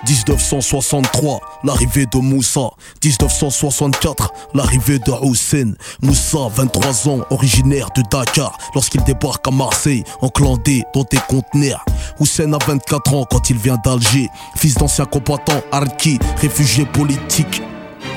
1963, 0.08 1.40
l'arrivée 1.64 2.06
de 2.06 2.18
Moussa. 2.18 2.70
1964, 3.04 4.32
l'arrivée 4.54 5.00
de 5.00 5.12
Hussein. 5.24 5.74
Moussa, 6.02 6.48
23 6.54 7.10
ans, 7.10 7.20
originaire 7.30 7.90
de 7.96 8.04
Dakar, 8.10 8.58
lorsqu'il 8.74 9.04
débarque 9.04 9.48
à 9.48 9.52
Marseille, 9.52 10.04
enclandé 10.22 10.84
dans 10.94 11.04
des 11.10 11.20
conteneurs. 11.28 11.84
Hussein 12.20 12.54
a 12.54 12.58
24 12.66 13.14
ans 13.14 13.26
quand 13.30 13.50
il 13.50 13.58
vient 13.58 13.78
d'Alger, 13.84 14.30
fils 14.56 14.76
d'ancien 14.76 15.06
combattant 15.06 15.62
harki, 15.72 16.20
réfugié 16.38 16.86
politique. 16.86 17.62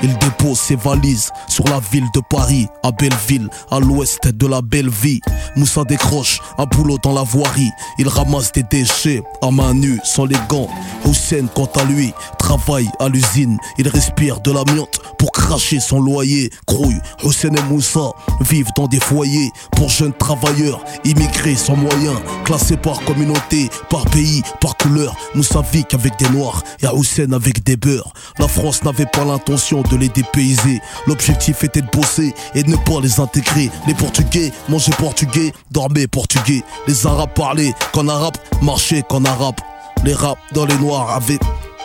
Il 0.03 0.17
dépose 0.19 0.61
ses 0.61 0.77
valises 0.77 1.31
sur 1.49 1.65
la 1.65 1.81
ville 1.81 2.07
de 2.15 2.21
Paris, 2.31 2.69
à 2.85 2.93
Belleville, 2.93 3.49
à 3.71 3.81
l'ouest 3.81 4.29
de 4.29 4.47
la 4.47 4.63
belle 4.63 4.91
vie. 4.91 5.21
Moussa 5.57 5.83
décroche 5.85 6.41
un 6.57 6.67
boulot 6.67 6.99
dans 7.03 7.13
la 7.13 7.25
voirie. 7.25 7.71
Il 7.99 8.09
ramasse 8.09 8.53
des 8.53 8.63
déchets 8.63 9.23
à 9.43 9.51
main 9.51 9.75
nue, 9.75 9.99
sans 10.05 10.25
les 10.25 10.37
gants. 10.49 10.69
Hussein, 11.05 11.47
quant 11.53 11.71
à 11.77 11.85
lui, 11.85 12.13
travaille 12.39 12.89
à 13.01 13.09
l'usine. 13.09 13.59
Il 13.79 13.89
respire 13.89 14.41
de 14.41 14.53
l'amiante 14.53 15.01
pour 15.19 15.33
cracher 15.33 15.81
son 15.81 16.01
loyer. 16.01 16.51
Crouille, 16.67 17.01
Hussein 17.25 17.55
et 17.55 17.63
Moussa 17.63 18.13
vivent 18.41 18.71
dans 18.77 18.87
des 18.87 19.01
foyers 19.01 19.51
pour 19.73 19.89
jeunes 19.89 20.13
travailleurs, 20.13 20.85
immigrés 21.05 21.57
sans 21.57 21.77
moyens, 21.77 22.19
classés 22.45 22.77
par 22.77 23.01
communauté, 23.05 23.69
par 23.91 24.05
pays, 24.07 24.43
par 24.61 24.77
couleur. 24.77 25.17
Moussa 25.35 25.63
vit 25.73 25.85
qu'avec 25.85 26.17
des 26.19 26.29
noirs 26.29 26.63
et 26.83 26.87
Hussein 26.97 27.33
avec 27.33 27.65
des 27.65 27.77
beurs. 27.77 28.13
La 28.39 28.47
France 28.47 28.85
n'avait 28.85 29.07
pas 29.07 29.25
l'intention 29.25 29.83
de 29.91 29.97
les 29.97 30.09
dépayser. 30.09 30.81
L'objectif 31.07 31.65
était 31.65 31.83
de 31.83 31.91
bosser 31.91 32.35
et 32.55 32.63
de 32.63 32.71
ne 32.71 32.77
pas 32.77 33.01
les 33.03 33.21
intégrer. 33.21 33.71
Les 33.87 33.95
Portugais 33.95 34.53
mangeaient 34.69 34.93
portugais, 34.93 35.53
dormaient 35.71 36.07
portugais. 36.07 36.63
Les 36.87 37.07
Arabes 37.07 37.35
parlaient 37.35 37.75
qu'en 37.93 38.09
arabe, 38.09 38.37
marchaient 38.63 39.03
qu'en 39.09 39.25
arabe. 39.25 39.57
Les 40.05 40.15
rap 40.15 40.39
dans 40.53 40.65
les 40.65 40.77
noirs 40.77 41.11
avaient. 41.11 41.39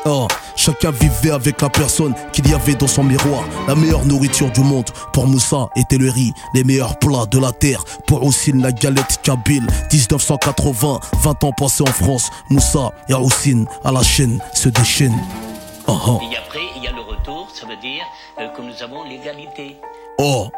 Oh, 0.06 0.28
chacun 0.58 0.92
vivait 0.92 1.32
avec 1.32 1.62
la 1.62 1.70
personne 1.70 2.14
qu'il 2.34 2.48
y 2.50 2.54
avait 2.54 2.76
dans 2.76 2.88
son 2.88 3.04
miroir. 3.04 3.44
La 3.68 3.76
meilleure 3.76 4.06
nourriture 4.06 4.52
du 4.52 4.62
monde 4.62 4.90
pour 5.14 5.28
Moussa 5.28 5.70
était 5.78 5.98
le 5.98 6.10
riz. 6.10 6.34
Les 6.54 6.64
meilleurs 6.64 7.00
plats 7.00 7.26
de 7.26 7.40
la 7.40 7.54
terre 7.54 7.84
pour 8.06 8.24
Houssine 8.24 8.62
la 8.62 8.74
galette 8.74 9.20
kabyle. 9.24 9.66
1980, 9.92 11.00
20 11.22 11.44
ans 11.46 11.52
passés 11.54 11.84
en 11.84 11.92
France. 11.92 12.30
Moussa 12.50 12.92
et 13.08 13.14
Houssine 13.14 13.66
à 13.86 13.92
la 13.92 14.04
chaîne 14.04 14.40
se 14.54 14.70
déchaînent. 14.70 15.22
Oh, 15.88 16.20
ça 17.64 17.70
veut 17.70 17.78
dire 17.78 18.06
euh, 18.40 18.50
que 18.50 18.62
nous 18.62 18.84
avons 18.84 19.04
l'égalité. 19.04 19.78
Oh 20.18 20.50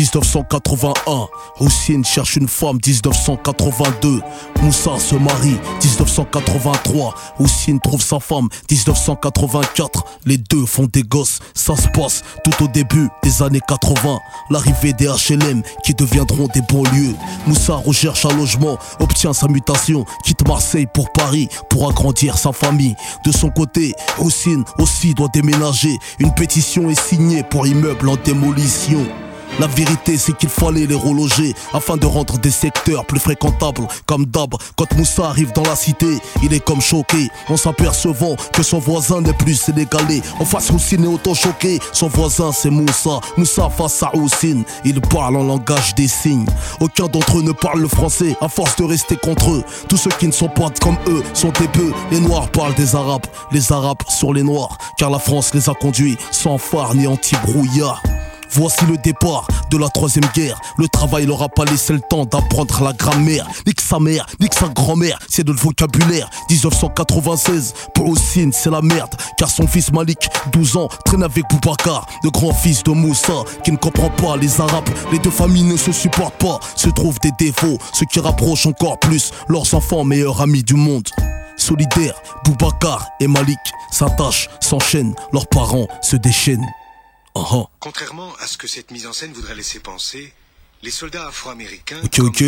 1981, 0.00 1.28
Houssine 1.60 2.04
cherche 2.06 2.36
une 2.36 2.48
femme 2.48 2.78
1982, 2.86 4.22
Moussa 4.62 4.98
se 4.98 5.14
marie 5.14 5.58
1983, 5.84 7.14
Houssine 7.38 7.78
trouve 7.80 8.00
sa 8.00 8.18
femme 8.18 8.48
1984, 8.70 10.04
les 10.24 10.38
deux 10.38 10.64
font 10.64 10.88
des 10.90 11.02
gosses, 11.02 11.40
ça 11.52 11.76
se 11.76 11.86
passe 11.88 12.22
tout 12.44 12.64
au 12.64 12.68
début 12.68 13.10
des 13.22 13.42
années 13.42 13.60
80, 13.68 14.18
l'arrivée 14.48 14.94
des 14.94 15.06
HLM 15.06 15.62
qui 15.84 15.92
deviendront 15.92 16.48
des 16.54 16.62
banlieues. 16.62 17.14
Moussa 17.46 17.74
recherche 17.74 18.24
un 18.24 18.34
logement, 18.34 18.78
obtient 19.00 19.34
sa 19.34 19.48
mutation, 19.48 20.06
quitte 20.24 20.48
Marseille 20.48 20.86
pour 20.94 21.12
Paris 21.12 21.48
pour 21.68 21.90
agrandir 21.90 22.38
sa 22.38 22.52
famille. 22.52 22.94
De 23.26 23.32
son 23.32 23.50
côté, 23.50 23.92
Houssine 24.18 24.64
aussi 24.78 25.12
doit 25.12 25.28
déménager, 25.34 25.94
une 26.18 26.32
pétition 26.32 26.88
est 26.88 26.98
signée 26.98 27.42
pour 27.42 27.66
immeuble 27.66 28.08
en 28.08 28.16
démolition. 28.16 29.06
La 29.60 29.66
vérité 29.66 30.16
c'est 30.16 30.34
qu'il 30.34 30.48
fallait 30.48 30.86
les 30.86 30.94
reloger 30.94 31.54
afin 31.74 31.98
de 31.98 32.06
rendre 32.06 32.38
des 32.38 32.50
secteurs 32.50 33.04
plus 33.04 33.20
fréquentables 33.20 33.86
comme 34.06 34.24
d'hab. 34.24 34.54
Quand 34.74 34.90
Moussa 34.96 35.26
arrive 35.26 35.52
dans 35.52 35.64
la 35.64 35.76
cité, 35.76 36.06
il 36.42 36.54
est 36.54 36.64
comme 36.64 36.80
choqué 36.80 37.28
en 37.46 37.58
s'apercevant 37.58 38.36
que 38.54 38.62
son 38.62 38.78
voisin 38.78 39.20
n'est 39.20 39.34
plus 39.34 39.56
sénégalais. 39.56 40.22
En 40.38 40.46
face 40.46 40.70
Houssine 40.70 41.04
est 41.04 41.08
autant 41.08 41.34
choqué, 41.34 41.78
son 41.92 42.08
voisin 42.08 42.52
c'est 42.52 42.70
Moussa. 42.70 43.20
Moussa 43.36 43.68
face 43.68 44.02
à 44.02 44.16
Houssine, 44.16 44.64
il 44.86 44.98
parle 45.02 45.36
en 45.36 45.44
langage 45.44 45.94
des 45.94 46.08
signes. 46.08 46.46
Aucun 46.80 47.08
d'entre 47.08 47.40
eux 47.40 47.42
ne 47.42 47.52
parle 47.52 47.82
le 47.82 47.88
français 47.88 48.34
à 48.40 48.48
force 48.48 48.76
de 48.76 48.84
rester 48.84 49.16
contre 49.16 49.50
eux. 49.50 49.64
Tous 49.90 49.98
ceux 49.98 50.10
qui 50.18 50.26
ne 50.26 50.32
sont 50.32 50.48
pas 50.48 50.70
comme 50.80 50.96
eux 51.06 51.22
sont 51.34 51.52
des 51.60 51.68
bœufs. 51.68 51.92
Les 52.10 52.20
noirs 52.20 52.48
parlent 52.50 52.74
des 52.76 52.96
arabes, 52.96 53.26
les 53.52 53.72
arabes 53.72 54.04
sur 54.08 54.32
les 54.32 54.42
noirs, 54.42 54.78
car 54.96 55.10
la 55.10 55.18
France 55.18 55.52
les 55.52 55.68
a 55.68 55.74
conduits 55.74 56.16
sans 56.30 56.56
phare 56.56 56.94
ni 56.94 57.06
anti-brouillard. 57.06 58.02
Voici 58.52 58.84
le 58.86 58.96
départ 58.96 59.46
de 59.70 59.78
la 59.78 59.88
troisième 59.88 60.24
guerre. 60.34 60.60
Le 60.76 60.88
travail 60.88 61.26
leur 61.26 61.42
a 61.42 61.48
pas 61.48 61.64
laissé 61.64 61.92
le 61.92 62.00
temps 62.00 62.24
d'apprendre 62.24 62.82
la 62.82 62.92
grammaire. 62.92 63.46
Nique 63.66 63.80
sa 63.80 64.00
mère, 64.00 64.26
nique 64.40 64.54
sa 64.54 64.68
grand-mère, 64.68 65.18
c'est 65.28 65.44
de 65.44 65.52
le 65.52 65.58
vocabulaire. 65.58 66.28
1996, 66.50 67.74
pour 67.94 68.08
Houssine, 68.08 68.52
c'est 68.52 68.70
la 68.70 68.82
merde. 68.82 69.14
Car 69.38 69.48
son 69.48 69.66
fils 69.66 69.92
Malik, 69.92 70.28
12 70.52 70.76
ans, 70.76 70.88
traîne 71.04 71.22
avec 71.22 71.44
Boubacar, 71.48 72.06
le 72.24 72.30
grand-fils 72.30 72.82
de 72.82 72.90
Moussa, 72.90 73.44
qui 73.62 73.70
ne 73.70 73.76
comprend 73.76 74.10
pas 74.10 74.36
les 74.36 74.60
arabes. 74.60 74.88
Les 75.12 75.18
deux 75.18 75.30
familles 75.30 75.64
ne 75.64 75.76
se 75.76 75.92
supportent 75.92 76.38
pas, 76.38 76.58
se 76.74 76.88
trouvent 76.88 77.20
des 77.20 77.32
défauts, 77.38 77.78
ce 77.92 78.04
qui 78.04 78.18
rapproche 78.18 78.66
encore 78.66 78.98
plus 78.98 79.30
leurs 79.48 79.72
enfants 79.74 80.04
meilleurs 80.04 80.40
amis 80.40 80.64
du 80.64 80.74
monde. 80.74 81.08
Solidaires, 81.56 82.20
Boubacar 82.44 83.06
et 83.20 83.28
Malik 83.28 83.58
s'attachent, 83.92 84.48
s'enchaînent, 84.60 85.14
leurs 85.32 85.46
parents 85.46 85.86
se 86.02 86.16
déchaînent. 86.16 86.66
Contrairement 87.78 88.32
à 88.40 88.46
ce 88.46 88.58
que 88.58 88.66
cette 88.66 88.90
mise 88.90 89.06
en 89.06 89.12
scène 89.12 89.32
voudrait 89.32 89.54
laisser 89.54 89.80
penser, 89.80 90.32
les 90.82 90.90
soldats 90.90 91.26
afro-américains. 91.28 92.00
Ok, 92.04 92.18
ok, 92.20 92.44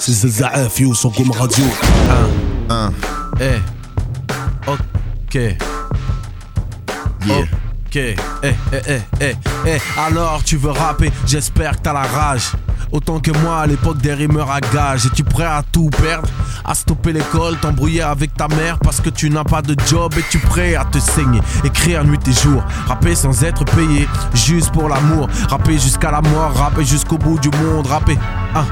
c'est 0.00 0.80
yo, 0.80 0.94
sur 0.94 1.10
Gomme 1.10 1.30
Radio. 1.30 1.64
Un. 2.68 2.92
Eh. 3.40 3.58
Ok. 4.66 5.38
Ok. 7.28 7.96
Eh, 7.96 8.16
eh, 8.42 8.54
eh, 8.72 9.00
eh, 9.20 9.34
eh. 9.66 9.78
Alors, 9.98 10.42
tu 10.44 10.56
veux 10.56 10.70
rapper, 10.70 11.10
j'espère 11.26 11.76
que 11.76 11.82
t'as 11.82 11.92
la 11.92 12.02
rage. 12.02 12.52
Autant 12.92 13.20
que 13.20 13.30
moi 13.42 13.60
à 13.60 13.66
l'époque 13.66 13.98
des 13.98 14.14
rimeurs 14.14 14.50
à 14.50 14.60
gage. 14.60 15.06
Es-tu 15.06 15.24
prêt 15.24 15.44
à 15.44 15.62
tout 15.70 15.90
perdre? 15.90 16.28
À 16.64 16.74
stopper 16.74 17.12
l'école, 17.12 17.56
t'embrouiller 17.58 18.02
avec 18.02 18.34
ta 18.34 18.48
mère 18.48 18.78
parce 18.78 19.00
que 19.00 19.10
tu 19.10 19.30
n'as 19.30 19.44
pas 19.44 19.62
de 19.62 19.76
job? 19.88 20.12
Es-tu 20.16 20.38
prêt 20.38 20.74
à 20.74 20.84
te 20.84 20.98
saigner 20.98 21.40
Écrire 21.64 22.04
nuit 22.04 22.18
et 22.26 22.32
jour? 22.32 22.62
Rapper 22.86 23.14
sans 23.14 23.44
être 23.44 23.64
payé, 23.64 24.08
juste 24.34 24.72
pour 24.72 24.88
l'amour. 24.88 25.28
Rapper 25.48 25.78
jusqu'à 25.78 26.10
la 26.10 26.22
mort, 26.22 26.52
rapper 26.54 26.84
jusqu'au 26.84 27.18
bout 27.18 27.38
du 27.38 27.50
monde. 27.50 27.86
Rapper, 27.86 28.18
hein 28.56 28.66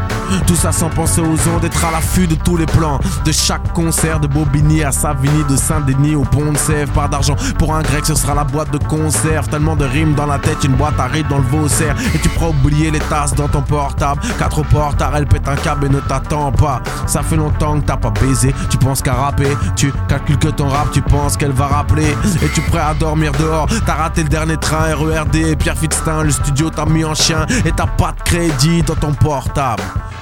Tout 0.46 0.56
ça 0.56 0.72
sans 0.72 0.88
penser 0.88 1.20
aux 1.20 1.48
ondes 1.48 1.64
Être 1.64 1.84
à 1.84 1.90
l'affût 1.90 2.26
de 2.26 2.34
tous 2.34 2.56
les 2.56 2.66
plans. 2.66 2.98
De 3.24 3.32
chaque 3.32 3.72
concert 3.72 4.20
de 4.20 4.26
Bobigny 4.26 4.82
à 4.82 4.92
Savigny 4.92 5.44
De 5.48 5.56
Saint-Denis 5.56 6.14
au 6.14 6.22
Pont 6.22 6.52
de 6.52 6.58
Sèvres 6.58 6.92
Par 6.92 7.08
d'argent 7.08 7.36
pour 7.58 7.74
un 7.74 7.82
grec 7.82 8.04
ce 8.06 8.14
sera 8.14 8.34
la 8.34 8.44
boîte 8.44 8.70
de 8.70 8.78
conserve 8.78 9.48
Tellement 9.48 9.76
de 9.76 9.84
rimes 9.84 10.14
dans 10.14 10.26
la 10.26 10.38
tête, 10.38 10.64
une 10.64 10.74
boîte 10.74 10.94
rythme 11.12 11.28
dans 11.28 11.38
le 11.38 11.44
Vaussaire. 11.44 11.96
Et 12.14 12.18
tu 12.18 12.28
pourras 12.28 12.48
oublier 12.48 12.90
les 12.90 12.98
tasses 12.98 13.34
dans 13.34 13.48
ton 13.48 13.62
portable. 13.62 14.20
Quatre 14.38 14.62
portes, 14.62 15.02
elle 15.14 15.26
pète 15.26 15.48
un 15.48 15.56
câble 15.56 15.86
et 15.86 15.88
ne 15.88 16.00
t'attend 16.00 16.52
pas. 16.52 16.80
Ça 17.06 17.22
fait 17.22 17.36
longtemps 17.36 17.80
que 17.80 17.86
t'as 17.86 17.96
pas 17.96 18.10
baisé. 18.10 18.54
Tu 18.70 18.78
penses 18.78 19.02
qu'à 19.02 19.14
rapper, 19.14 19.56
tu 19.76 19.92
calcules 20.08 20.38
que 20.38 20.48
ton 20.48 20.68
rap 20.68 20.90
Tu 20.92 21.02
penses 21.02 21.36
qu'elle 21.36 21.52
va 21.52 21.66
rappeler. 21.66 22.16
Et 22.42 22.48
tu 22.54 22.60
prêt 22.62 22.80
à 22.80 22.94
dormir 22.94 23.32
dehors. 23.38 23.66
T'as 23.86 23.94
raté 23.94 24.22
le 24.22 24.28
dernier 24.28 24.56
train 24.56 24.94
RERD 24.94 25.56
Pierre 25.58 25.76
Fitztin, 25.76 26.22
le 26.22 26.30
studio 26.30 26.70
t'a 26.70 26.86
mis 26.86 27.04
en 27.04 27.14
chien. 27.14 27.46
Et 27.64 27.72
t'as 27.72 27.86
pas 27.86 28.12
de 28.12 28.22
crédit 28.22 28.82
dans 28.82 28.94
ton 28.94 29.12
portable 29.12 29.73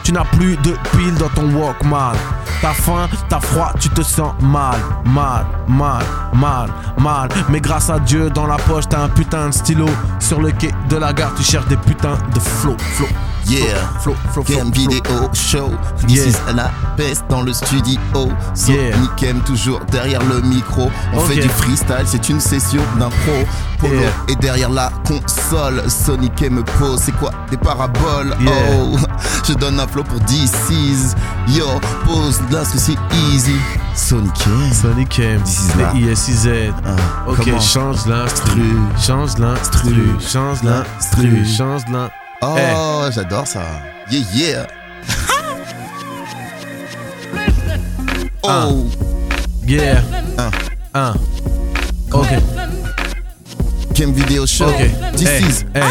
tu 0.02 0.12
n'as 0.12 0.24
plus 0.24 0.56
de 0.58 0.72
piles 0.92 1.14
dans 1.18 1.28
ton 1.30 1.48
Walkman. 1.54 2.12
T'as 2.60 2.72
faim, 2.74 3.08
t'as 3.28 3.40
froid, 3.40 3.72
tu 3.80 3.88
te 3.88 4.02
sens 4.02 4.34
mal, 4.40 4.76
mal, 5.04 5.44
mal, 5.66 6.04
mal, 6.32 6.68
mal. 6.98 7.28
Mais 7.48 7.60
grâce 7.60 7.90
à 7.90 7.98
Dieu, 7.98 8.30
dans 8.30 8.46
la 8.46 8.56
poche, 8.56 8.84
t'as 8.88 9.00
un 9.02 9.08
putain 9.08 9.48
de 9.48 9.54
stylo. 9.54 9.86
Sur 10.20 10.40
le 10.40 10.52
quai 10.52 10.72
de 10.88 10.96
la 10.96 11.12
gare, 11.12 11.34
tu 11.36 11.42
cherches 11.42 11.66
des 11.66 11.76
putains 11.76 12.18
de 12.32 12.38
flow, 12.38 12.76
flow. 12.94 13.08
Yeah, 13.48 13.74
flow, 14.00 14.14
flow, 14.32 14.44
flow, 14.44 14.56
Game. 14.56 14.70
Video 14.70 15.28
Show. 15.32 15.70
This 16.06 16.18
Yeah. 16.18 16.28
is 16.28 16.36
la 16.54 16.70
peste 16.96 17.24
dans 17.28 17.42
le 17.42 17.52
studio. 17.52 17.98
Yeah. 18.68 18.94
Sonic 18.94 19.22
M 19.24 19.40
toujours 19.40 19.80
derrière 19.90 20.22
le 20.22 20.40
micro. 20.42 20.88
On 21.12 21.18
fait 21.20 21.40
du 21.40 21.48
freestyle, 21.48 22.04
c'est 22.06 22.28
une 22.28 22.38
session 22.38 22.80
d'impro. 23.00 23.32
Polo 23.80 23.94
Yeah. 23.94 24.10
est 24.28 24.36
derrière 24.40 24.70
la 24.70 24.90
console. 25.04 25.82
Sonic 25.90 26.40
M 26.40 26.54
me 26.54 26.62
pose, 26.62 27.00
c'est 27.00 27.16
quoi 27.16 27.32
des 27.50 27.56
paraboles? 27.56 28.32
Yeah. 28.40 28.52
Oh, 28.76 28.96
je 29.46 29.52
donne 29.54 29.80
un 29.80 29.86
flow 29.86 30.04
pour 30.04 30.20
DC's. 30.20 31.14
Yo, 31.48 31.66
pose 32.06 32.40
là, 32.50 32.62
c'est 32.64 32.96
easy. 33.32 33.56
Sonic 33.94 34.32
M. 34.46 34.72
Sonic 34.72 35.18
M, 35.18 35.42
là. 35.78 35.92
ISIZ. 35.94 36.48
ok, 37.26 37.36
comment 37.44 37.60
change 37.60 38.06
l'instru, 38.06 38.62
change 39.04 39.38
l'instru, 39.38 39.94
change 40.20 40.62
l'instru, 40.62 41.44
change 41.46 41.82
l'instru. 41.90 42.16
Oh, 42.42 43.04
j'adore 43.14 43.46
ça. 43.46 43.60
Yeah, 44.10 44.20
yeah. 44.34 44.66
oh. 48.42 48.86
Yeah. 49.66 50.02
Un. 50.94 51.14
Ok. 52.12 52.28
Game 53.94 54.12
Video 54.12 54.46
Show. 54.46 54.66
Ok. 54.68 54.90
This 55.16 55.28
Hey, 55.28 55.42
is. 55.44 55.64
hey, 55.74 55.82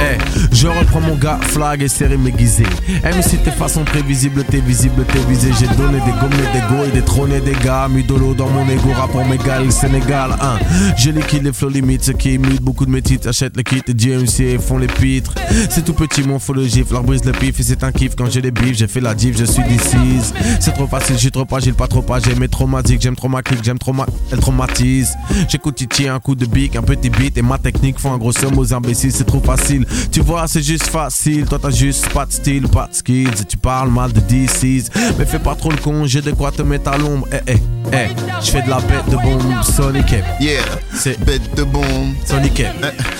hey. 0.00 0.18
Je 0.52 0.68
reprends 0.68 1.00
mon 1.00 1.16
gars, 1.16 1.38
flag 1.42 1.82
et 1.82 1.88
serré 1.88 2.16
m'aiguisé. 2.16 2.64
Même 3.02 3.22
si 3.22 3.38
t'es 3.38 3.50
façon 3.50 3.84
prévisible, 3.84 4.44
t'es 4.44 4.60
visible, 4.60 5.04
t'es 5.04 5.18
visé. 5.28 5.50
J'ai 5.58 5.66
donné 5.76 5.98
des 6.00 6.12
gommes, 6.12 6.30
des 6.30 6.74
go 6.74 6.84
et 6.86 6.90
des 6.90 7.02
trônes 7.02 7.40
des 7.40 7.64
gars. 7.64 7.88
Mis 7.88 8.04
de 8.04 8.14
l'eau 8.14 8.34
dans 8.34 8.48
mon 8.48 8.68
ego, 8.68 8.90
rapport 8.94 9.24
mégal, 9.26 9.70
Sénégal. 9.70 10.36
Hein. 10.40 10.58
Je 10.96 11.10
liquide 11.10 11.44
les 11.44 11.52
flots 11.52 11.68
limites, 11.68 12.04
ce 12.04 12.12
qui 12.12 12.34
imite 12.34 12.62
beaucoup 12.62 12.86
de 12.86 12.90
mes 12.90 13.02
titres. 13.02 13.28
Achète 13.28 13.56
le 13.56 13.62
kit, 13.62 13.82
DMC 13.86 14.58
font 14.60 14.78
les 14.78 14.86
pitres. 14.86 15.34
C'est 15.70 15.84
tout 15.84 15.94
petit, 15.94 16.22
mon 16.22 16.38
faux 16.38 16.52
le 16.52 16.64
gifle, 16.66 16.92
leur 16.94 17.02
brise 17.02 17.24
le 17.24 17.32
pif 17.32 17.60
et 17.60 17.62
c'est 17.62 17.84
un 17.84 17.92
kiff 17.92 18.14
quand 18.16 18.30
j'ai 18.30 18.40
les 18.40 18.50
bifs. 18.50 18.76
J'ai 18.76 18.88
fait 18.88 19.00
la 19.00 19.14
div, 19.14 19.36
je 19.38 19.44
suis 19.44 19.62
DC's. 19.62 20.32
C'est 20.60 20.72
trop 20.72 20.86
facile, 20.86 21.18
suis 21.18 21.30
trop 21.30 21.46
agile, 21.54 21.74
pas 21.74 21.88
trop 21.88 22.04
âgé, 22.12 22.32
mais 22.38 22.48
traumatique. 22.48 23.02
J'aime 23.02 23.16
trop 23.16 23.28
ma 23.28 23.40
j'aime 23.62 23.78
trop. 23.78 23.94
Elle 24.32 24.40
traumatise. 24.40 25.14
J'écoute 25.48 25.76
Titi, 25.76 26.08
un 26.08 26.18
coup 26.18 26.34
de 26.34 26.46
bic, 26.46 26.76
un 26.76 26.82
petit 26.82 27.10
beat 27.10 27.38
et 27.38 27.42
ma 27.42 27.58
technique 27.58 27.98
font 27.98 28.12
un 28.12 28.18
gros 28.18 28.32
somme 28.32 28.58
aux 28.58 28.74
imbéciles, 28.74 29.12
c'est 29.12 29.24
trop 29.24 29.40
facile. 29.40 29.85
Tu 30.10 30.20
vois, 30.20 30.46
c'est 30.46 30.62
juste 30.62 30.86
facile. 30.86 31.46
Toi, 31.46 31.58
t'as 31.60 31.70
juste 31.70 32.08
pas 32.10 32.26
de 32.26 32.32
style, 32.32 32.68
pas 32.68 32.88
de 32.88 32.94
skills. 32.94 33.40
Et 33.40 33.44
tu 33.44 33.56
parles 33.56 33.90
mal 33.90 34.12
de 34.12 34.20
DC's. 34.20 34.90
Mais 35.18 35.24
fais 35.26 35.38
pas 35.38 35.54
trop 35.54 35.70
le 35.70 35.76
con, 35.76 36.06
j'ai 36.06 36.22
de 36.22 36.32
quoi 36.32 36.50
te 36.50 36.62
mettre 36.62 36.90
à 36.90 36.98
l'ombre. 36.98 37.26
Eh, 37.32 37.52
eh, 37.52 37.58
eh. 37.92 38.08
Je 38.42 38.50
fais 38.50 38.62
de 38.62 38.70
la 38.70 38.80
bête 38.80 39.08
de 39.08 39.16
bombe, 39.16 39.62
Sonic. 39.62 40.14
Yeah, 40.40 40.62
c'est 40.94 41.18
bête 41.24 41.54
de 41.54 41.64
bombe. 41.64 42.14
Sonic 42.24 42.60
M. 42.60 42.72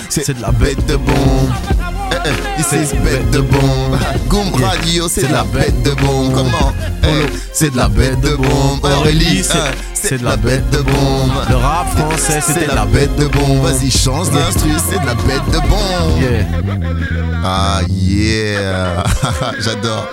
C'est 0.09 0.37
de 0.37 0.41
la 0.41 0.51
bête 0.51 0.85
de 0.87 0.95
bombe. 0.95 1.96
Eh, 2.11 2.29
eh, 2.29 2.75
is 2.83 2.93
bête 3.03 3.29
de 3.31 3.39
bombe. 3.41 3.97
Goom. 4.27 4.63
Radio, 4.63 5.07
c'est 5.07 5.27
de 5.27 5.33
la 5.33 5.43
bête 5.43 5.81
de 5.83 5.91
bombe. 5.91 6.33
Comment 6.33 6.73
Eh, 7.03 7.25
C'est 7.53 7.71
de 7.71 7.77
la 7.77 7.87
bête 7.87 8.19
de 8.21 8.35
bombe. 8.35 8.79
Aurélie, 8.83 9.43
c'est- 9.43 9.57
c'est 9.93 10.17
de 10.19 10.25
la 10.25 10.35
bête 10.37 10.69
de 10.71 10.77
bombe. 10.79 11.31
Le 11.49 11.55
rap 11.55 11.87
français, 11.97 12.39
c'est 12.45 12.69
de 12.69 12.75
la 12.75 12.85
bête 12.85 13.15
de 13.17 13.25
bombe. 13.27 13.63
Vas-y, 13.63 13.89
change 13.91 14.29
d'instru, 14.29 14.71
c'est 14.89 14.99
de 15.01 15.05
la 15.05 15.13
bête 15.15 15.45
de 15.51 15.59
bombe. 15.67 16.21
Yeah. 16.21 16.45
Ah 17.43 17.81
yeah, 17.89 19.03
j'adore. 19.59 20.05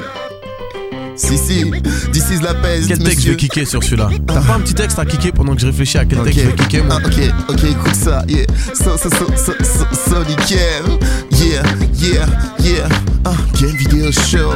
Si, 1.16 1.38
si, 1.38 1.70
this 2.12 2.30
is 2.30 2.40
la 2.42 2.54
peste. 2.54 2.88
Quel 2.88 2.98
texte 2.98 3.24
je 3.24 3.30
vais 3.30 3.36
kicker 3.36 3.64
sur 3.64 3.82
celui-là 3.82 4.10
T'as 4.26 4.40
pas 4.40 4.54
un 4.54 4.60
petit 4.60 4.74
texte 4.74 4.98
à 4.98 5.04
kicker 5.04 5.32
pendant 5.32 5.54
que 5.54 5.60
je 5.60 5.66
réfléchis 5.66 5.98
à 5.98 6.04
quel 6.04 6.22
texte 6.22 6.40
je 6.40 6.46
vais 6.46 6.54
kicker 6.54 6.82
moi 6.82 6.98
Ah, 7.02 7.06
ok, 7.06 7.20
ok, 7.50 7.64
écoute 7.64 7.94
ça, 7.94 8.24
yeah. 8.28 8.46
So, 8.74 8.96
so, 8.96 9.08
so, 9.10 9.26
so, 9.36 9.52
so, 9.92 10.16
M. 10.16 10.98
Yeah, 11.30 11.62
yeah, 12.00 12.26
yeah. 12.60 12.88
Ah, 13.24 13.36
game 13.60 13.76
video 13.76 14.10
show. 14.10 14.50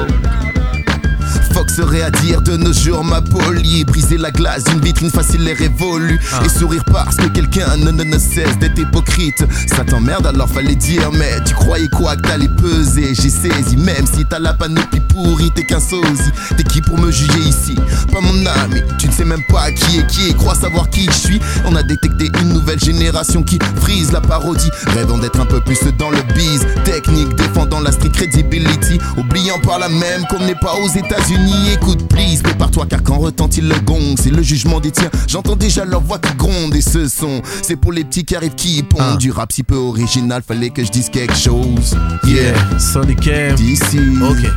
Fox 1.53 1.75
serait 1.77 2.03
à 2.03 2.11
dire 2.11 2.43
de 2.43 2.57
nos 2.57 2.73
jours 2.73 3.05
ma 3.05 3.21
polie. 3.21 3.85
Briser 3.85 4.19
la 4.19 4.31
glace 4.31 4.65
d'une 4.65 4.81
vitrine 4.81 5.11
facile 5.11 5.47
et 5.49 5.53
révolue. 5.53 6.21
Ah. 6.33 6.43
Et 6.45 6.49
sourire 6.49 6.85
parce 6.85 7.17
que 7.17 7.27
quelqu'un 7.27 7.77
ne, 7.77 7.91
ne, 7.91 8.05
ne 8.05 8.19
cesse 8.19 8.59
d'être 8.59 8.79
hypocrite. 8.79 9.45
Ça 9.67 9.85
t'emmerde 9.85 10.27
alors 10.27 10.49
fallait 10.49 10.75
dire 10.75 11.11
Mais 11.13 11.43
tu 11.45 11.55
croyais 11.55 11.89
quoi 11.89 12.17
que 12.17 12.23
t'allais 12.23 12.49
peser? 12.49 13.15
J'ai 13.15 13.31
saisi 13.31 13.77
même 13.77 14.07
si 14.07 14.25
t'as 14.25 14.39
la 14.39 14.55
panoplie 14.55 15.01
pourrie 15.01 15.51
T'es 15.55 15.65
qu'un 15.65 15.81
sosie. 15.81 16.33
T'es 16.57 16.65
qui 16.65 16.81
pour 16.81 16.99
me 16.99 17.11
juger 17.11 17.41
ici? 17.41 17.77
Pas 18.13 18.21
mon 18.21 18.47
ami. 18.47 18.83
Tu 18.99 19.09
ne 19.09 19.13
sais 19.13 19.25
même 19.25 19.45
pas 19.49 19.71
qui 19.73 19.99
est 19.99 20.07
qui 20.07 20.29
et 20.29 20.35
crois 20.35 20.55
savoir 20.55 20.91
qui 20.91 21.05
je 21.07 21.13
suis. 21.13 21.41
On 21.65 21.75
a 21.77 21.83
détecté 21.83 22.31
une 22.41 22.53
nouvelle 22.53 22.81
génération 22.81 23.43
qui 23.43 23.59
frise 23.81 24.13
la 24.13 24.21
parodie 24.21 24.71
Rêvant 24.95 25.19
d'être 25.19 25.41
un 25.41 25.47
peu 25.47 25.61
plus 25.61 25.79
dans 25.99 26.11
le 26.11 26.23
biz. 26.35 26.67
Technique 26.85 27.35
défendant 27.37 27.81
la 27.81 27.93
street 27.93 28.11
credibility 28.11 28.99
Oubliant 29.17 29.59
par 29.61 29.79
là 29.79 29.89
même 29.89 30.25
qu'on 30.31 30.45
n'est 30.45 30.55
pas 30.55 30.75
aux 30.75 30.89
États-Unis 31.19 31.73
Écoute 31.75 32.09
please 32.09 32.41
prépare-toi 32.43 32.87
car 32.87 33.03
quand 33.03 33.19
retentit 33.19 33.61
le 33.61 33.75
gong 33.81 34.15
C'est 34.21 34.31
le 34.31 34.43
jugement 34.43 34.81
des 34.81 34.91
tiens. 34.91 35.11
J'entends 35.27 35.57
déjà 35.57 35.85
leur 35.85 36.01
voix 36.01 36.19
qui 36.19 36.35
gronde 36.35 36.75
et 36.75 36.81
ce 36.81 37.09
son 37.09 37.43
C'est 37.63 37.77
pour 37.77 37.93
les 37.93 38.05
petits 38.05 38.25
qui 38.25 38.37
arrivent 38.37 38.55
qui 38.55 38.83
pondent. 38.83 39.19
Du 39.19 39.31
rap 39.31 39.53
si 39.53 39.63
peu 39.63 39.77
original 39.77 40.43
fallait 40.47 40.71
que 40.71 40.85
je 40.85 40.91
dise 40.91 41.09
quelque 41.11 41.37
chose. 41.37 41.97
Yeah, 42.25 42.55
Sonic 42.79 43.27
M. 43.27 43.55
D'ici. 43.57 43.99
Ok. 44.23 44.51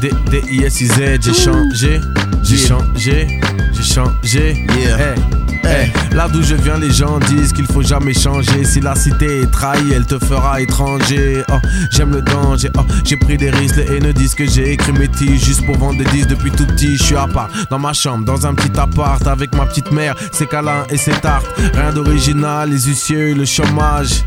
D 0.00 0.10
D 0.30 0.42
I 0.50 0.64
S 0.64 0.80
I 0.80 0.86
Z, 0.86 0.94
j'ai 1.22 1.32
changé, 1.34 2.00
j'ai 2.42 2.56
Yeah. 2.56 2.68
changé, 2.68 3.40
j'ai 3.74 3.82
changé. 3.82 4.64
Yeah. 4.78 4.98
Hey, 4.98 5.14
hey. 5.64 5.92
Là 6.12 6.28
d'où 6.28 6.42
je 6.42 6.54
viens, 6.54 6.78
les 6.78 6.90
gens 6.90 7.18
disent 7.18 7.52
qu'il 7.52 7.66
faut 7.66 7.82
jamais 7.82 8.14
changer. 8.14 8.64
Si 8.64 8.80
la 8.80 8.94
cité 8.94 9.42
est 9.42 9.50
trahie, 9.50 9.92
elle 9.92 10.06
te 10.06 10.18
fera 10.18 10.60
étranger. 10.60 11.42
Oh, 11.50 11.58
j'aime 11.90 12.12
le 12.12 12.22
danger. 12.22 12.70
Oh, 12.78 12.82
j'ai 13.04 13.16
pris 13.16 13.36
des 13.36 13.50
risques. 13.50 13.76
Les 13.76 13.96
haineux 13.96 14.12
disent 14.12 14.34
que 14.34 14.46
j'ai 14.46 14.72
écrit 14.72 14.92
mes 14.92 15.08
tiges 15.08 15.44
juste 15.44 15.66
pour 15.66 15.76
vendre 15.76 15.98
des 15.98 16.10
disques 16.10 16.28
depuis 16.28 16.50
tout 16.50 16.66
petit. 16.66 16.96
Je 16.96 17.02
suis 17.02 17.16
à 17.16 17.26
part 17.26 17.48
dans 17.70 17.78
ma 17.78 17.92
chambre, 17.92 18.24
dans 18.24 18.46
un 18.46 18.54
petit 18.54 18.78
appart 18.78 19.26
avec 19.26 19.54
ma 19.54 19.66
petite 19.66 19.90
mère, 19.90 20.14
ses 20.32 20.46
câlins 20.46 20.84
et 20.90 20.96
ses 20.96 21.12
tartes. 21.12 21.46
Rien 21.74 21.92
d'original, 21.92 22.70
les 22.70 22.82
huissiers, 22.82 23.34
le 23.34 23.44
chômage. 23.44 24.22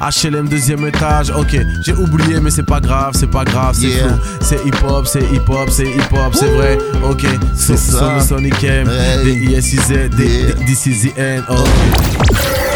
HLM 0.00 0.48
deuxième 0.48 0.86
étage, 0.86 1.30
ok. 1.30 1.56
J'ai 1.84 1.92
oublié, 1.94 2.40
mais 2.40 2.50
c'est 2.50 2.62
pas 2.62 2.80
grave, 2.80 3.12
c'est 3.18 3.30
pas 3.30 3.44
grave, 3.44 3.74
c'est 3.78 3.86
Yeah. 3.88 4.08
fou. 4.08 4.14
C'est 4.40 4.60
hip 4.66 4.74
hop, 4.86 5.06
c'est 5.06 5.20
hip 5.32 5.48
hop, 5.48 5.68
c'est 5.70 5.84
hip 5.86 6.12
hop, 6.12 6.34
c'est 6.34 6.46
vrai, 6.46 6.78
ok. 7.08 7.26
C'est 7.56 7.76
ça. 7.76 7.98
Sony 8.20 8.26
Sonic 8.26 8.64
M, 8.64 8.88
Hey. 8.90 9.24
D-I-S-I-Z, 9.24 10.10
D- 10.16 10.54
This 10.66 10.86
is 10.86 11.08
the 11.08 11.18
end, 11.18 11.42
ok. 11.48 11.68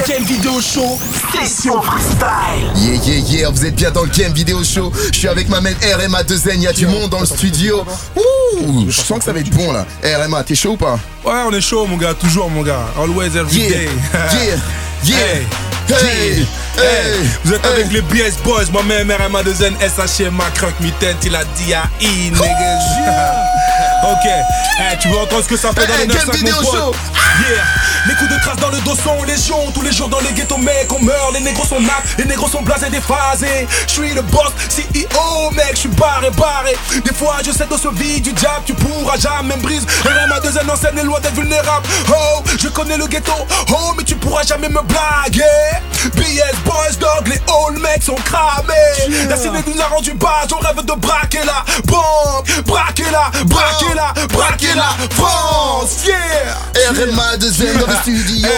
Game 0.08 0.22
Vidéo 0.24 0.60
Show, 0.60 0.98
session 1.32 1.82
freestyle. 1.82 2.70
Yeah, 2.76 2.94
yeah, 3.04 3.18
yeah, 3.40 3.50
vous 3.50 3.64
êtes 3.66 3.74
bien 3.74 3.90
dans 3.90 4.04
le 4.04 4.08
game 4.10 4.32
vidéo 4.32 4.62
show. 4.62 4.92
Je 5.12 5.18
suis 5.18 5.26
avec 5.28 5.48
ma 5.48 5.60
main 5.60 5.72
RMA2N, 5.82 6.60
y 6.60 6.66
a 6.68 6.72
du 6.72 6.86
monde 6.86 7.10
dans 7.10 7.18
le 7.20 7.26
studio. 7.26 7.84
Ouh, 8.14 8.86
je 8.88 9.00
sens 9.00 9.18
que 9.18 9.24
ça 9.24 9.32
va 9.32 9.40
être 9.40 9.50
bon 9.50 9.72
là. 9.72 9.84
RMA, 10.04 10.44
t'es 10.44 10.54
chaud 10.54 10.72
ou 10.72 10.76
pas? 10.76 10.98
Ouais, 11.24 11.32
on 11.48 11.52
est 11.52 11.60
chaud, 11.60 11.86
mon 11.86 11.96
gars, 11.96 12.14
toujours, 12.14 12.48
mon 12.50 12.62
gars. 12.62 12.86
Always, 12.96 13.36
every 13.36 13.58
Yeah, 13.62 13.68
day. 13.68 13.88
yeah, 14.12 14.56
yeah, 15.04 15.16
Hey, 15.16 15.46
hey, 15.90 16.46
hey, 16.78 17.28
Vous 17.44 17.54
êtes 17.54 17.64
avec 17.66 17.90
les 17.92 18.02
BS 18.02 18.36
Boys, 18.44 18.64
moi-même, 18.72 19.10
RMA 19.10 19.42
2N, 19.42 19.74
SHM, 19.80 20.38
Crunk, 20.54 20.74
Mitten, 20.80 21.16
il 21.24 21.34
a 21.36 21.44
dit 21.44 21.74
à 21.74 21.84
I, 22.00 22.30
niggas. 22.30 22.40
Ok, 24.04 24.26
Eh, 24.80 24.96
tu 24.98 25.08
veux 25.08 25.18
entendre 25.18 25.42
ce 25.42 25.48
que 25.48 25.56
ça 25.56 25.70
fait 25.72 25.86
dans 25.86 25.96
les 25.96 26.06
9 26.06 26.26
mon 26.26 26.32
pote. 26.62 26.94
Yeah, 27.48 27.62
les 28.08 28.14
coups 28.14 28.30
de 28.30 28.38
crasse 28.38 28.56
dans 28.58 28.70
le 28.70 28.78
dos 28.80 28.94
sont 28.94 29.22
légion. 29.24 29.70
Tous 29.72 29.82
les 29.82 29.92
jours 29.92 30.08
dans 30.08 30.20
les 30.20 30.32
ghettos 30.32 30.58
mec 30.58 30.92
on 30.92 31.02
meurt. 31.02 31.32
Les 31.34 31.40
négros 31.40 31.64
sont 31.64 31.80
nappes, 31.80 32.04
les 32.18 32.24
négros 32.24 32.48
sont 32.48 32.62
blasés 32.62 32.90
déphasés. 32.90 33.66
Je 33.86 33.92
suis 33.92 34.14
le 34.14 34.22
boss, 34.22 34.52
CEO 34.70 35.50
mec, 35.52 35.70
je 35.72 35.80
suis 35.80 35.88
barré 35.88 36.30
barré. 36.30 36.76
Des 37.04 37.14
fois 37.14 37.36
je 37.44 37.50
sais 37.50 37.66
dans 37.66 37.78
ce 37.78 37.88
vide 37.88 38.22
du 38.22 38.32
diable 38.32 38.62
Tu 38.66 38.74
pourras 38.74 39.16
jamais 39.16 39.56
me 39.56 39.62
brise 39.62 39.86
RMA 40.04 40.40
2 40.40 40.58
N 40.58 40.70
en 40.70 40.76
scène 40.76 40.98
est 40.98 41.04
loin 41.04 41.20
d'être 41.20 41.34
vulnérable. 41.34 41.86
Oh, 42.08 42.42
je 42.58 42.68
connais 42.68 42.96
le 42.96 43.06
ghetto. 43.06 43.32
Oh, 43.70 43.92
mais 43.96 44.04
tu 44.04 44.14
pourras 44.16 44.42
jamais 44.42 44.68
me 44.68 44.82
blaguer. 44.82 45.42
BS 46.14 46.56
Boys 46.64 46.96
Dog, 47.00 47.26
les 47.26 47.40
old 47.52 47.78
mecs 47.80 48.02
sont 48.02 48.14
cramés. 48.14 49.26
La 49.28 49.36
cité 49.36 49.58
nous 49.66 49.80
a 49.80 49.86
rendu 49.86 50.12
bas, 50.14 50.46
on 50.52 50.64
rêve 50.64 50.84
de 50.84 50.92
braquer 50.92 51.44
la 51.44 51.64
bombe. 51.84 52.44
Braquer 52.66 53.10
la, 53.10 53.30
braquer 53.44 53.94
la, 53.94 54.12
braquer 54.28 54.74
la 54.74 54.94
France. 55.10 56.04
Yeah. 56.06 56.92
RMA2N 56.92 57.78
dans 57.78 57.86
le 57.86 57.95
studio. 58.02 58.48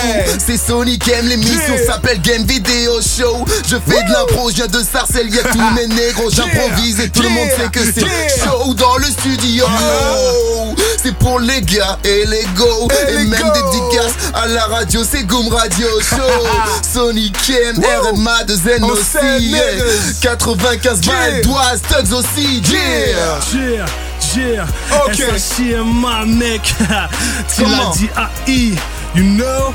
C'est 0.45 0.57
Sonic 0.59 1.07
M, 1.09 1.27
l'émission 1.29 1.75
s'appelle 1.87 2.21
Game 2.21 2.45
Video 2.45 3.01
Show. 3.01 3.45
Je 3.69 3.77
fais 3.77 4.03
de 4.05 4.13
l'impro, 4.13 4.51
je 4.51 4.57
viens 4.57 4.67
de 4.67 4.83
Sarcelles, 4.83 5.29
y'a 5.31 5.43
tous 5.45 5.71
mes 5.75 5.87
négros, 5.87 6.31
j'improvise 6.31 7.01
et 7.01 7.09
tout 7.11 7.23
le 7.23 7.29
monde 7.31 7.49
sait 7.57 7.69
que 7.71 7.85
c'est 7.85 8.45
chaud 8.45 8.75
dans 8.75 8.97
le 8.99 9.05
studio. 9.07 9.65
C'est 11.03 11.15
pour 11.17 11.41
les 11.41 11.61
gars 11.63 11.99
et 12.05 12.25
les 12.27 12.45
go. 12.57 12.89
Et 13.09 13.25
même 13.25 13.31
dédicaces 13.31 14.15
à 14.35 14.47
la 14.49 14.65
radio, 14.67 15.03
c'est 15.09 15.23
Goom 15.25 15.49
Radio 15.49 15.87
Show. 16.01 16.47
Sonic 16.93 17.37
M, 17.51 17.77
RMA2N 17.81 18.83
On 18.83 18.89
aussi. 18.91 19.05
sait, 19.05 19.41
yeah. 19.41 19.73
niggas. 19.75 20.19
95 20.23 20.99
Yeah. 21.09 21.15
balles, 21.15 21.41
Doise, 21.43 21.81
Tugs 21.89 22.13
aussi. 22.13 22.61
Yeah. 22.71 23.39
Yeah, 23.55 23.87
yeah. 24.37 24.67
Ok. 25.05 25.19
Mec. 26.27 26.75
tu 27.55 27.63
l'as 27.63 27.93
dit 27.97 28.09
AI, 28.47 28.75
you 29.19 29.25
know? 29.25 29.75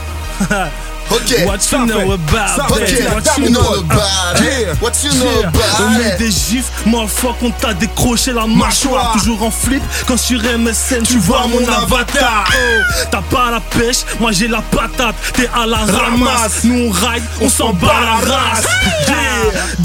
Ok. 1.14 1.46
What 1.46 1.60
you 1.72 1.86
know 1.86 2.12
about 2.14 2.80
it? 2.82 3.14
What 3.14 3.38
you 3.38 3.50
know 3.52 3.74
about 3.80 4.42
it? 4.42 4.82
What 4.82 5.04
you 5.04 5.12
know 5.14 5.40
about 5.48 5.80
On 5.80 5.90
met 6.00 6.18
des 6.18 6.32
gifs, 6.32 6.72
motherfuck, 6.86 7.36
on 7.44 7.52
t'a 7.52 7.74
décroché 7.74 8.34
la 8.34 8.48
mâchoire. 8.48 9.14
Toujours 9.14 9.44
en 9.44 9.52
flip, 9.52 9.84
quand 10.08 10.18
sur 10.18 10.42
MSN, 10.42 11.04
tu 11.04 11.20
vois 11.20 11.46
mon 11.48 11.68
avatar. 11.72 12.46
Oh, 12.50 13.04
T'as 13.12 13.22
pas 13.22 13.52
la 13.52 13.60
pêche, 13.60 14.04
moi 14.20 14.32
j'ai 14.32 14.48
la 14.48 14.62
patate. 14.62 15.16
T'es 15.34 15.50
à 15.54 15.68
la 15.68 15.78
ramasse, 15.78 16.64
nous 16.64 16.88
on 16.88 16.92
ride, 16.92 17.24
on 17.42 17.50
s'en 17.50 17.74
bat 17.74 17.94
la 18.02 18.34
race. 18.34 18.66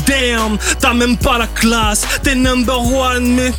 Damn, 0.06 0.56
t'as 0.80 0.94
même 0.94 1.16
pas 1.16 1.36
la 1.38 1.46
classe. 1.46 2.02
T'es 2.22 2.34
number 2.34 2.80
one, 2.80 3.34
mais 3.34 3.52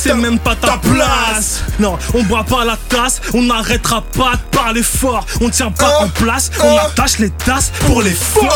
c'est 0.00 0.14
même 0.14 0.38
pas 0.38 0.54
ta 0.54 0.78
place. 0.78 1.62
Non, 1.80 1.98
on 2.14 2.22
boit 2.22 2.44
pas 2.44 2.64
la 2.64 2.76
tasse, 2.88 3.20
on 3.34 3.42
n'arrêtera 3.42 4.02
pas 4.02 4.32
de 4.32 4.56
parler 4.56 4.82
fort. 4.82 5.26
On 5.40 5.48
tient 5.50 5.70
pas 5.70 5.98
en 6.00 6.08
place, 6.08 6.50
on 6.62 6.76
attache 6.76 7.15
les 7.18 7.30
tasses 7.30 7.72
pour 7.86 8.02
les 8.02 8.10
forts. 8.10 8.52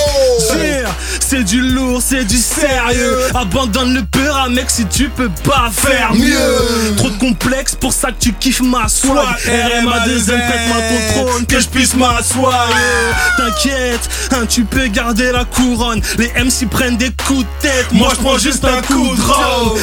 Yeah, 0.56 0.88
C'est 1.20 1.44
du 1.44 1.60
lourd, 1.60 2.02
c'est 2.04 2.24
du 2.24 2.36
sérieux. 2.36 3.18
Abandonne 3.34 3.94
le 3.94 4.02
peur, 4.02 4.48
mec, 4.50 4.70
si 4.70 4.84
tu 4.86 5.08
peux 5.08 5.30
pas 5.44 5.70
faire 5.72 6.12
mieux. 6.14 6.96
Trop 6.96 7.10
de 7.10 7.18
complexe, 7.18 7.74
pour 7.74 7.92
ça 7.92 8.08
que 8.08 8.20
tu 8.20 8.32
kiffes 8.32 8.62
ma 8.62 8.88
swag. 8.88 9.26
RMA 9.46 10.00
2 10.06 10.20
prête-moi 10.24 10.76
ton 10.76 11.24
trône, 11.24 11.46
que 11.46 11.60
je 11.60 11.68
puisse 11.68 11.94
m'asseoir. 11.94 12.68
Yeah. 12.68 13.46
T'inquiète, 13.46 14.08
hein, 14.32 14.46
tu 14.48 14.64
peux 14.64 14.86
garder 14.88 15.32
la 15.32 15.44
couronne. 15.44 16.00
Les 16.18 16.32
MC 16.42 16.68
prennent 16.68 16.96
des 16.96 17.10
coups 17.26 17.40
de 17.44 17.62
tête, 17.62 17.92
moi 17.92 18.10
je 18.14 18.20
prends 18.22 18.38
juste 18.38 18.64
un 18.64 18.82
coup 18.82 19.14
de 19.14 19.20
drone. 19.20 19.78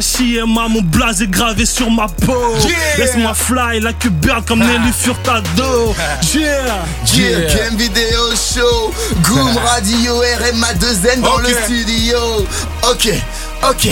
SHIMA, 0.00 0.68
mon 0.68 0.82
blaze 0.82 1.22
est 1.22 1.30
gravé 1.30 1.66
sur 1.66 1.90
ma 1.90 2.06
peau. 2.08 2.54
Yeah. 2.62 2.76
Laisse-moi 2.98 3.34
fly 3.34 3.80
like 3.80 4.04
a 4.04 4.10
bird 4.10 4.44
comme 4.46 4.60
Nelly 4.60 4.92
Furtado. 4.92 5.94
Yeah, 6.34 6.84
Yeah, 7.14 7.54
Game 7.54 7.76
Video 8.08 8.34
Show, 8.34 8.90
Goom 9.22 9.54
Radio, 9.66 10.22
RMA2N 10.22 11.20
dans 11.20 11.34
Ok. 11.34 11.42
le 11.46 11.54
studio. 11.64 12.18
Ok, 12.90 13.08
ok, 13.62 13.88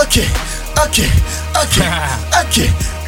ok, 0.00 0.20
ok, 0.82 1.00
ok, 1.54 1.82
ok. 2.40 2.70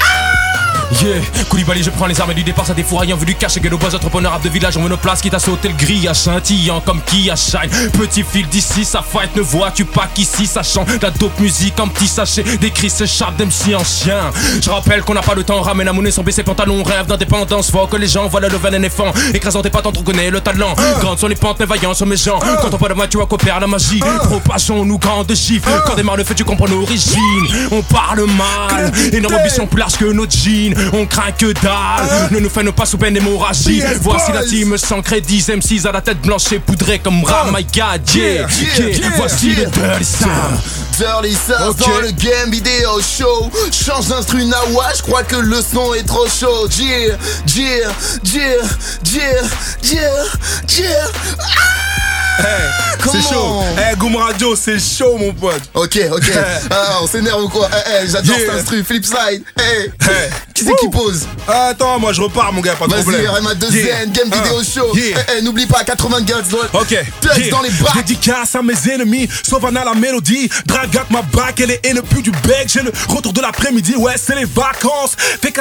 Yeah, 1.01 1.21
Koulibaly, 1.49 1.83
je 1.83 1.91
prends 1.91 2.07
les 2.07 2.21
armes 2.21 2.35
du 2.35 2.45
départ, 2.45 2.67
ça 2.67 2.75
défouraillant 2.75 3.17
vu 3.17 3.25
du 3.25 3.35
cash 3.35 3.57
et 3.57 3.61
que 3.61 3.69
nos 3.69 3.79
boss 3.79 3.95
entrepreneurs 3.95 4.33
rap 4.33 4.43
de 4.43 4.49
village 4.51 4.77
ont 4.77 4.83
monoplace 4.83 5.23
qui 5.23 5.31
t'a 5.31 5.39
sauté 5.39 5.69
le 5.69 5.75
grillage 5.75 6.17
scintillant 6.17 6.81
comme 6.81 7.01
qui 7.03 7.31
a 7.31 7.35
shine. 7.35 7.71
Petit 7.93 8.23
fil 8.23 8.47
d'ici, 8.49 8.85
ça 8.85 9.03
fight, 9.03 9.35
ne 9.35 9.41
vois-tu 9.41 9.85
pas 9.85 10.09
qu'ici 10.15 10.47
ça 10.47 10.63
chante 10.63 10.89
la 11.03 11.11
dope 11.11 11.39
musique 11.41 11.81
en 11.81 11.89
petit 11.89 12.07
sachet, 12.07 12.45
des 12.61 12.71
cris 12.71 12.91
s'échappent 12.91 13.37
d'MC 13.37 13.75
en 13.75 13.85
chien. 13.85 14.31
Je 14.63 14.69
rappelle 14.69 15.03
qu'on 15.03 15.15
n'a 15.15 15.23
pas 15.23 15.35
le 15.35 15.45
temps, 15.45 15.63
ramène 15.63 15.87
la 15.87 15.93
monnaie 15.93 16.11
sans 16.11 16.23
baisser 16.23 16.43
pantalon, 16.43 16.83
rêve 16.83 17.07
d'indépendance, 17.07 17.71
faut 17.71 17.87
que 17.87 17.97
les 17.97 18.09
gens 18.09 18.29
voient 18.29 18.41
le 18.41 18.49
level 18.49 18.75
éléphant. 18.75 19.13
Écrasant 19.33 19.63
tes 19.63 19.71
pattes, 19.71 19.87
on 19.87 19.93
connaît 20.03 20.31
le 20.31 20.41
talent. 20.41 20.75
Grande 21.01 21.19
sur 21.19 21.29
les 21.29 21.37
pentes, 21.37 21.57
mais 21.59 21.67
vaillant 21.67 21.95
sur 21.95 22.07
mes 22.07 22.17
gens. 22.17 22.39
Quand 22.39 22.73
on 22.73 22.79
parle 22.79 22.93
de 22.93 22.97
moi, 22.97 23.09
tu 23.09 23.17
vois 23.17 23.29
la 23.61 23.67
magie. 23.67 24.01
Propageons-nous 24.25 24.99
grande 24.99 25.33
gifle. 25.33 25.71
Quand 25.87 25.95
démarre 25.95 26.17
le 26.17 26.25
feu, 26.25 26.35
tu 26.35 26.45
comprends 26.45 26.67
l'origine. 26.67 27.47
On 27.71 27.83
parle 27.83 28.27
mal, 28.27 28.93
et 29.13 29.21
nos 29.21 29.33
ambitions 29.33 29.67
plus 29.67 29.81
larges 29.81 29.97
que 29.97 30.05
nos 30.05 30.29
jeans. 30.29 30.75
On 30.93 31.07
craint 31.07 31.33
que 31.33 31.53
dalle, 31.53 32.29
ne 32.31 32.39
nous 32.41 32.51
fais 32.51 32.65
pas 32.73 32.85
sous 32.87 32.99
peine 32.99 33.15
d'hémorragie. 33.15 33.83
Voici 34.01 34.33
la 34.33 34.41
Boys. 34.41 34.49
team 34.49 34.77
sans 34.79 35.03
crédit, 35.03 35.41
M6 35.41 35.87
à 35.87 35.93
la 35.93 36.01
tête 36.01 36.21
blanche 36.21 36.51
et 36.53 36.59
poudrée 36.59 36.99
comme 36.99 37.23
Ram, 37.25 37.55
my 37.57 37.65
god, 37.65 38.03
yeah, 38.15 38.47
yeah. 38.79 39.11
Voici 39.17 39.51
le 39.55 39.67
Dirty 39.67 40.05
Sam. 40.05 40.31
Dirty 40.99 41.37
Ok. 41.69 41.79
dans 41.79 42.01
le 42.01 42.11
Game 42.13 42.51
Video 42.51 43.01
Show. 43.01 43.51
Change 43.73 44.09
d'instru 44.09 44.45
Nawa, 44.45 44.87
je 44.97 45.03
crois 45.03 45.23
que 45.23 45.37
le 45.37 45.61
son 45.63 45.95
est 45.95 46.03
trop 46.07 46.27
chaud. 46.29 46.69
Yeah, 46.79 47.17
yeah, 47.57 47.89
yeah, 48.25 48.43
yeah, 49.13 49.43
yeah, 49.83 50.25
yeah. 50.79 51.09
C'est 52.39 52.99
Comment 53.11 53.23
chaud. 53.31 53.63
Eh, 53.93 53.97
Goom 53.97 54.17
Radio, 54.17 54.57
c'est 54.57 54.79
chaud, 54.79 55.17
mon 55.19 55.33
pote. 55.35 55.63
Ok, 55.75 55.99
ok. 56.13 56.33
Ah, 56.71 56.99
on 57.03 57.07
s'énerve 57.07 57.45
ou 57.45 57.49
quoi? 57.49 57.69
Eh, 57.73 58.05
eh, 58.05 58.09
J'adore 58.09 58.37
Yeah. 58.37 58.47
cet 58.53 58.61
instru, 58.61 58.85
Flipside. 58.85 59.43
Eh, 59.59 59.91
qui 60.55 60.65
c'est 60.65 60.72
qui 60.81 60.89
pose 60.89 61.27
Attends, 61.47 61.99
moi 61.99 62.13
je 62.13 62.21
repars, 62.23 62.53
mon 62.53 62.61
gars, 62.61 62.75
pas 62.75 62.87
de 62.87 62.93
Vas-y, 62.93 63.03
problème. 63.03 63.27
RMA2N, 63.27 63.73
Yeah. 63.75 64.07
Game 64.07 64.31
Ah. 64.33 64.63
Show. 64.63 64.95
Yeah. 64.97 65.19
Eh, 65.29 65.39
eh, 65.39 65.43
n'oublie 65.43 65.67
pas, 65.67 65.83
80 65.85 66.21
gars 66.23 66.37
dans, 66.73 66.81
Ok, 66.81 66.91
yeah. 66.91 67.05
dans 67.51 67.63
les 67.63 67.71
bras. 67.71 67.93
Dédicace 67.97 68.55
à 68.55 68.63
mes 68.63 68.75
ennemis, 68.91 69.29
Sauvana 69.49 69.85
la 69.85 69.95
mélodie, 69.95 70.49
Dragat 70.67 71.07
ma 71.11 71.23
bac, 71.23 71.61
elle 71.61 71.73
est 71.73 71.81
et 71.87 71.93
le 71.93 72.03
plus 72.03 72.23
du 72.23 72.31
bec, 72.31 72.69
j'ai 72.69 72.83
le 72.83 72.93
retour 73.09 73.33
de 73.33 73.41
l'après-midi, 73.41 73.97
ouais 73.97 74.15
c'est 74.17 74.35
les 74.37 74.45
vacances. 74.45 75.17
Fais 75.19 75.53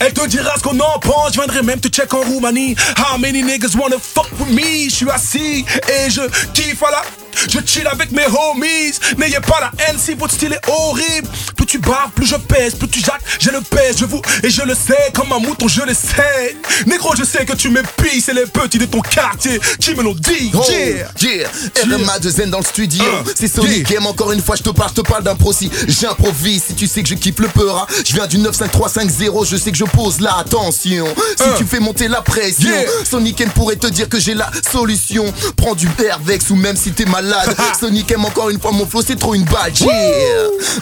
elle 0.00 0.12
te 0.12 0.26
dira 0.26 0.52
ce 0.56 0.62
qu'on 0.62 0.78
en 0.80 0.98
pense, 0.98 1.28
je 1.34 1.38
viendrai 1.40 1.62
même 1.62 1.80
te 1.80 1.88
check 1.88 2.12
en 2.14 2.20
Roumanie. 2.20 2.74
How 2.98 3.18
many 3.18 3.42
niggas 3.42 3.74
wanna 3.76 3.96
fuck 3.98 4.28
with 4.38 4.50
me? 4.50 4.88
Je 4.88 4.94
suis 4.94 5.10
assis 5.10 5.64
et 5.88 6.10
je 6.10 6.22
kiffe 6.52 6.82
à 6.82 6.90
la. 6.90 7.02
Je 7.48 7.58
chill 7.64 7.86
avec 7.86 8.10
mes 8.12 8.26
homies, 8.26 8.92
n'ayez 9.18 9.40
pas 9.40 9.60
la 9.60 9.70
haine 9.86 9.96
si 9.98 10.14
votre 10.14 10.34
style 10.34 10.52
est 10.52 10.68
horrible. 10.70 11.28
Plus 11.56 11.66
tu 11.66 11.78
barres, 11.78 12.10
plus 12.14 12.26
je 12.26 12.36
pèse, 12.36 12.74
plus 12.74 12.88
tu 12.88 13.00
jacques, 13.00 13.22
j'ai 13.38 13.50
le 13.50 13.60
pèse, 13.60 13.96
je 13.98 14.04
vous 14.04 14.20
et 14.42 14.50
je 14.50 14.62
le 14.62 14.74
sais, 14.74 15.10
comme 15.14 15.32
un 15.32 15.38
mouton 15.38 15.68
je 15.68 15.82
le 15.82 15.94
sais. 15.94 16.56
Négro, 16.86 17.14
je 17.16 17.24
sais 17.24 17.44
que 17.44 17.54
tu 17.54 17.68
m'épices, 17.70 18.24
c'est 18.26 18.34
les 18.34 18.46
petits 18.46 18.78
de 18.78 18.86
ton 18.86 19.00
quartier 19.00 19.60
qui 19.78 19.94
me 19.94 20.02
l'ont 20.02 20.14
dit. 20.14 20.50
Oh, 20.54 20.60
Yeah. 20.70 21.08
yeah, 21.20 21.48
RMA 21.84 22.18
de 22.20 22.30
Zen 22.30 22.50
dans 22.50 22.58
le 22.58 22.64
studio. 22.64 23.04
Uh, 23.04 23.30
c'est 23.34 23.48
Sonic 23.48 23.90
M, 23.90 24.06
encore 24.06 24.32
une 24.32 24.42
fois, 24.42 24.56
je 24.56 24.62
te 24.62 24.70
parle, 24.70 24.90
je 24.96 25.00
te 25.02 25.06
parle 25.06 25.24
si 25.52 25.70
j'improvise. 25.88 26.62
Si 26.68 26.74
tu 26.74 26.86
sais 26.86 27.02
que 27.02 27.08
je 27.08 27.14
kiffe 27.14 27.38
le 27.40 27.48
peur, 27.48 27.76
hein. 27.76 27.86
je 28.06 28.14
viens 28.14 28.26
du 28.26 28.38
95350, 28.38 29.46
je 29.48 29.56
sais 29.56 29.70
que 29.72 29.76
je 29.76 29.84
pose 29.84 30.20
la 30.20 30.36
attention. 30.38 31.06
Si 31.36 31.42
Uh. 31.44 31.56
tu 31.58 31.64
fais 31.64 31.80
monter 31.80 32.08
la 32.08 32.22
pression, 32.22 32.68
Yeah. 32.70 32.84
Sonic 33.08 33.40
M 33.40 33.50
pourrait 33.50 33.76
te 33.76 33.86
dire 33.88 34.08
que 34.08 34.18
j'ai 34.20 34.34
la 34.34 34.50
solution. 34.70 35.32
Prends 35.56 35.74
du 35.74 35.88
Airvex 36.04 36.50
ou 36.50 36.56
même 36.56 36.76
si 36.76 36.92
t'es 36.92 37.04
malade, 37.04 37.29
malade. 37.30 37.56
Sonic 37.80 38.10
aime 38.12 38.24
encore 38.24 38.50
une 38.50 38.60
fois 38.60 38.72
mon 38.72 38.86
flow, 38.86 39.02
c'est 39.06 39.18
trop 39.18 39.34
une 39.34 39.44
balle. 39.44 39.72
Yeah. 39.80 39.90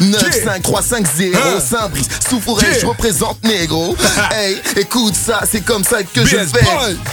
9, 0.01 0.45
5, 0.45 0.63
3, 0.63 0.83
5, 0.83 1.07
0. 1.17 1.37
Hein. 1.37 1.61
Saint-Brice, 1.61 2.09
sous 2.29 2.41
forêt, 2.41 2.67
Yeah. 2.69 2.81
je 2.81 2.87
représente 2.87 3.43
négro. 3.45 3.97
Hey, 4.31 4.57
écoute 4.77 5.15
ça, 5.15 5.43
c'est 5.51 5.65
comme 5.65 5.85
ça 5.85 6.03
que 6.03 6.25
je 6.25 6.37
fais. 6.37 6.65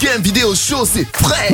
Game 0.02 0.20
vidéo 0.22 0.54
show, 0.54 0.86
c'est 0.86 1.06
prêt. 1.10 1.52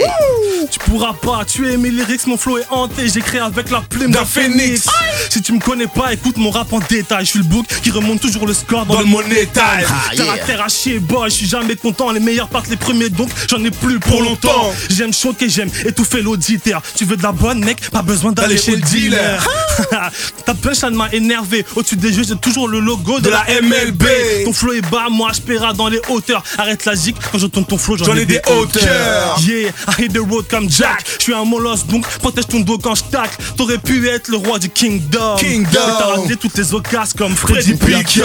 Tu 0.71 0.79
pourras 0.81 1.13
pas 1.15 1.45
tuer 1.45 1.77
mes 1.77 1.91
lyrics, 1.91 2.27
mon 2.27 2.37
flow 2.37 2.59
est 2.59 2.67
hanté, 2.71 3.07
créé 3.21 3.41
avec 3.41 3.71
la 3.71 3.81
plume 3.81 4.11
d'un 4.11 4.25
phénix. 4.25 4.87
Si 5.31 5.41
tu 5.41 5.53
me 5.53 5.61
connais 5.61 5.87
pas, 5.87 6.13
écoute 6.13 6.37
mon 6.37 6.51
rap 6.51 6.73
en 6.73 6.81
détail. 6.81 7.25
Je 7.25 7.31
suis 7.31 7.39
le 7.39 7.45
book 7.45 7.67
qui 7.83 7.91
remonte 7.91 8.21
toujours 8.21 8.47
le 8.47 8.55
score 8.55 8.87
dans, 8.87 8.95
Dans 8.95 9.01
le 9.01 9.07
money 9.07 9.47
time. 9.53 9.63
Ah, 9.89 10.15
yeah. 10.15 10.25
Caractère 10.25 10.63
à 10.63 10.69
chier, 10.69 10.99
boy, 10.99 11.31
je 11.31 11.37
suis 11.37 11.47
jamais 11.49 11.77
content. 11.77 12.11
Les 12.11 12.21
meilleurs 12.21 12.49
partent 12.49 12.69
les 12.69 12.77
premiers, 12.77 13.09
donc 13.09 13.29
j'en 13.49 13.63
ai 13.65 13.71
plus 13.71 13.99
pour 14.01 14.23
longtemps. 14.23 14.73
J'aime 14.91 15.13
choquer, 15.13 15.49
j'aime 15.49 15.71
étouffer 15.85 16.23
l'auditeur. 16.23 16.83
Tu 16.97 17.05
veux 17.05 17.17
de 17.17 17.23
la 17.23 17.33
bonne, 17.33 17.62
mec 17.65 17.91
Pas 17.91 18.03
besoin 18.03 18.33
d'aller 18.33 18.59
chez 18.59 18.77
le 18.77 18.83
dealer. 18.83 19.43
Ta 20.47 20.55
punchline 20.55 20.95
m'a 20.95 21.09
énervé. 21.13 21.65
Au-dessus 21.77 21.97
des 21.97 22.13
jeux, 22.13 22.25
j'ai 22.27 22.37
toujours 22.37 22.69
le 22.69 22.81
logo 22.81 23.21
de, 23.21 23.25
De 23.25 23.31
la 23.31 23.45
MLB. 23.63 24.05
Ton 24.45 24.53
flow 24.53 24.73
est 24.75 24.91
bas, 24.91 25.09
moi 25.11 25.31
je 25.35 25.41
paiera 25.41 25.73
dans 25.73 25.89
les 25.89 26.01
hauteurs. 26.09 26.43
Arrête 26.59 26.85
la 26.85 26.95
zik, 26.95 27.17
quand 27.31 27.39
j'entends 27.39 27.63
ton 27.63 27.79
flow, 27.79 27.97
J'en 27.97 28.17
ai 28.17 28.27
des 28.27 28.41
hauteurs. 28.51 29.41
Yeah, 29.41 29.71
I 29.89 30.03
hit 30.03 30.13
the 30.13 30.19
road 30.19 30.47
comme 30.49 30.71
Jack. 30.71 31.05
Je 31.19 31.25
suis 31.25 31.35
un 31.35 31.45
molosse, 31.45 31.87
donc 31.87 32.07
protège 32.19 32.47
ton 32.47 32.61
dos 32.61 32.79
quand 32.79 32.95
je 32.95 33.05
tacle. 33.05 33.37
T'aurais 33.57 33.79
pu 33.79 34.09
être 34.09 34.29
le 34.29 34.37
roi 34.37 34.59
du 34.59 34.69
Kingdom. 34.69 35.37
Kingdom. 35.39 35.81
Mais 35.87 35.93
T'as 35.99 36.07
raté 36.07 36.37
toutes 36.37 36.53
tes 36.53 36.73
occasions 36.73 37.17
comme 37.17 37.35
Freddy 37.35 37.77
Freddy. 37.77 38.23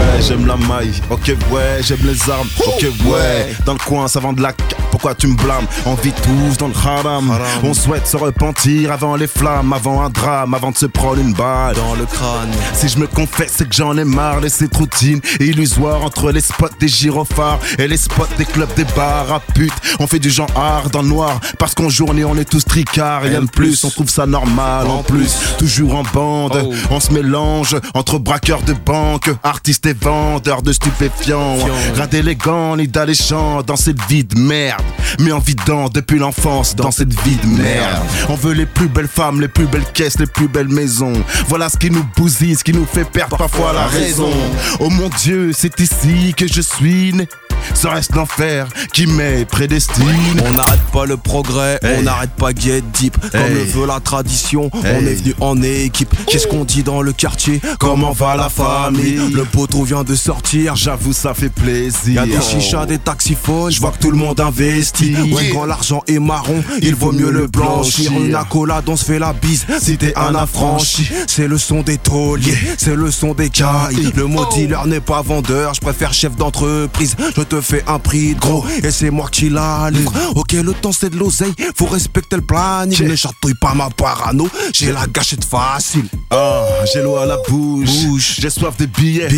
Ouais, 0.00 0.22
j'aime 0.26 0.46
la 0.46 0.56
maille, 0.56 0.92
ok 1.10 1.34
ouais, 1.50 1.80
j'aime 1.82 2.00
les 2.04 2.30
armes, 2.30 2.48
ok 2.66 2.86
ouais. 3.06 3.54
Dans 3.66 3.74
le 3.74 3.78
coin 3.78 4.08
ça 4.08 4.18
vend 4.20 4.32
de 4.32 4.42
la 4.42 4.52
pourquoi 4.90 5.14
tu 5.14 5.28
me 5.28 5.36
blâmes? 5.36 5.66
On 5.86 5.94
vit 5.94 6.12
tous 6.12 6.56
dans 6.58 6.66
le 6.66 6.74
haram, 6.74 7.32
on 7.62 7.72
souhaite 7.74 8.06
se 8.06 8.16
repentir 8.16 8.90
avant 8.90 9.14
les 9.14 9.28
flammes 9.28 9.72
Avant 9.72 10.02
un 10.02 10.10
drame, 10.10 10.52
avant 10.52 10.72
de 10.72 10.76
se 10.76 10.86
prendre 10.86 11.20
une 11.20 11.32
balle. 11.32 11.76
Dans 11.76 11.94
le 11.94 12.04
crâne. 12.06 12.50
Si 12.74 12.88
je 12.88 12.98
me 12.98 13.06
confesse 13.06 13.52
c'est 13.56 13.68
que 13.68 13.74
j'en 13.74 13.96
ai 13.96 14.04
marre 14.04 14.40
de 14.40 14.48
cette 14.48 14.76
routine 14.76 15.20
Illusoire 15.38 16.04
entre 16.04 16.32
les 16.32 16.40
spots 16.40 16.68
des 16.78 16.88
gyrophares 16.88 17.60
Et 17.78 17.86
les 17.86 17.96
spots 17.96 18.26
des 18.36 18.44
clubs, 18.44 18.72
des 18.74 18.84
bars 18.96 19.32
à 19.32 19.40
pute. 19.40 19.72
On 20.00 20.06
fait 20.06 20.18
du 20.18 20.28
genre 20.28 20.50
art 20.56 20.90
dans 20.90 21.02
le 21.02 21.08
noir 21.08 21.38
Parce 21.58 21.74
qu'en 21.74 21.88
journée 21.88 22.24
on 22.24 22.36
est 22.36 22.48
tous 22.48 22.64
tricards. 22.64 23.22
Rien 23.22 23.42
de 23.42 23.50
plus, 23.50 23.84
on 23.84 23.90
trouve 23.90 24.10
ça 24.10 24.26
normal 24.26 24.88
en 24.88 25.02
plus. 25.02 25.34
Toujours 25.58 25.94
en 25.94 26.02
bande, 26.12 26.68
on 26.90 27.00
se 27.00 27.12
mélange 27.12 27.76
entre 27.94 28.18
braqueurs 28.18 28.62
de 28.62 28.72
banque, 28.72 29.30
artistes 29.42 29.86
et 29.86 29.89
vendeurs 29.92 30.62
de 30.62 30.72
stupéfiants. 30.72 31.56
Rien 31.94 32.06
d'élégant 32.06 32.76
ni 32.76 32.88
d'alléchant 32.88 33.62
dans 33.62 33.76
cette 33.76 34.00
vie 34.08 34.24
de 34.24 34.38
merde. 34.38 34.82
Mais 35.18 35.32
en 35.32 35.38
vidant 35.38 35.88
depuis 35.88 36.18
l'enfance 36.18 36.76
dans 36.76 36.90
cette 36.90 37.12
vie 37.22 37.36
de 37.36 37.46
merde. 37.46 38.02
On 38.28 38.34
veut 38.34 38.52
les 38.52 38.66
plus 38.66 38.88
belles 38.88 39.08
femmes, 39.08 39.40
les 39.40 39.48
plus 39.48 39.66
belles 39.66 39.90
caisses, 39.92 40.18
les 40.18 40.26
plus 40.26 40.48
belles 40.48 40.68
maisons. 40.68 41.12
Voilà 41.48 41.68
ce 41.68 41.76
qui 41.76 41.90
nous 41.90 42.04
bousille, 42.16 42.56
ce 42.56 42.64
qui 42.64 42.72
nous 42.72 42.86
fait 42.86 43.04
perdre 43.04 43.36
parfois 43.36 43.72
la 43.72 43.86
raison. 43.86 44.30
Oh 44.78 44.90
mon 44.90 45.08
Dieu, 45.08 45.52
c'est 45.54 45.78
ici 45.80 46.34
que 46.36 46.46
je 46.46 46.60
suis 46.60 47.12
né. 47.12 47.28
Ça 47.74 47.90
reste 47.90 48.14
l'enfer 48.14 48.66
qui 48.92 49.06
m'est 49.06 49.44
prédestiné. 49.44 50.06
On 50.46 50.52
n'arrête 50.52 50.80
pas 50.92 51.04
le 51.06 51.16
progrès, 51.16 51.78
on 51.98 52.02
n'arrête 52.02 52.30
pas 52.32 52.50
get 52.54 52.82
deep. 52.94 53.16
Comme 53.30 53.40
Hey. 53.40 53.54
le 53.54 53.64
veut 53.64 53.86
la 53.86 54.00
tradition, 54.00 54.70
on 54.72 54.82
est 55.06 55.14
venu 55.14 55.34
en 55.40 55.60
équipe. 55.62 56.14
Qu'est-ce 56.26 56.46
qu'on 56.46 56.64
dit 56.64 56.82
dans 56.82 57.02
le 57.02 57.12
quartier? 57.12 57.60
Comment 57.78 58.12
va 58.12 58.36
la 58.36 58.48
famille? 58.48 59.18
Le 59.32 59.44
poteau 59.44 59.84
vient 59.84 60.04
de 60.04 60.14
sortir. 60.14 60.76
J'avoue, 60.76 61.12
ça 61.12 61.34
fait 61.34 61.48
plaisir. 61.48 62.14
Y'a 62.14 62.26
des 62.26 62.40
chichas, 62.42 62.86
des 62.86 62.98
taxiphones, 62.98 63.70
je 63.72 63.80
vois 63.80 63.90
que 63.92 63.98
tout 63.98 64.10
le 64.10 64.16
monde 64.16 64.40
investit. 64.40 65.14
Ouais, 65.16 65.44
Yeah. 65.44 65.54
quand 65.54 65.64
l'argent 65.64 66.02
est 66.06 66.18
marron, 66.18 66.62
il 66.82 66.94
vaut 66.94 67.12
mieux 67.12 67.30
le 67.30 67.46
blanchir. 67.46 68.12
Une 68.12 68.34
accolade, 68.34 68.84
on 68.88 68.96
se 68.96 69.04
fait 69.04 69.18
la 69.18 69.32
bise. 69.32 69.64
Si 69.80 69.96
t'es 69.96 70.12
un 70.18 70.34
affranchi, 70.34 71.08
c'est 71.26 71.48
le 71.48 71.56
son 71.58 71.82
des 71.82 71.98
tauliers, 71.98 72.56
c'est 72.78 72.94
le 72.96 73.10
son 73.10 73.32
des 73.34 73.48
cailles. 73.48 74.12
Le 74.14 74.26
mot 74.26 74.44
dealer 74.52 74.86
n'est 74.86 75.00
pas 75.00 75.22
vendeur, 75.22 75.74
je 75.74 75.80
préfère 75.80 76.12
chef 76.12 76.36
d'entreprise. 76.36 77.16
Je 77.36 77.42
te 77.50 77.60
fais 77.60 77.82
un 77.88 77.98
prix 77.98 78.34
de 78.36 78.40
gros 78.40 78.64
et 78.82 78.92
c'est 78.92 79.10
moi 79.10 79.28
qui 79.30 79.48
la 79.48 79.90
livre. 79.90 80.12
Ok, 80.36 80.52
le 80.52 80.72
temps 80.72 80.92
c'est 80.92 81.10
de 81.10 81.16
l'oseille, 81.16 81.52
faut 81.74 81.86
respecter 81.86 82.36
le 82.36 82.42
planning. 82.42 83.08
Ne 83.08 83.16
chatouille 83.16 83.54
pas 83.60 83.74
ma 83.74 83.90
parano, 83.90 84.48
j'ai 84.72 84.92
la 84.92 85.06
gâchette 85.08 85.44
facile. 85.44 86.04
Ah, 86.30 86.64
j'ai 86.92 87.02
l'eau 87.02 87.16
à 87.16 87.26
la 87.26 87.38
bouche. 87.48 88.36
J'ai 88.38 88.50
soif 88.50 88.76
de 88.76 88.86
billets. 88.86 89.28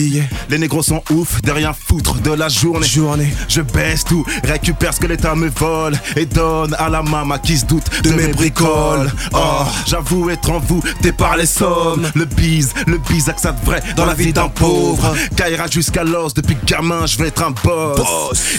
Les 0.50 0.58
négros 0.58 0.82
sont 0.82 1.02
ouf, 1.10 1.40
de 1.40 1.50
rien 1.50 1.72
foutre 1.72 2.20
de 2.20 2.32
la 2.32 2.48
journée. 2.50 2.86
Journée. 2.86 3.32
Je 3.48 3.62
baisse 3.62 4.04
tout, 4.04 4.26
récupère 4.44 4.92
ce 4.92 5.00
que 5.00 5.06
l'État 5.06 5.34
me 5.34 5.48
vole 5.48 5.98
et 6.14 6.26
donne 6.26 6.74
à 6.78 6.90
la 6.90 7.02
maman 7.02 7.38
qui 7.38 7.56
se 7.56 7.64
doute 7.64 8.02
de, 8.02 8.10
mes 8.10 8.28
bricoles. 8.28 9.10
Oh, 9.32 9.64
j'avoue 9.86 10.28
être 10.28 10.50
en 10.50 10.58
vous, 10.58 10.82
t'es 11.00 11.12
par 11.12 11.38
les 11.38 11.46
sommes. 11.46 12.10
Le 12.14 12.26
bise, 12.26 12.74
le 12.86 12.98
bise 12.98 13.30
accent 13.30 13.54
vrai 13.64 13.82
dans 13.96 14.04
la 14.04 14.12
vie 14.12 14.34
d'un 14.34 14.50
pauvre. 14.50 15.14
Caillera 15.34 15.66
jusqu'à 15.68 16.04
l'os, 16.04 16.34
depuis 16.34 16.58
gamin, 16.66 17.06
je 17.06 17.16
veux 17.16 17.26
être 17.26 17.42
un 17.42 17.52
boss. 17.64 18.01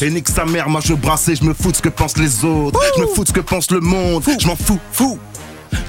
Et 0.01 0.09
nique 0.09 0.29
sa 0.29 0.45
mère, 0.45 0.69
moi 0.69 0.81
je 0.83 0.93
brasse 0.93 1.27
et 1.29 1.35
je 1.35 1.43
me 1.43 1.53
fous 1.53 1.71
de 1.71 1.77
ce 1.77 1.81
que 1.81 1.89
pensent 1.89 2.17
les 2.17 2.45
autres. 2.45 2.79
Je 2.97 3.01
me 3.01 3.07
fous 3.07 3.23
de 3.23 3.29
ce 3.29 3.33
que 3.33 3.41
pense 3.41 3.71
le 3.71 3.79
monde, 3.79 4.23
je 4.39 4.47
m'en 4.47 4.55
fous, 4.55 4.79
fou. 4.91 5.17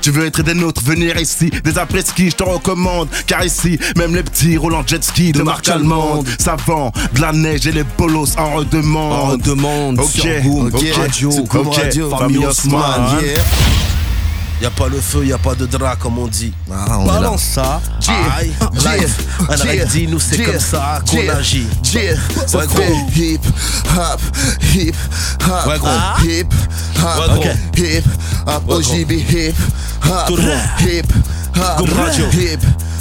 Tu 0.00 0.10
veux 0.10 0.26
être 0.26 0.42
des 0.42 0.54
nôtres, 0.54 0.82
venir 0.82 1.18
ici, 1.18 1.50
des 1.62 1.78
après-ski, 1.78 2.30
je 2.30 2.36
te 2.36 2.42
recommande. 2.42 3.08
Car 3.26 3.44
ici, 3.44 3.78
même 3.96 4.14
les 4.14 4.22
petits 4.22 4.58
en 4.58 4.86
jet 4.86 5.02
ski 5.02 5.32
de 5.32 5.42
marque 5.42 5.68
allemande. 5.68 6.26
Ça 6.38 6.56
vend 6.66 6.92
de 7.12 7.20
la 7.20 7.32
neige 7.32 7.66
et 7.66 7.72
les 7.72 7.84
bolos 7.96 8.36
en 8.38 8.54
redemande. 8.56 9.12
En 9.12 9.26
redemande, 9.32 10.00
ok, 10.00 10.10
sur 10.10 10.42
Boom, 10.42 10.66
ok, 10.66 10.84
Radio, 10.96 11.30
ok, 11.30 11.52
Boom 11.52 11.68
Radio, 11.68 12.10
Famille 12.10 12.46
Osman, 12.46 12.80
Osman, 12.80 13.22
yeah. 13.22 13.34
Y 14.64 14.66
a 14.66 14.70
pas 14.70 14.88
le 14.88 14.98
feu, 14.98 15.26
y 15.26 15.32
a 15.34 15.36
pas 15.36 15.54
de 15.54 15.66
drap 15.66 15.96
comme 15.98 16.18
on 16.18 16.26
dit. 16.26 16.50
Ah, 16.72 16.98
on. 16.98 17.04
Balance 17.04 17.42
ça. 17.42 17.82
Yeah, 18.00 18.14
Aïe. 18.38 18.50
un 18.62 19.56
yeah, 19.56 19.64
like 19.66 19.86
dit, 19.88 20.06
nous 20.06 20.18
c'est 20.18 20.42
comme 20.42 20.58
ça 20.58 21.02
qu'on 21.06 21.28
agit. 21.28 21.66
Ça 21.82 21.98
Ouais, 22.58 22.66
gros. 22.66 22.82
hip 23.14 23.40
hop, 23.94 24.20
hip 24.74 24.94
hop, 25.46 25.66
Ouais, 25.66 25.78
gros. 25.78 26.24
hip 26.24 26.54
hop, 26.98 27.44
hip 27.76 28.04
hop, 28.46 28.62
OJB 28.70 29.10
hip 29.12 29.54
hop, 30.02 30.30
hip 30.80 31.12
hop, 31.58 31.86
hip 32.32 32.60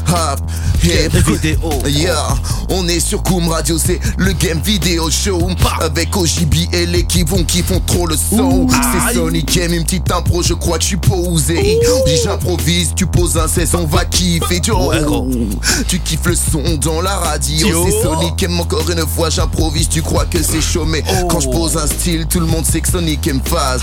hop, 0.10 0.40
hip 0.84 1.10
Vidéo. 1.28 1.72
Yeah, 1.86 2.36
on 2.70 2.88
est 2.88 3.00
sur 3.00 3.22
Goom 3.22 3.50
Radio, 3.50 3.78
c'est 3.78 4.00
le 4.18 4.34
game 4.34 4.60
vidéo 4.60 5.10
show 5.10 5.50
avec 5.82 6.16
OJB 6.16 6.74
et 6.74 6.86
l'équipe 6.86 7.30
vont 7.30 7.44
qui 7.44 7.62
font 7.62 7.82
trop 7.86 8.08
le 8.08 8.16
son. 8.16 8.68
C'est 8.70 9.16
Sonic 9.16 9.58
M, 9.58 9.74
une 9.74 9.84
petite 9.84 10.12
impro, 10.12 10.42
je 10.42 10.54
crois 10.54 10.78
que 10.78 10.84
je 10.84 10.90
suis 10.90 10.98
posé. 10.98 11.80
Dis 12.06 12.18
j'improvise, 12.24 12.94
tu 12.96 13.06
poses 13.06 13.38
un 13.38 13.48
16, 13.48 13.76
on 13.76 13.86
va 13.86 14.06
kiffer. 14.06 14.62
Gros. 14.64 15.28
Tu 15.88 16.00
kiffes 16.00 16.26
le 16.26 16.36
son 16.36 16.78
dans 16.78 17.02
la 17.02 17.16
radio. 17.16 17.86
C'est 17.86 18.02
Sonic 18.02 18.44
M, 18.44 18.60
encore 18.60 18.90
une 18.90 19.06
fois, 19.06 19.30
j'improvise. 19.30 19.90
Tu 19.90 20.02
crois 20.02 20.26
que 20.26 20.42
c'est 20.42 20.62
chaud, 20.62 20.86
mais 20.86 21.04
quand 21.30 21.40
je 21.40 21.50
pose 21.50 21.78
un 21.78 21.88
style, 21.88 22.26
tout 22.28 22.40
le 22.40 22.46
monde 22.46 22.66
sait 22.66 22.82
que 22.82 22.90
Sonic 22.90 23.28
M 23.28 23.42
phase. 23.44 23.82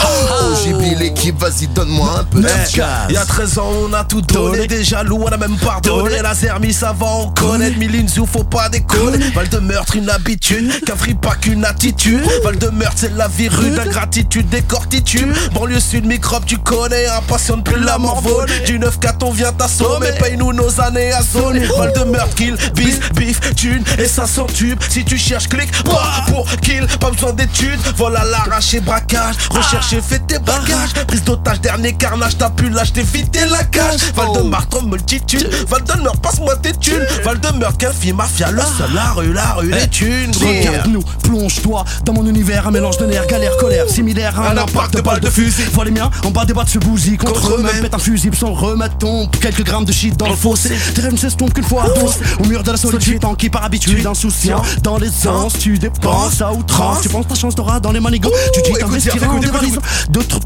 OJB, 0.53 0.99
l'équipe, 0.99 1.39
vas-y, 1.39 1.66
donne-moi 1.68 2.21
un 2.21 2.25
peu 2.25 2.41
de 2.41 2.49
jazz. 2.49 3.07
Il 3.09 3.14
y 3.14 3.18
a 3.18 3.25
13 3.25 3.59
ans, 3.59 3.71
on 3.89 3.93
a 3.93 4.05
tout 4.05 4.23
donné. 4.23 4.66
Des 4.66 4.85
jaloux, 4.85 5.23
on 5.23 5.29
a 5.29 5.37
même 5.37 5.57
pardonné. 5.57 6.09
La 6.22 6.34
Zermi, 6.34 6.72
ça 6.72 6.92
va, 6.92 7.06
on 7.06 7.30
connaît. 7.30 7.70
Milinzou, 7.70 8.26
faut 8.26 8.44
pas 8.44 8.68
déconner. 8.68 9.30
Val 9.34 9.48
de 9.48 9.58
meurtre, 9.58 9.96
une 9.96 10.11
habitude. 10.11 10.72
Cafri, 10.84 11.14
pas 11.14 11.34
qu'une 11.36 11.64
attitude. 11.64 12.22
Val 12.42 12.58
de 12.58 12.68
meurtre, 12.68 12.96
c'est 12.96 13.16
la 13.16 13.28
vie 13.28 13.48
rude. 13.48 13.78
Ingratitude, 13.78 14.48
décortitude. 14.48 15.32
Banlieue 15.54 15.80
sud, 15.80 16.04
microbe, 16.06 16.44
tu 16.44 16.58
connais. 16.58 17.06
Impatiente, 17.06 17.64
plus 17.64 17.80
la 17.80 17.96
morvole. 17.98 18.48
Du 18.66 18.78
9-4, 18.78 19.24
on 19.24 19.30
vient 19.30 19.52
t'assommer. 19.52 20.12
Paye-nous 20.18 20.52
nos 20.52 20.80
années 20.80 21.12
à 21.12 21.22
zoner. 21.22 21.66
Val 21.78 21.92
de 21.92 22.04
meurtre, 22.04 22.34
kill, 22.34 22.56
bis, 22.74 22.98
bif, 23.14 23.40
thune. 23.54 23.84
Et 23.98 24.06
ça 24.06 24.26
s'entube. 24.26 24.78
Si 24.88 25.04
tu 25.04 25.16
cherches, 25.16 25.48
clique. 25.48 25.70
Bah, 25.84 26.24
pour 26.28 26.46
kill, 26.61 26.86
pas 26.98 27.11
besoin 27.11 27.32
d'études. 27.32 27.80
Vol 27.96 28.16
à 28.16 28.24
l'arraché, 28.24 28.80
braquage. 28.80 29.36
Rechercher, 29.50 30.00
fais 30.00 30.18
tes 30.18 30.38
bagages. 30.38 30.92
Prise 31.06 31.24
d'otage, 31.24 31.61
dernier 31.61 31.92
carnage. 31.94 32.36
T'as 32.36 32.50
pu 32.50 32.68
lâcher, 32.68 32.98
éviter 32.98 33.46
la 33.46 33.64
cage. 33.64 34.12
Val 34.14 34.32
de 34.34 34.42
martre, 34.42 34.84
multitude. 34.84 35.48
Val 35.68 35.84
de 35.84 35.99
passe-moi 36.22 36.57
tes 36.57 36.72
thunes. 36.72 37.07
Val 37.24 37.40
de 37.40 37.48
meurtre, 37.59 37.78
qu'un 37.78 37.92
film 37.92 38.16
mafia. 38.16 38.51
Le 38.51 38.61
seul, 38.61 38.94
la 38.94 39.12
rue, 39.12 39.32
la 39.32 39.55
rue, 39.55 39.70
les 39.70 39.88
thunes. 39.88 40.32
Regarde-nous, 40.40 41.03
plonge-toi 41.22 41.84
dans 42.05 42.12
mon 42.12 42.26
univers, 42.26 42.68
un 42.68 42.70
mélange 42.70 42.98
de 42.98 43.07
nerfs, 43.07 43.26
galère, 43.26 43.57
colère, 43.57 43.88
similaire 43.88 44.38
à 44.38 44.51
un, 44.51 44.57
impact 44.57 44.96
de 44.96 45.01
balles 45.01 45.20
de 45.20 45.30
fusil. 45.30 45.64
Vois 45.72 45.84
les 45.84 45.90
miens, 45.90 46.11
en 46.24 46.30
bas 46.30 46.44
des 46.44 46.53
bas 46.53 46.64
de 46.64 46.68
ce 46.68 46.78
contre 47.16 47.55
eux-mêmes, 47.55 47.82
pète 47.82 47.94
un 47.94 47.98
fusible 47.98 48.36
sans 48.36 48.53
remettre 48.53 48.98
ton 48.98 49.26
quelques 49.28 49.64
grammes 49.64 49.84
de 49.84 49.92
shit 49.92 50.16
dans 50.16 50.28
le 50.28 50.36
fossé. 50.36 50.76
Tes 50.94 51.03
rêves 51.03 51.12
ne 51.12 51.18
s'estompent 51.18 51.53
qu'une 51.53 51.64
fois 51.64 51.84
à 51.84 51.88
dos, 51.88 52.11
au 52.40 52.46
mur 52.46 52.62
de 52.62 52.70
la 52.70 52.76
solitude, 52.76 53.20
tant 53.20 53.34
qui 53.34 53.51
par 53.51 53.64
habitude, 53.64 54.07
insouciant. 54.07 54.62
Dans 54.82 54.98
les 54.98 55.26
anses, 55.26 55.59
tu 55.59 55.78
dépenses 55.78 56.40
à 56.40 56.53
outrance, 56.53 57.03
tu 57.03 57.09
penses 57.09 57.26
ta 57.26 57.34
chance 57.34 57.55
t'auras 57.55 57.80
dans 57.80 57.92
les 57.92 58.01
manigots. 58.01 58.32
Tu 58.53 58.62
dis 58.62 58.82
en 58.82 58.92
écoute, 58.94 59.40
dévalisant 59.40 59.80
d'autres. 60.11 60.40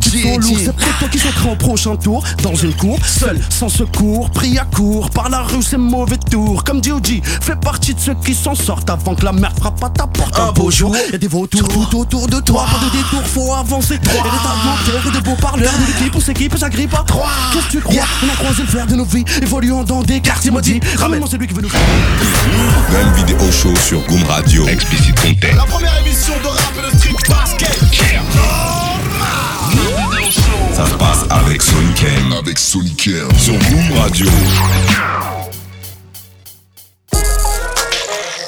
qui 0.00 0.22
sont 0.22 0.38
lourds. 0.38 0.58
C'est 0.58 0.98
toi 0.98 1.08
qui 1.10 1.18
souhaiterais 1.18 1.50
au 1.50 1.56
prochain 1.56 1.96
tour. 1.96 2.24
Dans 2.42 2.54
une 2.54 2.74
cour, 2.74 2.98
seul, 3.04 3.40
sans 3.48 3.68
secours, 3.68 4.30
pris 4.30 4.58
à 4.58 4.64
court. 4.64 4.97
Par 5.06 5.28
la 5.28 5.42
rue, 5.42 5.62
c'est 5.62 5.76
mauvais 5.76 6.16
tour. 6.16 6.64
Comme 6.64 6.82
G.O.G. 6.82 7.22
fais 7.40 7.56
partie 7.56 7.94
de 7.94 8.00
ceux 8.00 8.14
qui 8.14 8.34
s'en 8.34 8.54
sortent 8.54 8.90
avant 8.90 9.14
que 9.14 9.24
la 9.24 9.32
merde 9.32 9.56
frappe 9.58 9.82
à 9.82 9.90
ta 9.90 10.06
porte. 10.06 10.38
Un 10.38 10.52
beau 10.52 10.70
jour, 10.70 10.94
y'a 11.12 11.18
des 11.18 11.28
vautours 11.28 11.68
tout 11.68 11.98
autour 11.98 12.26
de 12.26 12.40
toi. 12.40 12.66
Pas 12.70 12.84
de 12.84 12.90
détour, 12.90 13.22
faut 13.22 13.54
avancer. 13.54 13.94
Et 13.94 13.98
des 13.98 15.08
et 15.08 15.16
de 15.16 15.20
beaux 15.20 15.36
parleurs. 15.36 15.72
De 15.72 15.86
l'équipe, 15.86 16.14
on 16.14 16.20
s'équipe, 16.20 16.56
j'agrippe 16.56 16.90
pas. 16.90 17.04
Qu'est-ce 17.52 17.66
que 17.66 17.70
tu 17.70 17.80
crois? 17.80 18.04
On 18.24 18.28
a 18.28 18.36
croisé 18.36 18.62
le 18.62 18.68
fer 18.68 18.86
de 18.86 18.94
nos 18.96 19.04
vies, 19.04 19.24
évoluant 19.42 19.84
dans 19.84 20.02
des 20.02 20.20
quartiers 20.20 20.50
maudits. 20.50 20.80
Ramène-moi 20.96 21.28
celui 21.30 21.46
qui 21.46 21.54
veut 21.54 21.62
nous 21.62 21.68
faire. 21.68 21.80
Même 22.92 23.12
vidéo 23.14 23.50
show 23.52 23.74
sur 23.76 24.00
Goom 24.06 24.24
Radio. 24.24 24.66
Explicit 24.66 25.14
content. 25.20 25.56
La 25.56 25.64
première 25.64 25.96
émission 26.00 26.34
de 26.42 26.48
rap 26.48 26.72
et 26.78 26.94
de 26.94 26.98
street 26.98 27.14
basket. 27.28 28.87
Ça 30.78 30.86
se 30.86 30.94
passe 30.94 31.26
avec 31.30 31.60
Sonic. 31.60 32.04
Avec 32.38 32.56
Sonic. 32.56 33.10
Sur 33.36 33.54
Goom 33.54 33.98
Radio. 33.98 34.28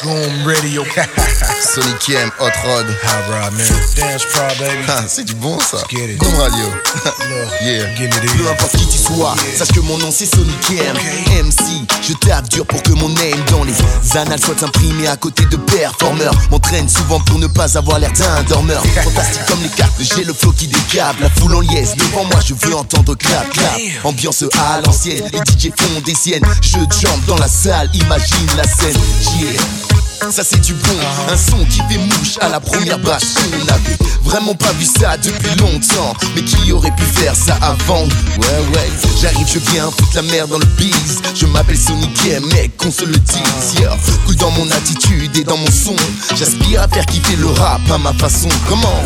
Boom 0.03 0.46
radio. 0.46 0.82
Sonic 1.74 2.09
M, 2.09 2.30
Hot 2.38 2.53
Rod. 2.64 2.86
Hot 2.88 3.28
Rod, 3.28 3.53
man. 3.53 3.66
Dance 3.96 4.24
pro, 4.32 4.46
baby. 4.59 4.84
Ah, 4.88 5.03
c'est 5.07 5.24
du 5.24 5.34
bon 5.34 5.59
ça. 5.61 5.76
Goom 5.90 6.34
Radio. 6.36 6.64
yeah. 7.62 7.84
Peu 7.96 8.48
importe 8.48 8.76
qui 8.76 8.86
tu 8.86 8.98
sois, 8.98 9.34
sache 9.57 9.68
que 9.68 9.80
mon 9.80 9.98
nom 9.98 10.11
c'est 10.11 10.24
Sonic 10.24 10.70
M. 10.70 10.96
MC, 11.44 11.86
je 12.03 12.14
tape 12.14 12.48
dur 12.48 12.64
pour 12.64 12.82
que 12.82 12.92
mon 12.92 13.11
name 13.11 13.44
dans 13.51 13.64
les 13.64 13.74
annales 14.16 14.40
soit 14.40 14.62
imprimé 14.62 15.07
à 15.07 15.16
côté 15.16 15.44
de 15.44 15.57
performeurs. 15.57 16.34
M'entraîne 16.51 16.88
souvent 16.88 17.20
pour 17.20 17.38
ne 17.38 17.46
pas 17.46 17.76
avoir 17.76 17.98
l'air 17.98 18.12
d'un 18.12 18.42
dormeur. 18.44 18.82
Fantastique 19.05 19.44
comme 19.48 19.62
les 19.62 19.68
cartes, 19.68 19.92
j'ai 20.01 20.24
le 20.24 20.32
flow 20.32 20.53
qui 20.53 20.66
décable. 20.66 21.18
La 21.20 21.30
foule 21.30 21.57
en 21.57 21.61
liesse, 21.61 21.94
devant 21.96 22.24
moi 22.24 22.40
je 22.46 22.55
veux 22.55 22.74
entendre 22.74 23.14
clap 23.16 23.51
clap. 23.51 23.78
Ambiance 24.05 24.44
à 24.59 24.80
l'ancienne, 24.80 25.28
les 25.30 25.40
DJ 25.40 25.72
font 25.76 26.01
des 26.01 26.14
siennes. 26.14 26.44
Je 26.62 26.78
jump 26.98 27.26
dans 27.26 27.36
la 27.36 27.48
salle, 27.48 27.90
imagine 27.92 28.46
la 28.57 28.64
scène. 28.64 28.96
Yeah. 29.38 29.89
Ça 30.28 30.44
c'est 30.44 30.60
du 30.60 30.74
bon, 30.74 30.96
un 31.28 31.36
son 31.36 31.64
qui 31.64 31.78
fait 31.88 31.98
mouche 31.98 32.36
à 32.40 32.48
la 32.48 32.60
première 32.60 32.98
bâche 32.98 33.22
On 33.60 33.64
n'avait 33.64 33.96
vraiment 34.22 34.54
pas 34.54 34.70
vu 34.72 34.84
ça 34.84 35.16
depuis 35.16 35.56
longtemps 35.58 36.14
Mais 36.36 36.42
qui 36.42 36.70
aurait 36.70 36.94
pu 36.94 37.02
faire 37.02 37.34
ça 37.34 37.58
avant? 37.62 38.04
Ouais 38.04 38.60
ouais, 38.74 38.88
j'arrive, 39.20 39.46
je 39.52 39.58
viens 39.72 39.90
foutre 39.90 40.14
la 40.14 40.22
merde 40.22 40.50
dans 40.50 40.58
le 40.58 40.66
biz 40.76 41.20
Je 41.34 41.46
m'appelle 41.46 41.76
Sonic 41.76 42.16
M, 42.26 42.44
mec, 42.52 42.76
qu'on 42.76 42.92
se 42.92 43.04
le 43.04 43.16
dise 43.16 43.80
yeah. 43.80 43.96
Cool 44.26 44.36
dans 44.36 44.50
mon 44.52 44.70
attitude 44.70 45.36
et 45.36 45.42
dans 45.42 45.56
mon 45.56 45.70
son 45.70 45.96
J'aspire 46.36 46.82
à 46.82 46.88
faire 46.88 47.06
kiffer 47.06 47.36
le 47.36 47.46
rap 47.46 47.80
à 47.90 47.98
ma 47.98 48.12
façon 48.12 48.48
Comment 48.68 49.02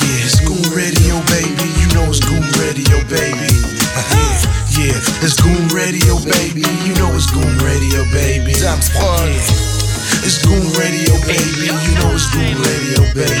Yeah, 0.00 0.24
it's 0.24 0.40
Goon 0.40 0.62
Radio, 0.74 1.18
baby. 1.26 1.68
You 1.80 1.88
know 1.94 2.04
it's 2.10 2.20
Goon 2.20 2.42
Radio, 2.60 2.98
baby. 3.08 3.54
yeah, 4.76 4.94
it's 5.22 5.40
Goon 5.40 5.68
Radio, 5.68 6.18
baby. 6.20 6.66
You 6.84 6.94
know 6.96 7.14
it's 7.14 7.30
Goon 7.30 7.58
Radio, 7.58 8.04
baby. 8.12 8.52
Yeah. 8.60 9.73
It's 10.22 10.38
Goon 10.44 10.62
Radio, 10.78 11.10
baby. 11.26 11.66
You 11.66 11.92
know 11.98 12.14
it's 12.14 12.30
Goon 12.30 12.54
Radio, 12.62 13.02
baby. 13.16 13.34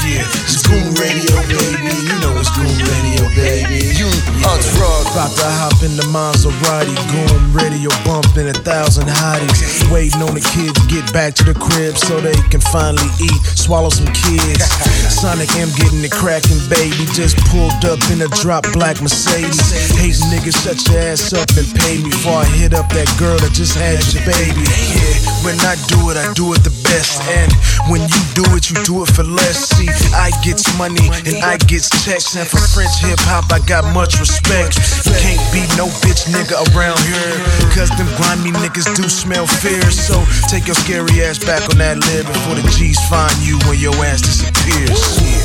Yeah, 0.00 0.24
it's 0.48 0.66
Goon 0.66 0.94
Radio, 0.98 1.36
baby. 1.46 1.92
You 2.08 2.16
know 2.18 2.34
it's 2.40 2.50
Goon 2.56 2.66
Radio, 2.66 3.22
baby. 3.36 3.94
You 3.94 4.08
uh, 4.08 4.42
hot 4.42 4.64
rock. 4.80 5.06
About 5.10 5.34
to 5.42 5.50
hop 5.50 5.82
in 5.82 5.98
the 5.98 6.06
Maserati, 6.14 6.94
Goon 7.10 7.52
Radio, 7.52 7.90
bumping 8.06 8.48
a 8.48 8.54
thousand 8.54 9.10
hotties. 9.10 9.90
Waiting 9.90 10.22
on 10.22 10.34
the 10.34 10.44
kids 10.54 10.74
to 10.78 10.84
get 10.86 11.04
back 11.12 11.34
to 11.42 11.44
the 11.44 11.54
crib 11.54 11.98
so 11.98 12.22
they 12.22 12.34
can 12.48 12.62
finally 12.70 13.10
eat, 13.18 13.42
swallow 13.58 13.90
some 13.90 14.08
kids. 14.14 14.62
Sonic 15.10 15.50
M 15.58 15.68
getting 15.76 16.00
it 16.06 16.14
cracking, 16.14 16.62
baby. 16.70 17.04
Just 17.12 17.36
pulled 17.50 17.84
up 17.84 18.00
in 18.14 18.22
a 18.22 18.30
drop 18.40 18.64
black 18.72 19.02
Mercedes. 19.02 19.58
Hate 19.98 20.16
niggas, 20.30 20.56
shut 20.62 20.78
your 20.88 21.02
ass 21.02 21.34
up 21.34 21.50
and 21.58 21.66
pay 21.74 21.98
me 22.00 22.08
before 22.08 22.40
I 22.40 22.48
hit 22.56 22.72
up 22.72 22.88
that 22.94 23.10
girl 23.18 23.36
that 23.42 23.52
just 23.52 23.76
had 23.76 24.00
your 24.14 24.24
baby. 24.24 24.62
Yeah, 24.62 25.19
when 25.44 25.56
I 25.64 25.76
do 25.88 26.10
it, 26.10 26.16
I 26.16 26.32
do 26.34 26.52
it 26.52 26.62
the 26.62 26.74
best. 26.84 27.22
And 27.28 27.52
when 27.88 28.02
you 28.02 28.22
do 28.36 28.44
it, 28.56 28.68
you 28.70 28.76
do 28.84 29.02
it 29.02 29.10
for 29.12 29.24
less. 29.24 29.70
See, 29.76 29.88
I 30.14 30.30
gets 30.44 30.66
money 30.76 31.08
and 31.26 31.40
I 31.42 31.56
gets 31.68 31.88
checks. 32.04 32.36
And 32.36 32.46
for 32.46 32.60
French 32.72 32.92
hip 33.00 33.20
hop, 33.24 33.52
I 33.52 33.60
got 33.64 33.84
much 33.94 34.18
respect. 34.18 34.76
You 35.06 35.14
can't 35.16 35.42
be 35.52 35.64
no 35.76 35.88
bitch 36.04 36.28
nigga 36.30 36.60
around 36.72 37.00
here. 37.04 37.36
Cause 37.72 37.90
them 37.96 38.08
grimy 38.20 38.52
niggas 38.60 38.88
do 38.96 39.08
smell 39.08 39.46
fierce. 39.46 39.98
So 39.98 40.20
take 40.48 40.66
your 40.66 40.76
scary 40.76 41.22
ass 41.24 41.38
back 41.38 41.62
on 41.70 41.78
that 41.78 41.98
lid 42.10 42.26
before 42.26 42.56
the 42.56 42.66
G's 42.76 43.00
find 43.08 43.34
you 43.42 43.58
when 43.66 43.78
your 43.78 43.94
ass 44.04 44.20
disappears. 44.22 45.20
Yeah, 45.20 45.40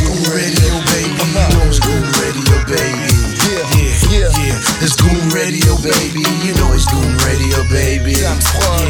Goon 0.00 0.22
Radio, 0.32 0.72
baby. 0.90 1.12
You 1.12 1.46
know 1.54 1.68
it's 1.68 1.78
Goon 1.80 2.04
Radio, 2.18 2.56
baby. 2.66 3.20
Yeah, 3.46 3.64
yeah, 4.10 4.28
yeah. 4.36 4.84
It's 4.84 4.96
Goon 4.96 5.28
Radio, 5.30 5.76
baby. 5.82 6.24
You 6.44 6.54
know 6.54 6.72
it's 6.72 6.86
Goon 6.90 7.16
Radio, 7.24 7.62
baby. 7.70 8.12
Yeah. 8.20 8.89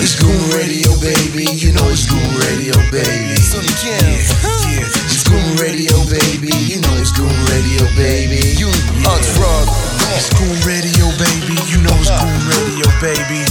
It's 0.00 0.14
Goon 0.14 0.38
Radio, 0.54 0.94
baby. 1.00 1.46
You 1.56 1.72
know 1.72 1.88
it's 1.88 2.06
Goon 2.06 2.22
Radio, 2.46 2.74
baby. 2.90 3.34
Yeah, 3.84 4.00
yeah. 4.68 4.84
It's 5.08 5.24
Goon 5.26 5.56
Radio, 5.56 5.94
baby. 6.06 6.52
You 6.68 6.80
know 6.80 6.94
it's 6.96 7.12
Goon 7.12 7.32
Radio, 7.50 7.84
baby. 7.96 8.40
You 8.58 8.68
rock. 9.04 9.68
It's 10.14 10.30
Goon 10.34 10.56
Radio, 10.66 11.10
baby. 11.18 11.56
You 11.68 11.82
know 11.82 11.94
it's 11.98 12.10
Goon 12.10 12.40
Radio, 12.48 12.86
baby. 13.00 13.42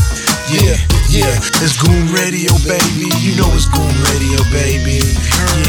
Yeah, 0.50 0.78
yeah. 1.10 1.36
It's 1.64 1.76
Goon 1.78 2.08
Radio, 2.14 2.52
baby. 2.66 3.12
You 3.20 3.36
know 3.38 3.50
it's 3.54 3.68
Goon 3.68 3.94
Radio, 4.10 4.40
baby. 4.52 5.00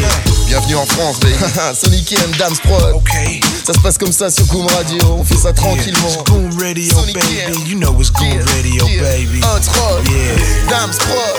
Yeah. 0.01 0.38
Bienvenue 0.49 0.77
en 0.77 0.87
France, 0.87 1.21
baby. 1.21 1.35
Sonic 1.75 2.11
M, 2.11 2.31
Dams 2.39 2.57
Prod. 2.63 2.95
Okay. 2.95 3.43
Ça 3.67 3.75
se 3.75 3.81
passe 3.81 3.99
comme 3.99 4.13
ça 4.13 4.31
sur 4.31 4.47
Goom 4.47 4.67
Radio. 4.67 4.99
On 5.11 5.23
fait 5.23 5.37
ça 5.37 5.53
tranquillement. 5.53 6.09
It's 6.09 6.25
Goon 6.25 6.49
Radio, 6.59 6.97
baby. 7.13 7.69
You 7.69 7.79
know 7.79 7.95
it's 8.01 8.11
Goon 8.11 8.41
Radio, 8.57 8.87
baby. 8.87 9.43
Hot 9.43 9.61
rock. 9.77 10.09
Yeah. 10.09 10.71
Dams 10.71 10.97
Prod. 10.97 11.37